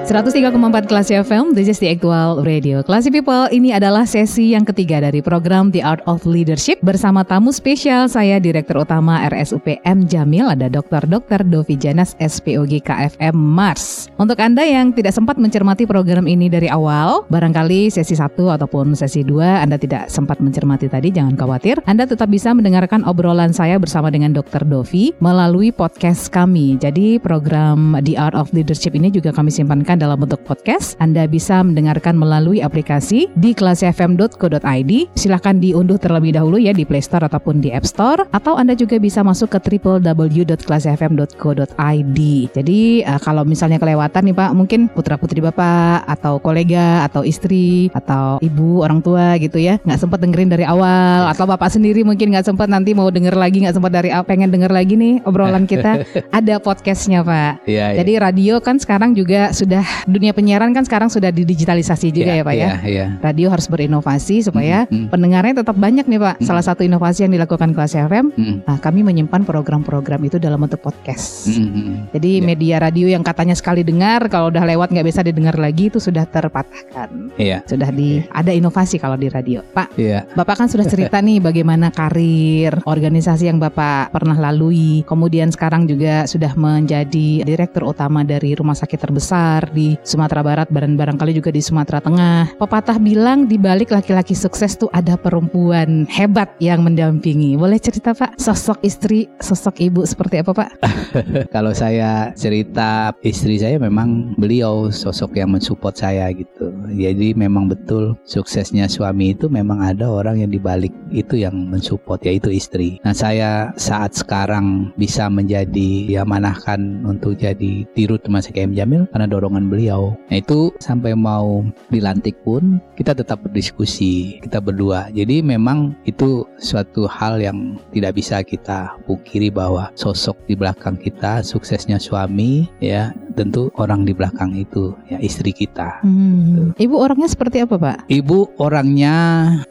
103,4 0.07 0.87
Kelas 0.87 1.11
FM, 1.11 1.51
this 1.51 1.67
is 1.67 1.83
the 1.83 1.91
actual 1.91 2.47
radio. 2.47 2.79
Classy 2.79 3.11
People, 3.11 3.51
ini 3.51 3.75
adalah 3.75 4.07
sesi 4.07 4.55
yang 4.55 4.63
ketiga 4.63 5.03
dari 5.03 5.19
program 5.19 5.75
The 5.75 5.83
Art 5.83 5.99
of 6.07 6.23
Leadership 6.23 6.79
bersama 6.79 7.27
tamu 7.27 7.51
spesial 7.51 8.07
saya 8.07 8.39
Direktur 8.39 8.87
Utama 8.87 9.27
RSUPM 9.27 10.07
Jamil, 10.07 10.47
ada 10.47 10.71
Dr. 10.71 11.11
Dr. 11.11 11.43
Dovi 11.43 11.75
Janas 11.75 12.15
SPOG 12.23 12.87
KFM 12.87 13.35
Mars. 13.35 14.07
Untuk 14.15 14.39
Anda 14.39 14.63
yang 14.63 14.95
tidak 14.95 15.11
sempat 15.11 15.43
mencermati 15.43 15.91
program 15.91 16.31
ini 16.31 16.47
dari 16.47 16.71
awal, 16.71 17.27
barangkali 17.27 17.91
sesi 17.91 18.15
1 18.15 18.31
ataupun 18.39 18.95
sesi 18.95 19.27
2 19.27 19.43
Anda 19.43 19.75
tidak 19.75 20.07
sempat 20.07 20.39
mencermati 20.39 20.87
tadi, 20.87 21.11
jangan 21.11 21.35
khawatir. 21.35 21.83
Anda 21.83 22.07
tetap 22.07 22.31
bisa 22.31 22.55
mendengarkan 22.55 23.03
obrolan 23.03 23.51
saya 23.51 23.75
bersama 23.83 24.15
dengan 24.15 24.31
Dr. 24.31 24.71
Dovi 24.71 25.19
melalui 25.19 25.75
podcast 25.75 26.31
kami. 26.31 26.79
Jadi 26.79 27.19
program 27.19 27.99
The 28.07 28.15
Art 28.15 28.39
of 28.39 28.55
Leadership 28.55 28.95
ini 28.95 29.11
juga 29.11 29.35
kami 29.35 29.51
simpankan 29.51 29.96
dalam 30.01 30.21
bentuk 30.21 30.45
podcast. 30.45 30.97
Anda 31.03 31.27
bisa 31.29 31.63
mendengarkan 31.65 32.17
melalui 32.17 32.63
aplikasi 32.65 33.29
di 33.37 33.55
kelasfm.co.id. 33.57 34.93
Silahkan 35.17 35.57
diunduh 35.57 35.99
terlebih 36.01 36.33
dahulu 36.37 36.59
ya 36.61 36.73
di 36.77 36.85
Play 36.85 37.01
Store 37.05 37.25
ataupun 37.25 37.61
di 37.65 37.73
App 37.73 37.87
Store. 37.89 38.29
Atau 38.33 38.57
Anda 38.61 38.75
juga 38.77 38.99
bisa 39.01 39.25
masuk 39.25 39.49
ke 39.57 39.81
www.kelasfm.co.id. 39.81 42.19
Jadi 42.53 42.81
eh, 43.01 43.21
kalau 43.25 43.49
misalnya 43.49 43.81
kelewatan 43.81 44.29
nih 44.29 44.37
Pak, 44.37 44.53
mungkin 44.53 44.93
putra 44.93 45.17
putri 45.17 45.41
Bapak 45.41 46.05
atau 46.11 46.43
kolega 46.43 47.07
atau 47.07 47.23
istri 47.23 47.87
atau 47.95 48.43
ibu 48.43 48.83
orang 48.83 48.99
tua 48.99 49.39
gitu 49.39 49.63
ya 49.63 49.79
nggak 49.87 50.01
sempat 50.01 50.19
dengerin 50.19 50.51
dari 50.51 50.67
awal 50.67 51.31
atau 51.31 51.47
Bapak 51.47 51.71
sendiri 51.71 52.03
mungkin 52.03 52.35
nggak 52.35 52.51
sempat 52.51 52.67
nanti 52.67 52.93
mau 52.93 53.07
denger 53.09 53.39
lagi 53.39 53.63
nggak 53.63 53.79
sempat 53.79 53.95
dari 53.95 54.11
awal 54.11 54.27
pengen 54.27 54.51
denger 54.51 54.75
lagi 54.75 54.99
nih 54.99 55.23
obrolan 55.23 55.65
kita 55.71 56.03
ada 56.35 56.55
podcastnya 56.59 57.23
Pak. 57.23 57.71
Iya. 57.71 58.03
Jadi 58.03 58.13
radio 58.19 58.59
kan 58.59 58.83
sekarang 58.83 59.15
juga 59.15 59.55
sudah 59.55 59.86
dunia 60.07 60.33
penyiaran 60.33 60.71
kan 60.73 60.85
sekarang 60.85 61.09
sudah 61.09 61.31
didigitalisasi 61.31 62.11
juga 62.13 62.33
ya, 62.37 62.43
Pak 62.43 62.55
ya. 62.55 62.67
Iya, 62.67 62.75
iya. 62.87 63.07
Radio 63.23 63.49
harus 63.51 63.67
berinovasi 63.67 64.43
supaya 64.43 64.87
Mm, 64.87 65.07
mm, 65.07 65.09
pendengarnya 65.09 65.55
tetap 65.65 65.77
banyak 65.77 66.05
nih 66.07 66.21
Pak. 66.21 66.35
Mm. 66.41 66.47
Salah 66.47 66.65
satu 66.65 66.83
inovasi 66.83 67.25
yang 67.27 67.33
dilakukan 67.33 67.73
kelas 67.73 67.95
FM, 67.97 68.31
mm, 68.35 68.55
nah 68.67 68.77
kami 68.79 69.01
menyimpan 69.03 69.43
program-program 69.43 70.21
itu 70.25 70.37
dalam 70.37 70.61
bentuk 70.61 70.83
podcast. 70.83 71.49
mm. 71.49 72.13
Jadi 72.13 72.31
Ya. 72.39 72.45
media 72.45 72.77
radio 72.79 73.07
yang 73.09 73.23
katanya 73.23 73.55
sekali 73.55 73.81
dengar 73.83 74.29
kalau 74.29 74.51
udah 74.51 74.63
lewat 74.63 74.93
nggak 74.93 75.07
bisa 75.07 75.21
didengar 75.23 75.57
lagi 75.57 75.89
itu 75.89 75.99
sudah 75.99 76.27
terpatahkan. 76.27 77.33
Iya, 77.37 77.63
Sudah 77.67 77.91
di 77.91 78.23
ada 78.31 78.53
inovasi 78.53 78.97
kalau 78.97 79.17
di 79.17 79.29
radio. 79.29 79.61
Pak, 79.75 79.97
iya. 79.97 80.25
Bapak 80.33 80.65
kan 80.65 80.69
sudah 80.69 80.85
cerita 80.87 81.19
nih 81.21 81.39
bagaimana 81.41 81.91
karir, 81.91 82.81
organisasi 82.85 83.49
yang 83.49 83.59
Bapak 83.59 84.11
pernah 84.11 84.37
lalui. 84.37 85.03
Kemudian 85.05 85.51
sekarang 85.53 85.85
juga 85.85 86.25
sudah 86.25 86.53
menjadi 86.57 87.45
direktur 87.45 87.89
utama 87.89 88.23
dari 88.23 88.55
rumah 88.57 88.75
sakit 88.75 88.99
terbesar 88.99 89.69
di 89.77 90.01
Sumatera 90.01 90.41
Barat 90.41 90.73
dan 90.73 90.97
barangkali 90.97 91.37
juga 91.37 91.53
di 91.53 91.61
Sumatera 91.61 92.01
Tengah. 92.01 92.57
Pepatah 92.57 92.97
bilang 92.97 93.45
di 93.45 93.61
balik 93.61 93.93
laki-laki 93.93 94.33
sukses 94.33 94.81
tuh 94.81 94.89
ada 94.97 95.21
perempuan 95.21 96.09
hebat 96.09 96.49
yang 96.57 96.81
mendampingi. 96.81 97.61
Boleh 97.61 97.77
cerita 97.77 98.17
Pak, 98.17 98.41
sosok 98.41 98.81
istri, 98.81 99.29
sosok 99.37 99.77
ibu 99.85 100.09
seperti 100.09 100.41
apa 100.41 100.57
Pak? 100.57 100.71
Kalau 101.55 101.77
saya 101.77 102.33
cerita 102.33 103.13
istri 103.21 103.61
saya 103.61 103.77
memang 103.77 104.33
beliau 104.41 104.89
sosok 104.89 105.37
yang 105.37 105.53
mensupport 105.53 105.93
saya 105.93 106.33
gitu. 106.33 106.73
Jadi 106.97 107.37
memang 107.37 107.69
betul 107.69 108.17
suksesnya 108.25 108.89
suami 108.89 109.37
itu 109.37 109.53
memang 109.53 109.85
ada 109.85 110.09
orang 110.09 110.41
yang 110.41 110.49
dibalik 110.49 110.95
itu 111.13 111.45
yang 111.45 111.69
mensupport 111.69 112.23
yaitu 112.25 112.49
istri. 112.49 112.97
Nah 113.05 113.13
saya 113.13 113.77
saat 113.77 114.17
sekarang 114.17 114.97
bisa 114.97 115.29
menjadi 115.29 116.07
diamanahkan 116.07 117.03
untuk 117.03 117.37
jadi 117.37 117.85
dirut 117.93 118.23
Rumah 118.25 118.43
Sakit 118.43 118.71
M 118.71 118.73
Jamil 118.73 119.03
karena 119.11 119.27
dorongan 119.27 119.66
beliau. 119.69 120.15
Nah 120.31 120.39
itu 120.41 120.73
sampai 120.81 121.13
mau 121.13 121.67
dilantik 121.91 122.39
pun 122.43 122.79
kita 122.97 123.13
tetap 123.13 123.43
berdiskusi, 123.45 124.39
kita 124.43 124.63
berdua. 124.63 125.13
Jadi 125.13 125.43
memang 125.45 125.95
itu 126.09 126.47
suatu 126.57 127.05
hal 127.07 127.39
yang 127.43 127.77
tidak 127.93 128.17
bisa 128.17 128.41
kita 128.43 128.97
pungkiri 129.05 129.53
bahwa 129.53 129.93
sosok 129.99 130.37
di 130.49 130.55
belakang 130.57 130.97
kita, 130.97 131.45
suksesnya 131.45 132.01
suami, 132.01 132.67
ya 132.81 133.13
tentu 133.37 133.69
orang 133.77 134.09
di 134.09 134.17
belakang 134.17 134.57
itu, 134.57 134.97
ya 135.13 135.21
istri 135.21 135.53
kita. 135.53 136.01
Hmm. 136.01 136.73
Ibu 136.75 136.95
orangnya 136.97 137.29
seperti 137.29 137.63
apa, 137.63 137.77
Pak? 137.77 137.99
Ibu 138.09 138.57
orangnya 138.57 139.15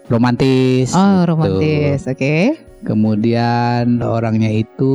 romantis. 0.08 0.94
Oh, 0.94 1.26
gitu. 1.26 1.30
romantis. 1.34 2.06
Oke. 2.06 2.62
Kemudian 2.86 3.98
orangnya 4.06 4.54
itu 4.54 4.94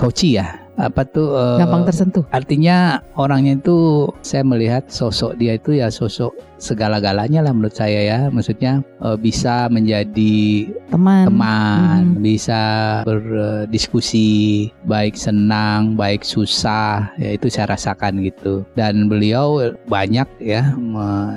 toci 0.00 0.40
ya. 0.40 0.56
Apa 0.80 1.04
tuh? 1.04 1.36
eh, 1.36 1.58
Gampang 1.60 1.84
tersentuh. 1.84 2.24
Artinya 2.32 3.04
orangnya 3.14 3.54
itu 3.54 4.08
saya 4.24 4.40
melihat 4.40 4.88
sosok 4.88 5.36
dia 5.36 5.54
itu 5.54 5.76
ya 5.76 5.92
sosok 5.92 6.32
segala-galanya 6.60 7.40
lah 7.40 7.52
menurut 7.52 7.72
saya 7.72 8.00
ya. 8.00 8.18
Maksudnya 8.32 8.80
eh, 9.00 9.16
bisa 9.16 9.68
menjadi 9.68 10.68
Teman. 10.88 11.24
teman, 11.28 12.00
Mhm. 12.16 12.20
bisa 12.20 12.62
berdiskusi, 13.06 14.68
baik 14.84 15.14
senang, 15.14 15.94
baik 15.94 16.24
susah, 16.24 17.12
ya 17.16 17.36
itu 17.36 17.46
saya 17.46 17.72
rasakan 17.72 18.20
gitu. 18.24 18.64
Dan 18.74 19.06
beliau 19.06 19.60
banyak 19.86 20.26
ya, 20.40 20.72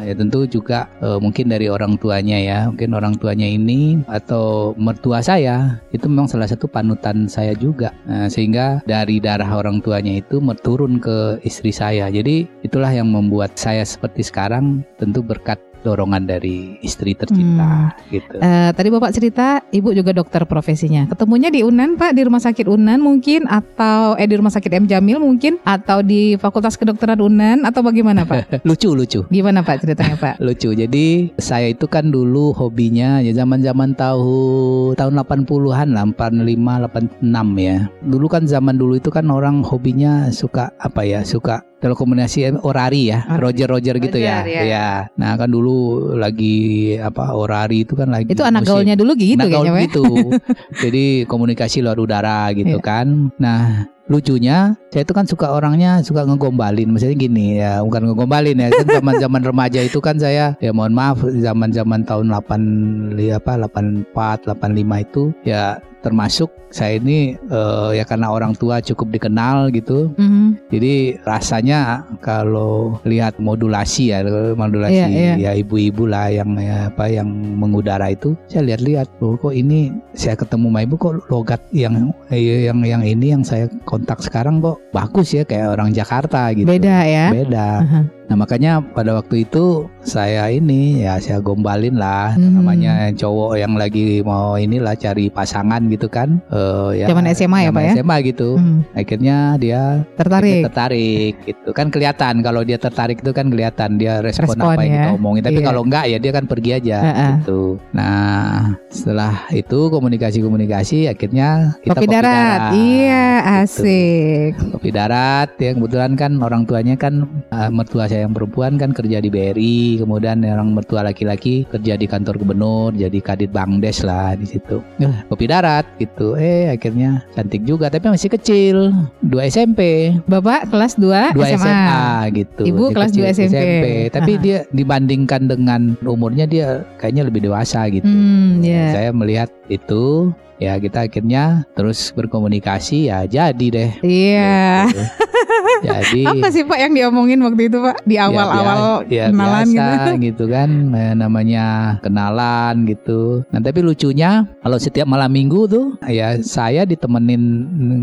ya 0.01 0.13
tentu 0.15 0.47
juga 0.47 0.87
eh, 0.99 1.19
mungkin 1.19 1.51
dari 1.51 1.67
orang 1.67 1.99
tuanya 1.99 2.37
ya, 2.39 2.59
mungkin 2.71 2.91
orang 2.93 3.13
tuanya 3.15 3.45
ini 3.45 4.01
atau 4.07 4.73
mertua 4.75 5.19
saya 5.19 5.79
itu 5.91 6.07
memang 6.07 6.27
salah 6.27 6.47
satu 6.47 6.65
panutan 6.65 7.27
saya 7.27 7.53
juga, 7.53 7.91
Nah, 8.03 8.27
sehingga 8.27 8.83
dari 8.83 9.17
darah 9.33 9.49
orang 9.65 9.81
tuanya 9.81 10.21
itu 10.21 10.37
turun 10.61 11.01
ke 11.01 11.41
istri 11.41 11.73
saya. 11.73 12.05
Jadi 12.13 12.45
itulah 12.61 12.93
yang 12.93 13.09
membuat 13.09 13.57
saya 13.57 13.81
seperti 13.81 14.21
sekarang, 14.21 14.85
tentu 15.01 15.25
berkat 15.25 15.57
dorongan 15.83 16.23
dari 16.25 16.79
istri 16.79 17.13
tercinta 17.13 17.93
gitu. 18.09 18.39
Eh, 18.39 18.71
tadi 18.73 18.87
Bapak 18.89 19.11
cerita 19.11 19.59
Ibu 19.69 19.91
juga 19.91 20.15
dokter 20.15 20.47
profesinya. 20.47 21.05
Ketemunya 21.11 21.51
di 21.51 21.61
Unan, 21.61 21.99
Pak, 21.99 22.15
di 22.15 22.21
Rumah 22.23 22.41
Sakit 22.41 22.65
Unan 22.65 23.03
mungkin? 23.03 23.45
Atau 23.45 24.15
eh 24.15 24.25
di 24.25 24.35
Rumah 24.39 24.53
Sakit 24.55 24.71
M. 24.71 24.85
Jamil 24.87 25.19
mungkin? 25.19 25.59
Atau 25.67 26.01
di 26.01 26.39
Fakultas 26.39 26.79
Kedokteran 26.79 27.19
Unan? 27.19 27.67
Atau 27.67 27.83
bagaimana, 27.83 28.23
Pak? 28.23 28.49
lucu 28.67 28.95
lucu. 28.95 29.27
Gimana, 29.27 29.61
Pak, 29.61 29.83
ceritanya, 29.83 30.15
Pak? 30.15 30.33
lucu. 30.45 30.71
Jadi 30.71 31.35
saya 31.37 31.69
itu 31.69 31.85
kan 31.85 32.07
dulu 32.09 32.55
hobinya 32.55 33.19
ya 33.19 33.35
zaman-zaman 33.35 33.93
tahun 33.93 34.95
tahun 34.95 35.13
80-an 35.19 35.87
lah 35.91 36.05
85 36.07 37.19
86 37.19 37.67
ya. 37.67 37.77
Dulu 38.07 38.25
kan 38.31 38.43
zaman 38.47 38.75
dulu 38.79 38.97
itu 38.97 39.09
kan 39.11 39.27
orang 39.27 39.61
hobinya 39.65 40.31
suka 40.31 40.71
apa 40.79 41.03
ya? 41.03 41.25
Suka 41.27 41.65
telekomunikasi 41.83 42.39
eh, 42.47 42.55
orari 42.63 43.11
ya. 43.11 43.27
Roger 43.35 43.67
Roger 43.67 43.99
gitu 43.99 44.15
ya 44.15 44.39
Roger, 44.39 44.55
ya. 44.55 44.63
ya 44.63 44.89
nah 45.19 45.35
kan 45.35 45.51
dulu 45.51 45.75
lagi 46.15 46.55
apa 46.95 47.35
orari 47.35 47.83
itu 47.83 47.93
kan 47.93 48.07
lagi 48.07 48.31
Itu 48.31 48.41
anak 48.41 48.63
musim- 48.63 48.71
gaulnya 48.71 48.95
dulu 48.95 49.11
gitu 49.13 49.43
gaul 49.43 49.67
Pak. 49.67 49.81
gitu. 49.83 50.03
Jadi 50.83 51.27
komunikasi 51.27 51.83
luar 51.83 51.99
udara 51.99 52.47
gitu 52.51 52.79
Iya. 52.79 52.81
kan. 52.81 53.29
Nah, 53.35 53.83
lucunya 54.03 54.75
saya 54.87 55.03
itu 55.03 55.11
kan 55.11 55.23
suka 55.23 55.47
orangnya 55.49 55.99
suka 55.99 56.23
ngegombalin. 56.23 56.87
Maksudnya 56.87 57.15
gini 57.15 57.59
ya, 57.59 57.79
bukan 57.81 58.07
ngegombalin 58.07 58.57
ya. 58.57 58.67
Kan 58.71 58.87
zaman-zaman 58.89 59.41
remaja 59.49 59.79
itu 59.79 59.99
kan 59.99 60.15
saya 60.15 60.55
ya 60.57 60.71
mohon 60.71 60.91
maaf 60.91 61.19
zaman-zaman 61.19 62.03
tahun 62.03 62.31
8 62.31 63.15
li- 63.15 63.31
apa 63.31 63.59
84, 63.59 64.47
85 64.47 65.03
itu 65.03 65.23
ya 65.43 65.79
termasuk 66.03 66.51
saya 66.67 66.99
ini 66.99 67.39
eh, 67.39 67.89
ya 67.95 68.03
karena 68.03 68.27
orang 68.29 68.53
tua 68.53 68.83
cukup 68.83 69.07
dikenal 69.15 69.71
gitu 69.71 70.11
Mhm. 70.19 70.67
jadi 70.67 70.93
rasanya 71.23 72.03
kalau 72.19 72.99
lihat 73.07 73.39
modulasi 73.39 74.11
ya, 74.11 74.19
modulasi 74.53 74.93
Iya, 74.93 75.07
iya. 75.07 75.33
ya 75.39 75.51
ibu-ibu 75.55 76.03
lah 76.05 76.27
yang 76.29 76.59
ya, 76.59 76.91
apa 76.91 77.07
yang 77.07 77.29
mengudara 77.55 78.11
itu, 78.11 78.35
saya 78.51 78.67
lihat-lihat, 78.67 79.07
loh 79.23 79.39
kok 79.39 79.55
ini 79.55 79.93
saya 80.11 80.35
ketemu 80.35 80.67
sama 80.73 80.79
ibu 80.83 80.95
kok 80.97 81.13
logat 81.29 81.61
yang 81.71 82.11
eh, 82.27 82.67
yang 82.67 82.83
yang 82.83 83.01
ini 83.05 83.31
yang 83.37 83.43
saya 83.45 83.69
kontak 83.87 84.19
sekarang 84.19 84.59
kok 84.59 84.81
bagus 84.91 85.31
ya 85.31 85.45
kayak 85.45 85.77
orang 85.77 85.93
Jakarta 85.93 86.49
gitu. 86.51 86.65
Beda 86.67 86.97
ya. 87.05 87.27
Beda. 87.31 87.67
Aha. 87.79 88.01
Nah 88.23 88.35
makanya 88.35 88.79
pada 88.81 89.13
waktu 89.13 89.43
itu 89.43 89.85
saya 89.99 90.47
ini 90.47 91.01
ya 91.01 91.17
saya 91.17 91.39
gombalin 91.39 91.95
lah 91.95 92.33
Hmm. 92.33 92.55
namanya 92.57 93.11
cowok 93.11 93.55
yang 93.55 93.73
lagi 93.73 94.21
mau 94.21 94.55
inilah 94.55 94.93
cari 94.93 95.27
pasangan 95.27 95.85
gitu 95.87 96.07
kan. 96.07 96.39
Eh, 96.47 97.03
ya, 97.03 97.07
Zaman 97.07 97.27
SMA 97.29 97.59
ya, 97.61 97.69
Pak 97.69 97.83
ya? 97.83 97.93
SMA 97.95 98.17
gitu. 98.25 98.55
Hmm, 98.55 98.81
Akhirnya 98.93 99.37
dia 99.55 99.81
tertarik. 100.13 100.63
tertarik 100.63 101.33
gitu 101.43 101.69
kan 101.71 101.87
kelihatan 101.87 102.39
kalau 102.39 102.61
dia 102.61 102.77
tertarik 102.77 103.19
itu 103.19 103.31
kan 103.31 103.47
kelihatan 103.47 103.95
dia 103.95 104.19
respon, 104.19 104.55
Respon 104.55 104.71
apa 104.71 104.81
yang 104.81 104.89
ya. 104.89 105.03
kita 105.03 105.11
omongin 105.13 105.43
tapi 105.43 105.55
Iya. 105.55 105.65
kalau 105.65 105.81
enggak 105.83 106.05
ya 106.05 106.17
dia 106.17 106.31
kan 106.31 106.45
pergi 106.45 106.71
aja 106.73 106.97
Heeh. 107.01 107.31
gitu 107.39 107.61
nah 107.91 108.59
setelah 108.87 109.33
itu 109.49 109.89
komunikasi 109.89 110.39
komunikasi 110.39 110.97
akhirnya 111.05 111.77
kita 111.81 111.93
Kopi 111.93 112.07
darat. 112.07 112.59
Iya, 112.73 113.25
asik. 113.61 114.51
kopi 114.71 114.89
darat 114.89 115.49
ya 115.57 115.71
kebetulan 115.73 116.13
kan 116.13 116.31
orang 116.37 116.63
tuanya 116.63 116.95
kan 116.95 117.25
eh, 117.49 117.69
mertua 117.69 118.05
saya 118.13 118.29
yang 118.29 118.37
perempuan 118.37 118.77
kan 118.77 118.93
kerja 118.93 119.17
di 119.17 119.33
BRI 119.33 120.05
kemudian 120.05 120.45
orang 120.45 120.77
mertua 120.77 121.01
laki-laki 121.01 121.65
kerja 121.65 121.97
di 121.97 122.05
kantor 122.05 122.37
gubernur 122.37 122.93
jadi 122.93 123.17
kadit 123.17 123.49
bangdes 123.49 124.05
lah 124.05 124.37
di 124.37 124.45
situ 124.45 124.85
Eh, 125.01 125.25
kopi 125.25 125.49
darat 125.49 125.89
gitu 125.97 126.37
eh 126.37 126.69
akhirnya 126.69 127.25
cantik 127.33 127.65
juga 127.65 127.89
tapi 127.89 128.13
masih 128.13 128.29
kecil 128.29 128.93
dua 129.25 129.49
SMP 129.49 130.13
Bapak 130.29 130.69
kelas 130.69 130.93
2 131.01 131.33
dua 131.33 131.47
SMA. 131.49 131.57
SMA, 131.57 132.05
gitu. 132.35 132.61
Ibu 132.67 132.83
Dia 132.89 132.95
kelas 132.95 133.11
dua 133.13 133.27
SMP. 133.33 133.85
Tapi 134.13 134.31
Aha. 134.37 134.41
dia 134.43 134.57
dibandingkan 134.69 135.41
dengan 135.49 135.81
umurnya 136.03 136.45
dia 136.45 136.85
kayaknya 137.01 137.23
lebih 137.27 137.49
dewasa 137.49 137.89
gitu. 137.89 138.05
Hmm, 138.05 138.61
ya. 138.61 138.93
Saya 138.93 139.09
melihat 139.15 139.49
itu 139.67 140.31
ya 140.61 140.77
kita 140.79 141.09
akhirnya 141.09 141.67
terus 141.73 142.13
berkomunikasi 142.13 143.09
ya 143.09 143.25
jadi 143.25 143.65
deh. 143.69 143.91
Iya. 144.03 144.87
Gitu. 144.91 145.03
jadi 145.83 146.21
Apa 146.25 146.47
sih 146.49 146.63
Pak 146.63 146.79
yang 146.79 146.93
diomongin 146.95 147.39
waktu 147.43 147.67
itu 147.67 147.77
Pak 147.77 148.07
di 148.07 148.15
ya 148.15 148.27
awal-awal 148.31 149.03
bia- 149.05 149.11
ya 149.11 149.25
kenalan 149.29 149.67
biasa 149.67 149.83
gitu? 149.83 150.11
gitu 150.31 150.43
kan 150.47 150.69
eh, 150.95 151.13
namanya 151.13 151.65
kenalan 151.99 152.73
gitu. 152.87 153.21
Nah 153.51 153.59
tapi 153.59 153.79
lucunya 153.83 154.47
kalau 154.63 154.77
setiap 154.79 155.05
malam 155.05 155.29
minggu 155.29 155.67
tuh 155.67 155.85
ya 156.07 156.39
saya 156.39 156.87
ditemenin 156.87 157.41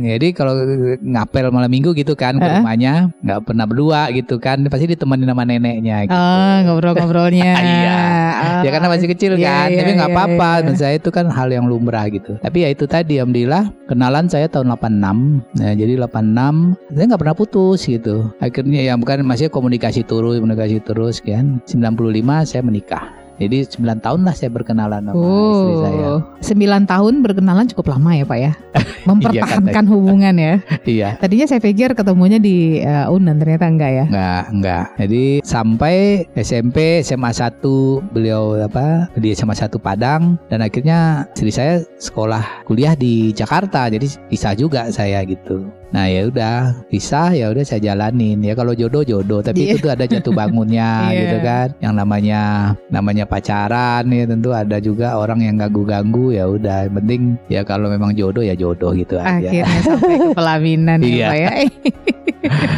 jadi 0.05 0.33
kalau 0.33 0.55
ngapel 1.01 1.49
malam 1.49 1.70
minggu 1.70 1.93
gitu 1.95 2.12
kan 2.14 2.37
ke 2.37 2.47
rumahnya 2.47 3.09
nggak 3.22 3.41
pernah 3.47 3.64
berdua 3.64 4.11
gitu 4.12 4.37
kan 4.37 4.61
pasti 4.68 4.87
ditemenin 4.87 5.26
sama 5.26 5.45
neneknya 5.47 5.97
gitu. 6.07 6.14
Oh, 6.14 6.55
ngobrol-ngobrolnya. 6.66 7.53
Iya. 7.70 8.01
Oh. 8.41 8.61
Ya 8.66 8.70
karena 8.72 8.89
masih 8.91 9.09
kecil 9.09 9.33
Iya, 9.39 9.47
kan, 9.47 9.66
iya, 9.70 9.78
tapi 9.78 9.91
nggak 9.95 10.11
iya, 10.11 10.16
apa-apa. 10.16 10.51
Menurut 10.64 10.81
saya 10.81 10.95
itu 10.99 11.11
kan 11.12 11.26
hal 11.31 11.49
yang 11.49 11.64
lumrah 11.70 12.07
gitu. 12.11 12.35
Tapi 12.43 12.66
ya 12.66 12.68
itu 12.72 12.85
tadi, 12.85 13.20
alhamdulillah 13.20 13.70
kenalan 13.87 14.26
saya 14.26 14.51
tahun 14.51 14.74
86. 14.74 15.61
Nah, 15.61 15.72
jadi 15.76 15.93
86 15.99 16.74
saya 16.91 17.05
nggak 17.07 17.20
pernah 17.20 17.37
putus 17.37 17.70
gitu. 17.85 18.33
Akhirnya 18.43 18.81
ya 18.83 18.95
bukan 18.99 19.23
masih 19.23 19.53
komunikasi 19.53 20.03
terus, 20.03 20.41
komunikasi 20.41 20.83
terus 20.83 21.23
kan. 21.23 21.62
95 21.68 22.49
saya 22.49 22.62
menikah. 22.64 23.21
Jadi 23.41 23.64
9 23.64 24.05
tahun 24.05 24.21
lah 24.29 24.37
saya 24.37 24.53
berkenalan 24.53 25.01
sama 25.01 25.16
istri 25.16 25.75
saya. 25.81 26.07
Oh, 26.12 26.21
9 26.45 26.93
tahun 26.93 27.14
berkenalan 27.25 27.66
cukup 27.73 27.97
lama 27.97 28.12
ya 28.12 28.25
Pak 28.29 28.39
ya. 28.39 28.53
Mempertahankan 29.09 29.85
hubungan 29.89 30.37
ya. 30.37 30.55
Iya. 30.85 31.16
Tadinya 31.23 31.47
saya 31.49 31.62
pikir 31.62 31.97
ketemunya 31.97 32.37
di 32.37 32.83
eh, 32.83 33.07
Unan 33.09 33.41
ternyata 33.41 33.64
enggak 33.64 33.93
ya. 33.95 34.05
Enggak, 34.11 34.45
enggak. 34.53 34.85
Jadi 35.01 35.25
sampai 35.41 36.27
SMP, 36.37 37.01
SMA 37.01 37.31
1 37.33 38.12
beliau 38.12 38.61
apa 38.61 39.09
di 39.16 39.33
SMA 39.33 39.57
1 39.57 39.73
Padang 39.81 40.37
dan 40.53 40.61
akhirnya 40.61 41.25
istri 41.33 41.49
saya 41.49 41.81
sekolah 41.97 42.68
kuliah 42.68 42.93
di 42.93 43.33
Jakarta. 43.33 43.89
Jadi 43.89 44.21
pisah 44.29 44.53
juga 44.53 44.93
saya 44.93 45.25
gitu. 45.25 45.80
Nah 45.91 46.07
ya 46.07 46.22
udah 46.24 46.57
pisah 46.86 47.30
ya 47.30 47.51
udah 47.51 47.61
saya 47.61 47.82
jalanin 47.84 48.38
ya 48.38 48.55
kalau 48.55 48.72
jodoh 48.72 49.03
jodoh 49.03 49.41
tapi 49.41 49.61
Iya. 49.61 49.74
itu 49.74 49.82
tuh 49.82 49.91
ada 49.91 50.05
jatuh 50.05 50.30
bangunnya 50.30 50.91
Iya. 51.11 51.18
gitu 51.20 51.36
kan 51.43 51.66
yang 51.78 51.95
namanya 51.95 52.41
namanya 52.88 53.24
pacaran 53.24 54.07
ya 54.07 54.24
tentu 54.24 54.51
ada 54.51 54.78
juga 54.78 55.14
orang 55.14 55.43
yang 55.43 55.59
ganggu-ganggu 55.59 56.30
ya 56.30 56.47
udah 56.47 56.86
yang 56.86 56.95
penting 56.97 57.20
ya 57.47 57.61
kalau 57.62 57.86
memang 57.86 58.14
jodoh 58.14 58.41
ya 58.41 58.55
jodoh 58.55 58.91
gitu 58.93 59.18
aja 59.18 59.43
Akhirnya 59.43 59.82
sampai 59.82 60.14
ke 60.16 60.28
pelaminan 60.38 60.99
ya 61.01 61.11
Iya. 61.11 61.26
Pak 61.26 61.36
ya. 61.36 61.51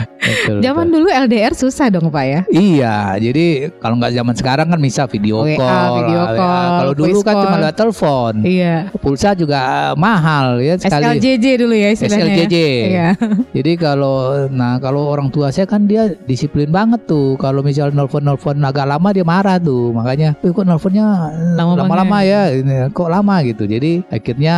Betul, 0.43 0.59
Zaman 0.59 0.87
betul. 0.91 0.95
dulu 0.99 1.09
LDR 1.09 1.53
susah 1.55 1.87
dong 1.87 2.11
Pak 2.11 2.25
ya. 2.27 2.41
Iya, 2.51 2.97
jadi 3.23 3.45
kalau 3.79 3.95
nggak 3.97 4.13
zaman 4.13 4.35
sekarang 4.35 4.67
kan 4.69 4.81
bisa 4.81 5.07
video 5.07 5.47
WA, 5.47 5.55
call. 5.55 5.91
video 6.03 6.21
WA. 6.21 6.35
call, 6.35 6.71
Kalau 6.83 6.93
dulu 6.93 7.19
kan 7.23 7.35
cuma 7.39 7.49
call. 7.49 7.63
lewat 7.63 7.77
telepon. 7.77 8.33
Iya. 8.43 8.77
Pulsa 8.99 9.31
juga 9.33 9.61
mahal 9.95 10.59
ya 10.59 10.75
sekali. 10.77 11.05
SLJJ 11.19 11.47
dulu 11.59 11.75
ya 11.75 11.89
istilahnya. 11.91 12.19
ya. 12.19 12.35
SLJJ. 12.35 12.57
Iya. 12.91 13.09
Jadi 13.57 13.73
kalau 13.79 14.17
nah 14.51 14.83
kalau 14.83 15.07
orang 15.07 15.31
tua 15.31 15.49
saya 15.49 15.65
kan 15.65 15.87
dia 15.87 16.11
disiplin 16.27 16.69
banget 16.69 17.07
tuh. 17.07 17.39
Kalau 17.39 17.63
misal 17.63 17.95
nelpon-nelpon 17.95 18.59
agak 18.63 18.87
lama 18.89 19.09
dia 19.15 19.23
marah 19.23 19.63
tuh. 19.63 19.95
Makanya, 19.95 20.35
"Eh, 20.43 20.51
kok 20.51 20.67
nelponnya 20.67 21.31
Lama 21.55 21.79
lama-lama 21.79 22.19
ya? 22.25 22.51
Ini, 22.51 22.91
kok 22.91 23.07
lama 23.07 23.39
gitu." 23.47 23.65
Jadi 23.65 24.03
akhirnya 24.11 24.57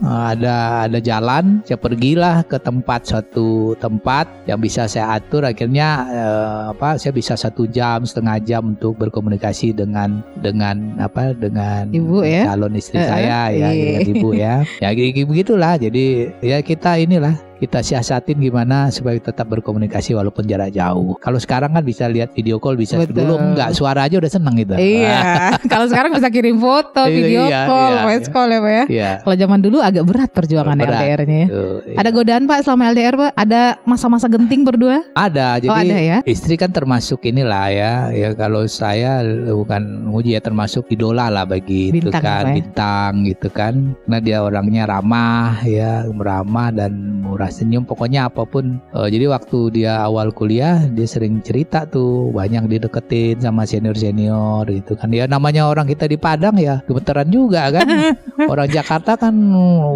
eh, 0.00 0.22
ada 0.32 0.56
ada 0.88 0.98
jalan, 0.98 1.60
saya 1.66 1.76
pergilah 1.76 2.40
ke 2.46 2.56
tempat 2.56 3.04
suatu 3.04 3.76
tempat 3.76 4.24
yang 4.48 4.56
bisa 4.56 4.88
saya 4.88 5.18
diatur 5.26 5.42
akhirnya 5.42 5.88
eh, 6.06 6.62
apa 6.70 7.02
saya 7.02 7.10
bisa 7.10 7.34
satu 7.34 7.66
jam 7.66 8.06
setengah 8.06 8.38
jam 8.46 8.78
untuk 8.78 8.94
berkomunikasi 8.94 9.74
dengan 9.74 10.22
dengan 10.38 10.94
apa 11.02 11.34
dengan 11.34 11.90
Ibu 11.90 12.22
ya? 12.22 12.46
calon 12.46 12.78
istri 12.78 13.02
Eh, 13.02 13.10
saya 13.10 13.50
ya 13.50 13.74
iya. 13.74 13.98
dengan 13.98 14.02
ibu 14.14 14.28
ya 14.32 14.54
ya 14.78 14.88
gitu- 14.94 15.26
begitulah 15.26 15.74
jadi 15.82 16.30
ya 16.38 16.62
kita 16.62 17.02
inilah 17.02 17.34
kita 17.56 17.80
siasatin 17.80 18.36
gimana 18.36 18.92
supaya 18.92 19.16
tetap 19.16 19.48
berkomunikasi 19.48 20.12
walaupun 20.12 20.44
jarak 20.44 20.72
jauh. 20.72 21.16
Kalau 21.18 21.40
sekarang 21.40 21.72
kan 21.72 21.80
bisa 21.80 22.04
lihat 22.06 22.32
video 22.32 22.60
call 22.60 22.76
bisa 22.76 23.00
Betul. 23.00 23.24
dulu 23.24 23.34
enggak 23.40 23.72
suara 23.72 24.04
aja 24.04 24.20
udah 24.20 24.28
seneng 24.28 24.54
gitu. 24.60 24.76
Iya, 24.76 25.20
kalau 25.72 25.86
sekarang 25.88 26.12
bisa 26.12 26.28
kirim 26.28 26.60
foto, 26.60 27.02
Iya, 27.08 27.12
video 27.16 27.42
iya, 27.48 27.60
call, 27.64 27.92
iya, 27.92 28.02
voice 28.04 28.28
iya. 28.28 28.32
call 28.32 28.48
ya 28.48 28.58
Pak 28.60 28.72
ya. 28.72 28.84
Iya. 28.86 29.10
Kalau 29.24 29.36
zaman 29.36 29.58
dulu 29.64 29.78
agak 29.80 30.04
berat 30.04 30.30
perjuangan. 30.32 30.76
LDR-nya 30.76 31.38
ya. 31.40 31.48
Iya. 31.48 31.96
Ada 31.96 32.10
godaan 32.12 32.44
Pak 32.44 32.58
selama 32.62 32.82
LDR 32.92 33.14
Pak? 33.16 33.30
Ada 33.34 33.60
masa-masa 33.82 34.26
genting 34.28 34.62
berdua? 34.62 35.00
Ada, 35.16 35.56
jadi 35.58 35.72
Oh, 35.72 35.76
ada 35.76 35.96
ya? 35.98 36.18
istri 36.24 36.54
kan 36.54 36.70
termasuk 36.70 37.24
inilah 37.24 37.66
ya. 37.72 37.92
Ya 38.12 38.28
kalau 38.36 38.68
saya 38.68 39.24
bukan 39.48 40.04
muji 40.04 40.36
ya 40.36 40.40
termasuk 40.40 40.86
idola 40.88 41.32
lah 41.32 41.44
bagi 41.44 41.88
itu 41.90 42.08
Bintang 42.08 42.22
kan 42.22 42.44
apa 42.44 42.50
ya? 42.52 42.56
bintang 42.60 43.12
gitu 43.24 43.48
kan. 43.48 43.74
Karena 44.04 44.18
dia 44.20 44.38
orangnya 44.44 44.82
ramah 44.86 45.60
ya, 45.64 46.04
ramah 46.06 46.68
dan 46.70 46.92
murah 47.24 47.45
senyum. 47.48 47.84
Pokoknya 47.84 48.26
apa 48.26 48.44
pun. 48.44 48.78
Eh, 48.92 49.08
jadi 49.10 49.28
waktu 49.28 49.58
dia 49.72 50.00
awal 50.00 50.30
kuliah 50.30 50.80
dia 50.88 51.04
sering 51.04 51.40
cerita 51.40 51.84
tuh 51.84 52.30
banyak 52.30 52.66
dideketin 52.68 53.38
sama 53.38 53.64
senior 53.64 53.94
senior 53.94 54.64
gitu 54.66 54.94
kan. 54.94 55.08
Ya 55.12 55.24
namanya 55.26 55.68
orang 55.68 55.86
kita 55.86 56.04
di 56.06 56.16
Padang 56.16 56.56
ya 56.56 56.80
gemeteran 56.84 57.28
juga 57.28 57.68
kan. 57.70 57.86
orang 58.52 58.68
Jakarta 58.68 59.16
kan 59.16 59.32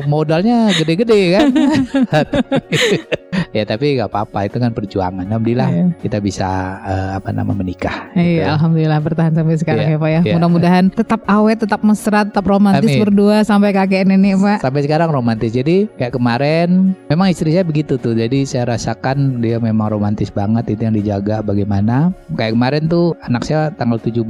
modalnya 0.05 0.71
gede-gede 0.77 1.21
kan. 1.37 1.47
ya 3.57 3.63
tapi 3.65 3.97
nggak 3.97 4.09
apa-apa 4.11 4.39
itu 4.47 4.57
kan 4.59 4.71
perjuangan. 4.71 5.25
Alhamdulillah 5.27 5.69
Iya. 5.71 5.87
kita 6.03 6.19
bisa 6.19 6.49
eh, 6.83 7.11
apa 7.17 7.31
nama 7.31 7.55
menikah. 7.55 8.11
gitu 8.13 8.21
Iya, 8.21 8.43
ya. 8.43 8.45
alhamdulillah 8.59 8.99
bertahan 9.01 9.33
sampai 9.33 9.55
sekarang 9.57 9.87
Iya, 9.87 9.97
ya 9.97 10.03
Pak 10.03 10.11
ya. 10.11 10.21
iya. 10.21 10.33
Mudah-mudahan 10.37 10.85
tetap 10.91 11.21
awet, 11.25 11.59
tetap 11.63 11.81
mesra, 11.81 12.27
tetap 12.27 12.45
romantis 12.45 12.91
Amin. 12.91 13.01
berdua 13.01 13.41
sampai 13.41 13.71
kakek 13.73 14.05
nenek 14.05 14.37
Pak. 14.37 14.59
Sampai 14.61 14.81
sekarang 14.85 15.09
romantis. 15.09 15.51
Jadi 15.51 15.89
kayak 15.97 16.13
kemarin 16.13 16.93
memang 17.07 17.31
istri 17.31 17.40
saya 17.49 17.65
begitu 17.65 17.97
tuh. 17.97 18.13
Jadi 18.13 18.45
saya 18.45 18.69
rasakan 18.77 19.41
dia 19.41 19.57
memang 19.57 19.95
romantis 19.95 20.29
banget 20.29 20.77
itu 20.77 20.85
yang 20.85 20.97
dijaga 20.97 21.41
bagaimana. 21.41 22.13
Kayak 22.37 22.59
kemarin 22.59 22.85
tuh 22.91 23.17
anak 23.25 23.47
saya 23.49 23.73
tanggal 23.73 23.97
17 23.97 24.27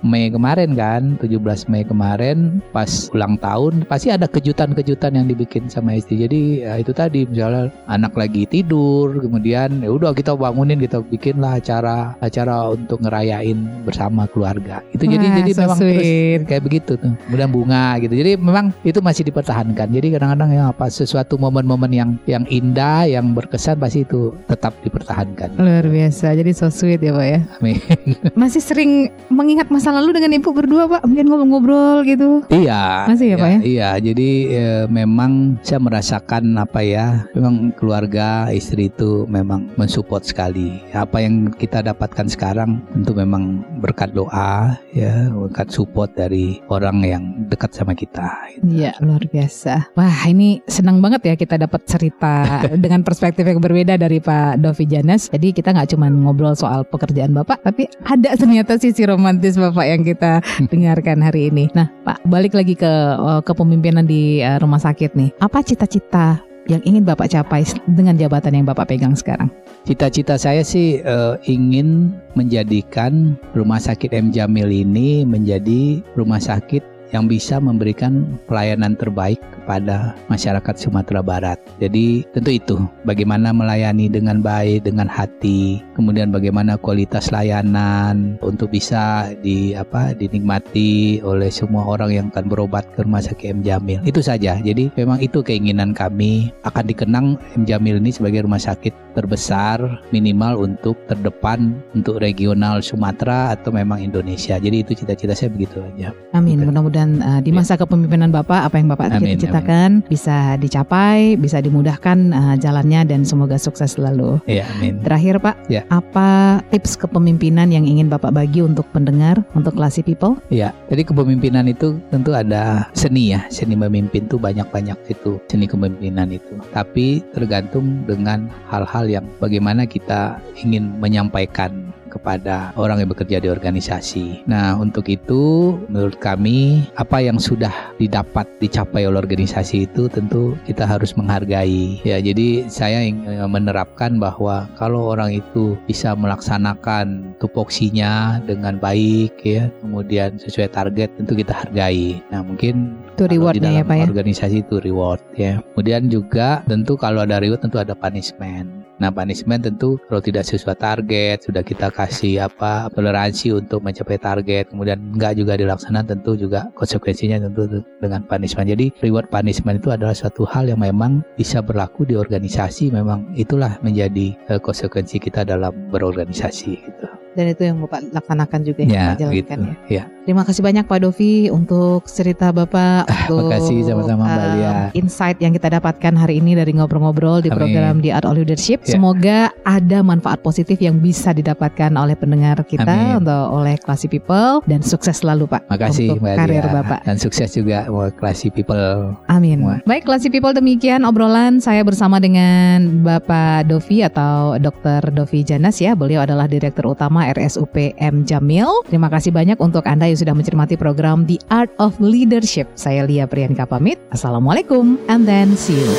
Mei 0.00 0.32
kemarin 0.32 0.72
kan, 0.72 1.18
17 1.20 1.68
Mei 1.68 1.84
kemarin 1.84 2.64
pas 2.72 3.12
ulang 3.12 3.36
tahun 3.40 3.84
pasti 3.84 4.14
ada 4.14 4.24
kejutan-kejutan 4.24 5.18
yang 5.18 5.26
dibikin 5.28 5.68
sama 5.68 5.98
istri. 5.98 6.22
Jadi 6.24 6.64
ya 6.64 6.80
itu 6.80 6.94
tadi 6.96 7.28
misalnya 7.28 7.68
anak 7.90 8.16
lagi 8.16 8.48
tidur, 8.48 9.12
kemudian 9.20 9.84
ya 9.84 9.90
udah 9.92 10.16
kita 10.16 10.32
bangunin 10.32 10.80
kita 10.80 11.04
bikinlah 11.04 11.60
acara 11.60 12.16
acara 12.24 12.72
untuk 12.72 13.04
ngerayain 13.04 13.84
bersama 13.84 14.24
keluarga. 14.30 14.80
Itu 14.94 15.04
jadi 15.04 15.26
Wah, 15.26 15.36
jadi 15.42 15.50
so 15.52 15.60
memang 15.66 15.78
terus 15.80 15.96
sweet. 15.98 16.40
kayak 16.46 16.62
begitu 16.64 16.92
tuh 16.96 17.12
kemudian 17.26 17.50
bunga 17.50 17.98
gitu 17.98 18.14
jadi 18.14 18.30
memang 18.38 18.70
itu 18.86 18.98
masih 19.00 19.22
dipertahankan 19.26 19.88
jadi 19.90 20.06
kadang-kadang 20.16 20.50
ya 20.54 20.64
apa 20.70 20.86
sesuatu 20.88 21.34
momen-momen 21.40 21.90
yang 21.90 22.10
yang 22.28 22.44
indah 22.54 23.10
yang 23.10 23.34
berkesan 23.34 23.76
pasti 23.76 24.06
itu 24.06 24.30
tetap 24.46 24.74
dipertahankan 24.86 25.58
Luar 25.58 25.86
biasa, 25.86 26.34
jadi 26.38 26.50
so 26.54 26.70
sweet 26.70 27.02
ya 27.02 27.10
Pak 27.14 27.26
ya. 27.26 27.40
Amin. 27.58 27.78
Masih 28.40 28.62
sering 28.62 29.10
mengingat 29.30 29.68
masa 29.70 29.90
lalu 29.90 30.14
dengan 30.16 30.34
ibu 30.38 30.50
berdua 30.54 30.86
Pak? 30.86 31.02
Mungkin 31.06 31.26
ngobrol-ngobrol 31.26 32.06
gitu. 32.06 32.42
iya 32.52 33.04
Masih 33.10 33.34
ya, 33.34 33.36
Pak, 33.38 33.50
ya? 33.50 33.58
iya 33.64 33.90
jadi 33.98 34.30
eh, 34.50 34.84
memang 34.86 35.58
saya 35.66 35.80
merasakan 35.82 36.54
apa 36.60 36.80
ya 36.84 37.26
memang 37.34 37.74
keluarga 37.74 38.48
istri 38.50 38.86
itu 38.88 39.24
memang 39.26 39.70
mensupport 39.74 40.22
sekali 40.22 40.78
apa 40.92 41.18
yang 41.24 41.50
kita 41.54 41.80
dapatkan 41.82 42.28
sekarang 42.28 42.80
tentu 42.92 43.16
memang 43.16 43.64
berkat 43.80 44.12
doa 44.12 44.76
ya 44.92 45.28
berkat 45.32 45.72
support 45.72 46.12
dari 46.14 46.60
orang 46.68 47.00
yang 47.02 47.22
dekat 47.48 47.72
sama 47.74 47.96
kita 47.96 48.26
Iya, 48.64 48.94
luar 49.02 49.24
biasa. 49.26 49.92
Wah, 49.98 50.24
ini 50.30 50.62
senang 50.64 51.02
banget 51.02 51.26
ya 51.26 51.34
kita 51.34 51.58
dapat 51.58 51.82
cerita 51.84 52.43
dengan 52.84 53.00
perspektif 53.02 53.44
yang 53.46 53.60
berbeda 53.60 53.96
dari 53.96 54.18
Pak 54.20 54.60
Dovi 54.60 54.84
Janes. 54.88 55.28
Jadi 55.32 55.54
kita 55.56 55.72
nggak 55.74 55.96
cuma 55.96 56.10
ngobrol 56.10 56.54
soal 56.56 56.84
pekerjaan 56.86 57.32
Bapak, 57.32 57.64
tapi 57.64 57.88
ada 58.04 58.36
ternyata 58.36 58.76
sisi 58.78 59.04
romantis 59.08 59.56
Bapak 59.56 59.86
yang 59.86 60.02
kita 60.02 60.40
dengarkan 60.70 61.24
hari 61.24 61.50
ini. 61.50 61.70
Nah, 61.72 61.90
Pak, 62.04 62.24
balik 62.28 62.54
lagi 62.54 62.76
ke 62.76 62.92
eh, 63.16 63.40
kepemimpinan 63.42 64.04
di 64.06 64.44
eh, 64.44 64.58
rumah 64.60 64.80
sakit 64.80 65.16
nih. 65.16 65.30
Apa 65.40 65.64
cita-cita 65.64 66.40
yang 66.68 66.80
ingin 66.84 67.04
Bapak 67.04 67.28
capai 67.28 67.64
dengan 67.84 68.16
jabatan 68.16 68.56
yang 68.56 68.66
Bapak 68.68 68.88
pegang 68.88 69.12
sekarang? 69.12 69.52
Cita-cita 69.84 70.40
saya 70.40 70.64
sih 70.64 71.00
eh, 71.04 71.34
ingin 71.44 72.16
menjadikan 72.32 73.36
Rumah 73.52 73.78
Sakit 73.78 74.16
M 74.16 74.32
Jamil 74.32 74.72
ini 74.72 75.28
menjadi 75.28 76.00
rumah 76.16 76.40
sakit 76.40 76.93
yang 77.14 77.30
bisa 77.30 77.62
memberikan 77.62 78.26
pelayanan 78.50 78.98
terbaik 78.98 79.38
kepada 79.54 80.18
masyarakat 80.26 80.74
Sumatera 80.74 81.22
Barat. 81.22 81.62
Jadi 81.78 82.26
tentu 82.34 82.50
itu 82.50 82.76
bagaimana 83.06 83.54
melayani 83.54 84.10
dengan 84.10 84.42
baik, 84.42 84.82
dengan 84.82 85.06
hati, 85.06 85.78
kemudian 85.94 86.34
bagaimana 86.34 86.74
kualitas 86.74 87.30
layanan 87.30 88.34
untuk 88.42 88.74
bisa 88.74 89.30
di 89.46 89.78
apa 89.78 90.10
dinikmati 90.18 91.22
oleh 91.22 91.54
semua 91.54 91.86
orang 91.86 92.10
yang 92.10 92.26
akan 92.34 92.50
berobat 92.50 92.82
ke 92.98 93.06
Rumah 93.06 93.22
Sakit 93.22 93.46
M 93.54 93.60
Jamil. 93.62 94.02
Itu 94.02 94.18
saja. 94.18 94.58
Jadi 94.58 94.90
memang 94.98 95.22
itu 95.22 95.38
keinginan 95.40 95.94
kami 95.94 96.50
akan 96.66 96.84
dikenang 96.90 97.26
M 97.54 97.62
Jamil 97.62 98.02
ini 98.02 98.10
sebagai 98.10 98.42
rumah 98.42 98.58
sakit 98.58 99.03
terbesar 99.14 100.02
minimal 100.10 100.66
untuk 100.66 100.98
terdepan 101.06 101.78
untuk 101.94 102.18
regional 102.20 102.82
Sumatera 102.82 103.54
atau 103.54 103.70
memang 103.70 104.02
Indonesia. 104.02 104.58
Jadi 104.58 104.82
itu 104.82 104.92
cita-cita 104.92 105.32
saya 105.32 105.48
begitu 105.54 105.80
aja. 105.80 106.10
Amin. 106.34 106.60
Gitu. 106.60 106.68
Mudah-mudahan 106.68 107.12
uh, 107.22 107.40
di 107.40 107.54
masa 107.54 107.78
kepemimpinan 107.78 108.34
Bapak 108.34 108.66
apa 108.68 108.76
yang 108.76 108.90
Bapak 108.90 109.14
Amin, 109.14 109.38
cita-citakan 109.38 110.02
bisa 110.10 110.58
dicapai, 110.58 111.38
bisa 111.38 111.62
dimudahkan 111.62 112.18
uh, 112.34 112.56
jalannya 112.58 113.06
dan 113.06 113.22
semoga 113.22 113.56
sukses 113.56 113.94
selalu. 113.94 114.42
Ya, 114.50 114.66
amin. 114.76 115.00
Terakhir 115.06 115.38
Pak, 115.38 115.56
Ya. 115.70 115.86
apa 115.88 116.60
tips 116.74 116.98
kepemimpinan 116.98 117.70
yang 117.70 117.86
ingin 117.86 118.10
Bapak 118.10 118.34
bagi 118.34 118.60
untuk 118.60 118.84
pendengar, 118.90 119.40
untuk 119.54 119.78
classy 119.78 120.02
people? 120.02 120.36
Ya, 120.50 120.74
jadi 120.90 121.06
kepemimpinan 121.06 121.70
itu 121.70 121.96
tentu 122.10 122.34
ada 122.34 122.90
seni 122.92 123.32
ya. 123.32 123.46
Seni 123.48 123.78
memimpin 123.78 124.26
tuh 124.26 124.40
banyak-banyak 124.42 124.98
itu 125.08 125.38
seni 125.46 125.70
kepemimpinan 125.70 126.34
itu. 126.34 126.58
Tapi 126.74 127.22
tergantung 127.32 128.02
dengan 128.08 128.50
hal-hal 128.68 129.03
yang 129.08 129.26
bagaimana 129.38 129.84
kita 129.84 130.40
ingin 130.60 130.96
menyampaikan 131.00 131.94
kepada 132.14 132.70
orang 132.78 133.02
yang 133.02 133.10
bekerja 133.10 133.42
di 133.42 133.50
organisasi. 133.50 134.46
Nah, 134.46 134.78
untuk 134.78 135.10
itu 135.10 135.74
menurut 135.90 136.14
kami 136.22 136.86
apa 136.94 137.18
yang 137.18 137.42
sudah 137.42 137.74
didapat 137.98 138.46
dicapai 138.62 139.02
oleh 139.02 139.18
organisasi 139.18 139.90
itu 139.90 140.06
tentu 140.06 140.54
kita 140.62 140.86
harus 140.86 141.18
menghargai. 141.18 141.98
Ya, 142.06 142.22
jadi 142.22 142.70
saya 142.70 143.02
ingin 143.02 143.50
menerapkan 143.50 144.22
bahwa 144.22 144.70
kalau 144.78 145.10
orang 145.10 145.42
itu 145.42 145.74
bisa 145.90 146.14
melaksanakan 146.14 147.34
tupoksinya 147.42 148.38
dengan 148.46 148.78
baik 148.78 149.34
ya, 149.42 149.66
kemudian 149.82 150.38
sesuai 150.38 150.70
target 150.70 151.10
tentu 151.18 151.34
kita 151.34 151.50
hargai. 151.66 152.22
Nah, 152.30 152.46
mungkin 152.46 152.94
Itu 153.18 153.26
di 153.26 153.42
rewardnya 153.42 153.74
ya 153.74 153.82
dalam 153.82 153.90
Pak 153.90 153.96
ya. 153.98 154.04
organisasi 154.06 154.56
itu 154.62 154.78
reward 154.78 155.18
ya. 155.34 155.58
Kemudian 155.74 156.06
juga 156.06 156.62
tentu 156.70 156.94
kalau 156.94 157.26
ada 157.26 157.42
reward 157.42 157.58
tentu 157.58 157.82
ada 157.82 157.98
punishment. 157.98 158.83
Nah, 159.04 159.12
punishment 159.12 159.68
tentu 159.68 160.00
kalau 160.08 160.24
tidak 160.24 160.48
sesuai 160.48 160.80
target 160.80 161.44
sudah 161.44 161.60
kita 161.60 161.92
kasih 161.92 162.48
apa 162.48 162.88
toleransi 162.96 163.52
untuk 163.52 163.84
mencapai 163.84 164.16
target, 164.16 164.72
kemudian 164.72 164.96
enggak 165.12 165.36
juga 165.36 165.60
dilaksanakan 165.60 166.16
tentu 166.16 166.40
juga 166.40 166.72
konsekuensinya 166.72 167.36
tentu 167.36 167.84
dengan 168.00 168.24
punishment. 168.24 168.72
Jadi 168.72 168.96
reward 169.04 169.28
punishment 169.28 169.84
itu 169.84 169.92
adalah 169.92 170.16
suatu 170.16 170.48
hal 170.48 170.72
yang 170.72 170.80
memang 170.80 171.20
bisa 171.36 171.60
berlaku 171.60 172.08
di 172.08 172.16
organisasi. 172.16 172.88
Memang 172.96 173.36
itulah 173.36 173.76
menjadi 173.84 174.32
eh, 174.48 174.56
konsekuensi 174.56 175.20
kita 175.20 175.44
dalam 175.44 175.92
berorganisasi 175.92 176.72
gitu. 176.80 177.23
Dan 177.34 177.50
itu 177.50 177.62
yang 177.66 177.76
Bapak 177.82 178.00
laksanakan 178.14 178.60
juga 178.62 178.82
Ya, 178.84 179.12
Bapak 179.12 179.18
jalankan 179.20 179.58
gitu. 179.60 179.72
ya. 179.90 179.94
Ya. 179.94 180.04
Terima 180.24 180.40
kasih 180.40 180.62
banyak 180.64 180.88
Pak 180.88 181.00
Dovi 181.04 181.52
untuk 181.52 182.08
cerita 182.08 182.48
Bapak, 182.48 183.04
untuk 183.28 183.52
makasih 183.52 183.84
sama-sama, 183.84 184.24
Mbak 184.24 184.40
um, 184.40 184.54
Lia. 184.56 184.72
insight 184.96 185.36
yang 185.36 185.52
kita 185.52 185.68
dapatkan 185.68 186.16
hari 186.16 186.40
ini 186.40 186.56
dari 186.56 186.72
ngobrol-ngobrol 186.72 187.44
di 187.44 187.52
Amin. 187.52 187.60
program 187.60 187.94
The 188.00 188.10
Art 188.10 188.24
of 188.24 188.32
Leadership. 188.32 188.80
Ya. 188.88 188.96
Semoga 188.96 189.52
ada 189.68 190.00
manfaat 190.00 190.40
positif 190.40 190.80
yang 190.80 190.96
bisa 190.96 191.36
didapatkan 191.36 191.92
oleh 191.92 192.16
pendengar 192.16 192.64
kita, 192.64 192.88
Amin. 192.88 193.20
untuk 193.20 193.44
oleh 193.52 193.76
classy 193.76 194.08
people 194.08 194.64
dan 194.64 194.80
sukses 194.80 195.20
selalu 195.20 195.44
Pak 195.44 195.68
Makasih 195.68 196.16
untuk 196.16 196.24
Mbak 196.24 196.36
karir 196.40 196.64
Lia. 196.64 196.72
Bapak. 196.72 197.00
dan 197.04 197.16
sukses 197.20 197.48
juga 197.52 197.84
buat 197.92 198.16
classy 198.16 198.48
people. 198.48 199.12
Amin. 199.28 199.60
Wah. 199.60 199.84
Baik, 199.84 200.08
classy 200.08 200.32
people 200.32 200.56
demikian 200.56 201.04
obrolan 201.04 201.60
saya 201.60 201.84
bersama 201.84 202.16
dengan 202.16 203.04
Bapak 203.04 203.68
Dovi 203.68 204.00
atau 204.00 204.56
Dr. 204.56 205.12
Dovi 205.12 205.44
Janas 205.44 205.76
ya. 205.76 205.92
Beliau 205.92 206.24
adalah 206.24 206.48
Direktur 206.48 206.88
RSUP 207.32 207.96
M 207.96 208.28
Jamil. 208.28 208.68
Terima 208.84 209.08
kasih 209.08 209.32
banyak 209.32 209.56
untuk 209.62 209.86
Anda 209.88 210.12
yang 210.12 210.20
sudah 210.20 210.34
mencermati 210.36 210.76
program 210.76 211.24
The 211.24 211.40
Art 211.48 211.72
of 211.80 211.96
Leadership. 212.02 212.68
Saya 212.76 213.08
Lia 213.08 213.24
Priyanka 213.24 213.64
pamit. 213.64 213.96
Assalamualaikum 214.12 215.00
and 215.08 215.24
then 215.24 215.56
see 215.56 215.78
you. 215.78 215.92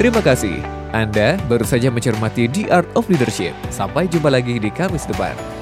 Terima 0.00 0.24
kasih. 0.24 0.64
Anda 0.96 1.38
baru 1.46 1.62
saja 1.62 1.92
mencermati 1.92 2.48
The 2.48 2.72
Art 2.72 2.88
of 2.96 3.06
Leadership. 3.12 3.52
Sampai 3.68 4.08
jumpa 4.08 4.32
lagi 4.32 4.56
di 4.56 4.72
Kamis 4.72 5.04
depan. 5.04 5.59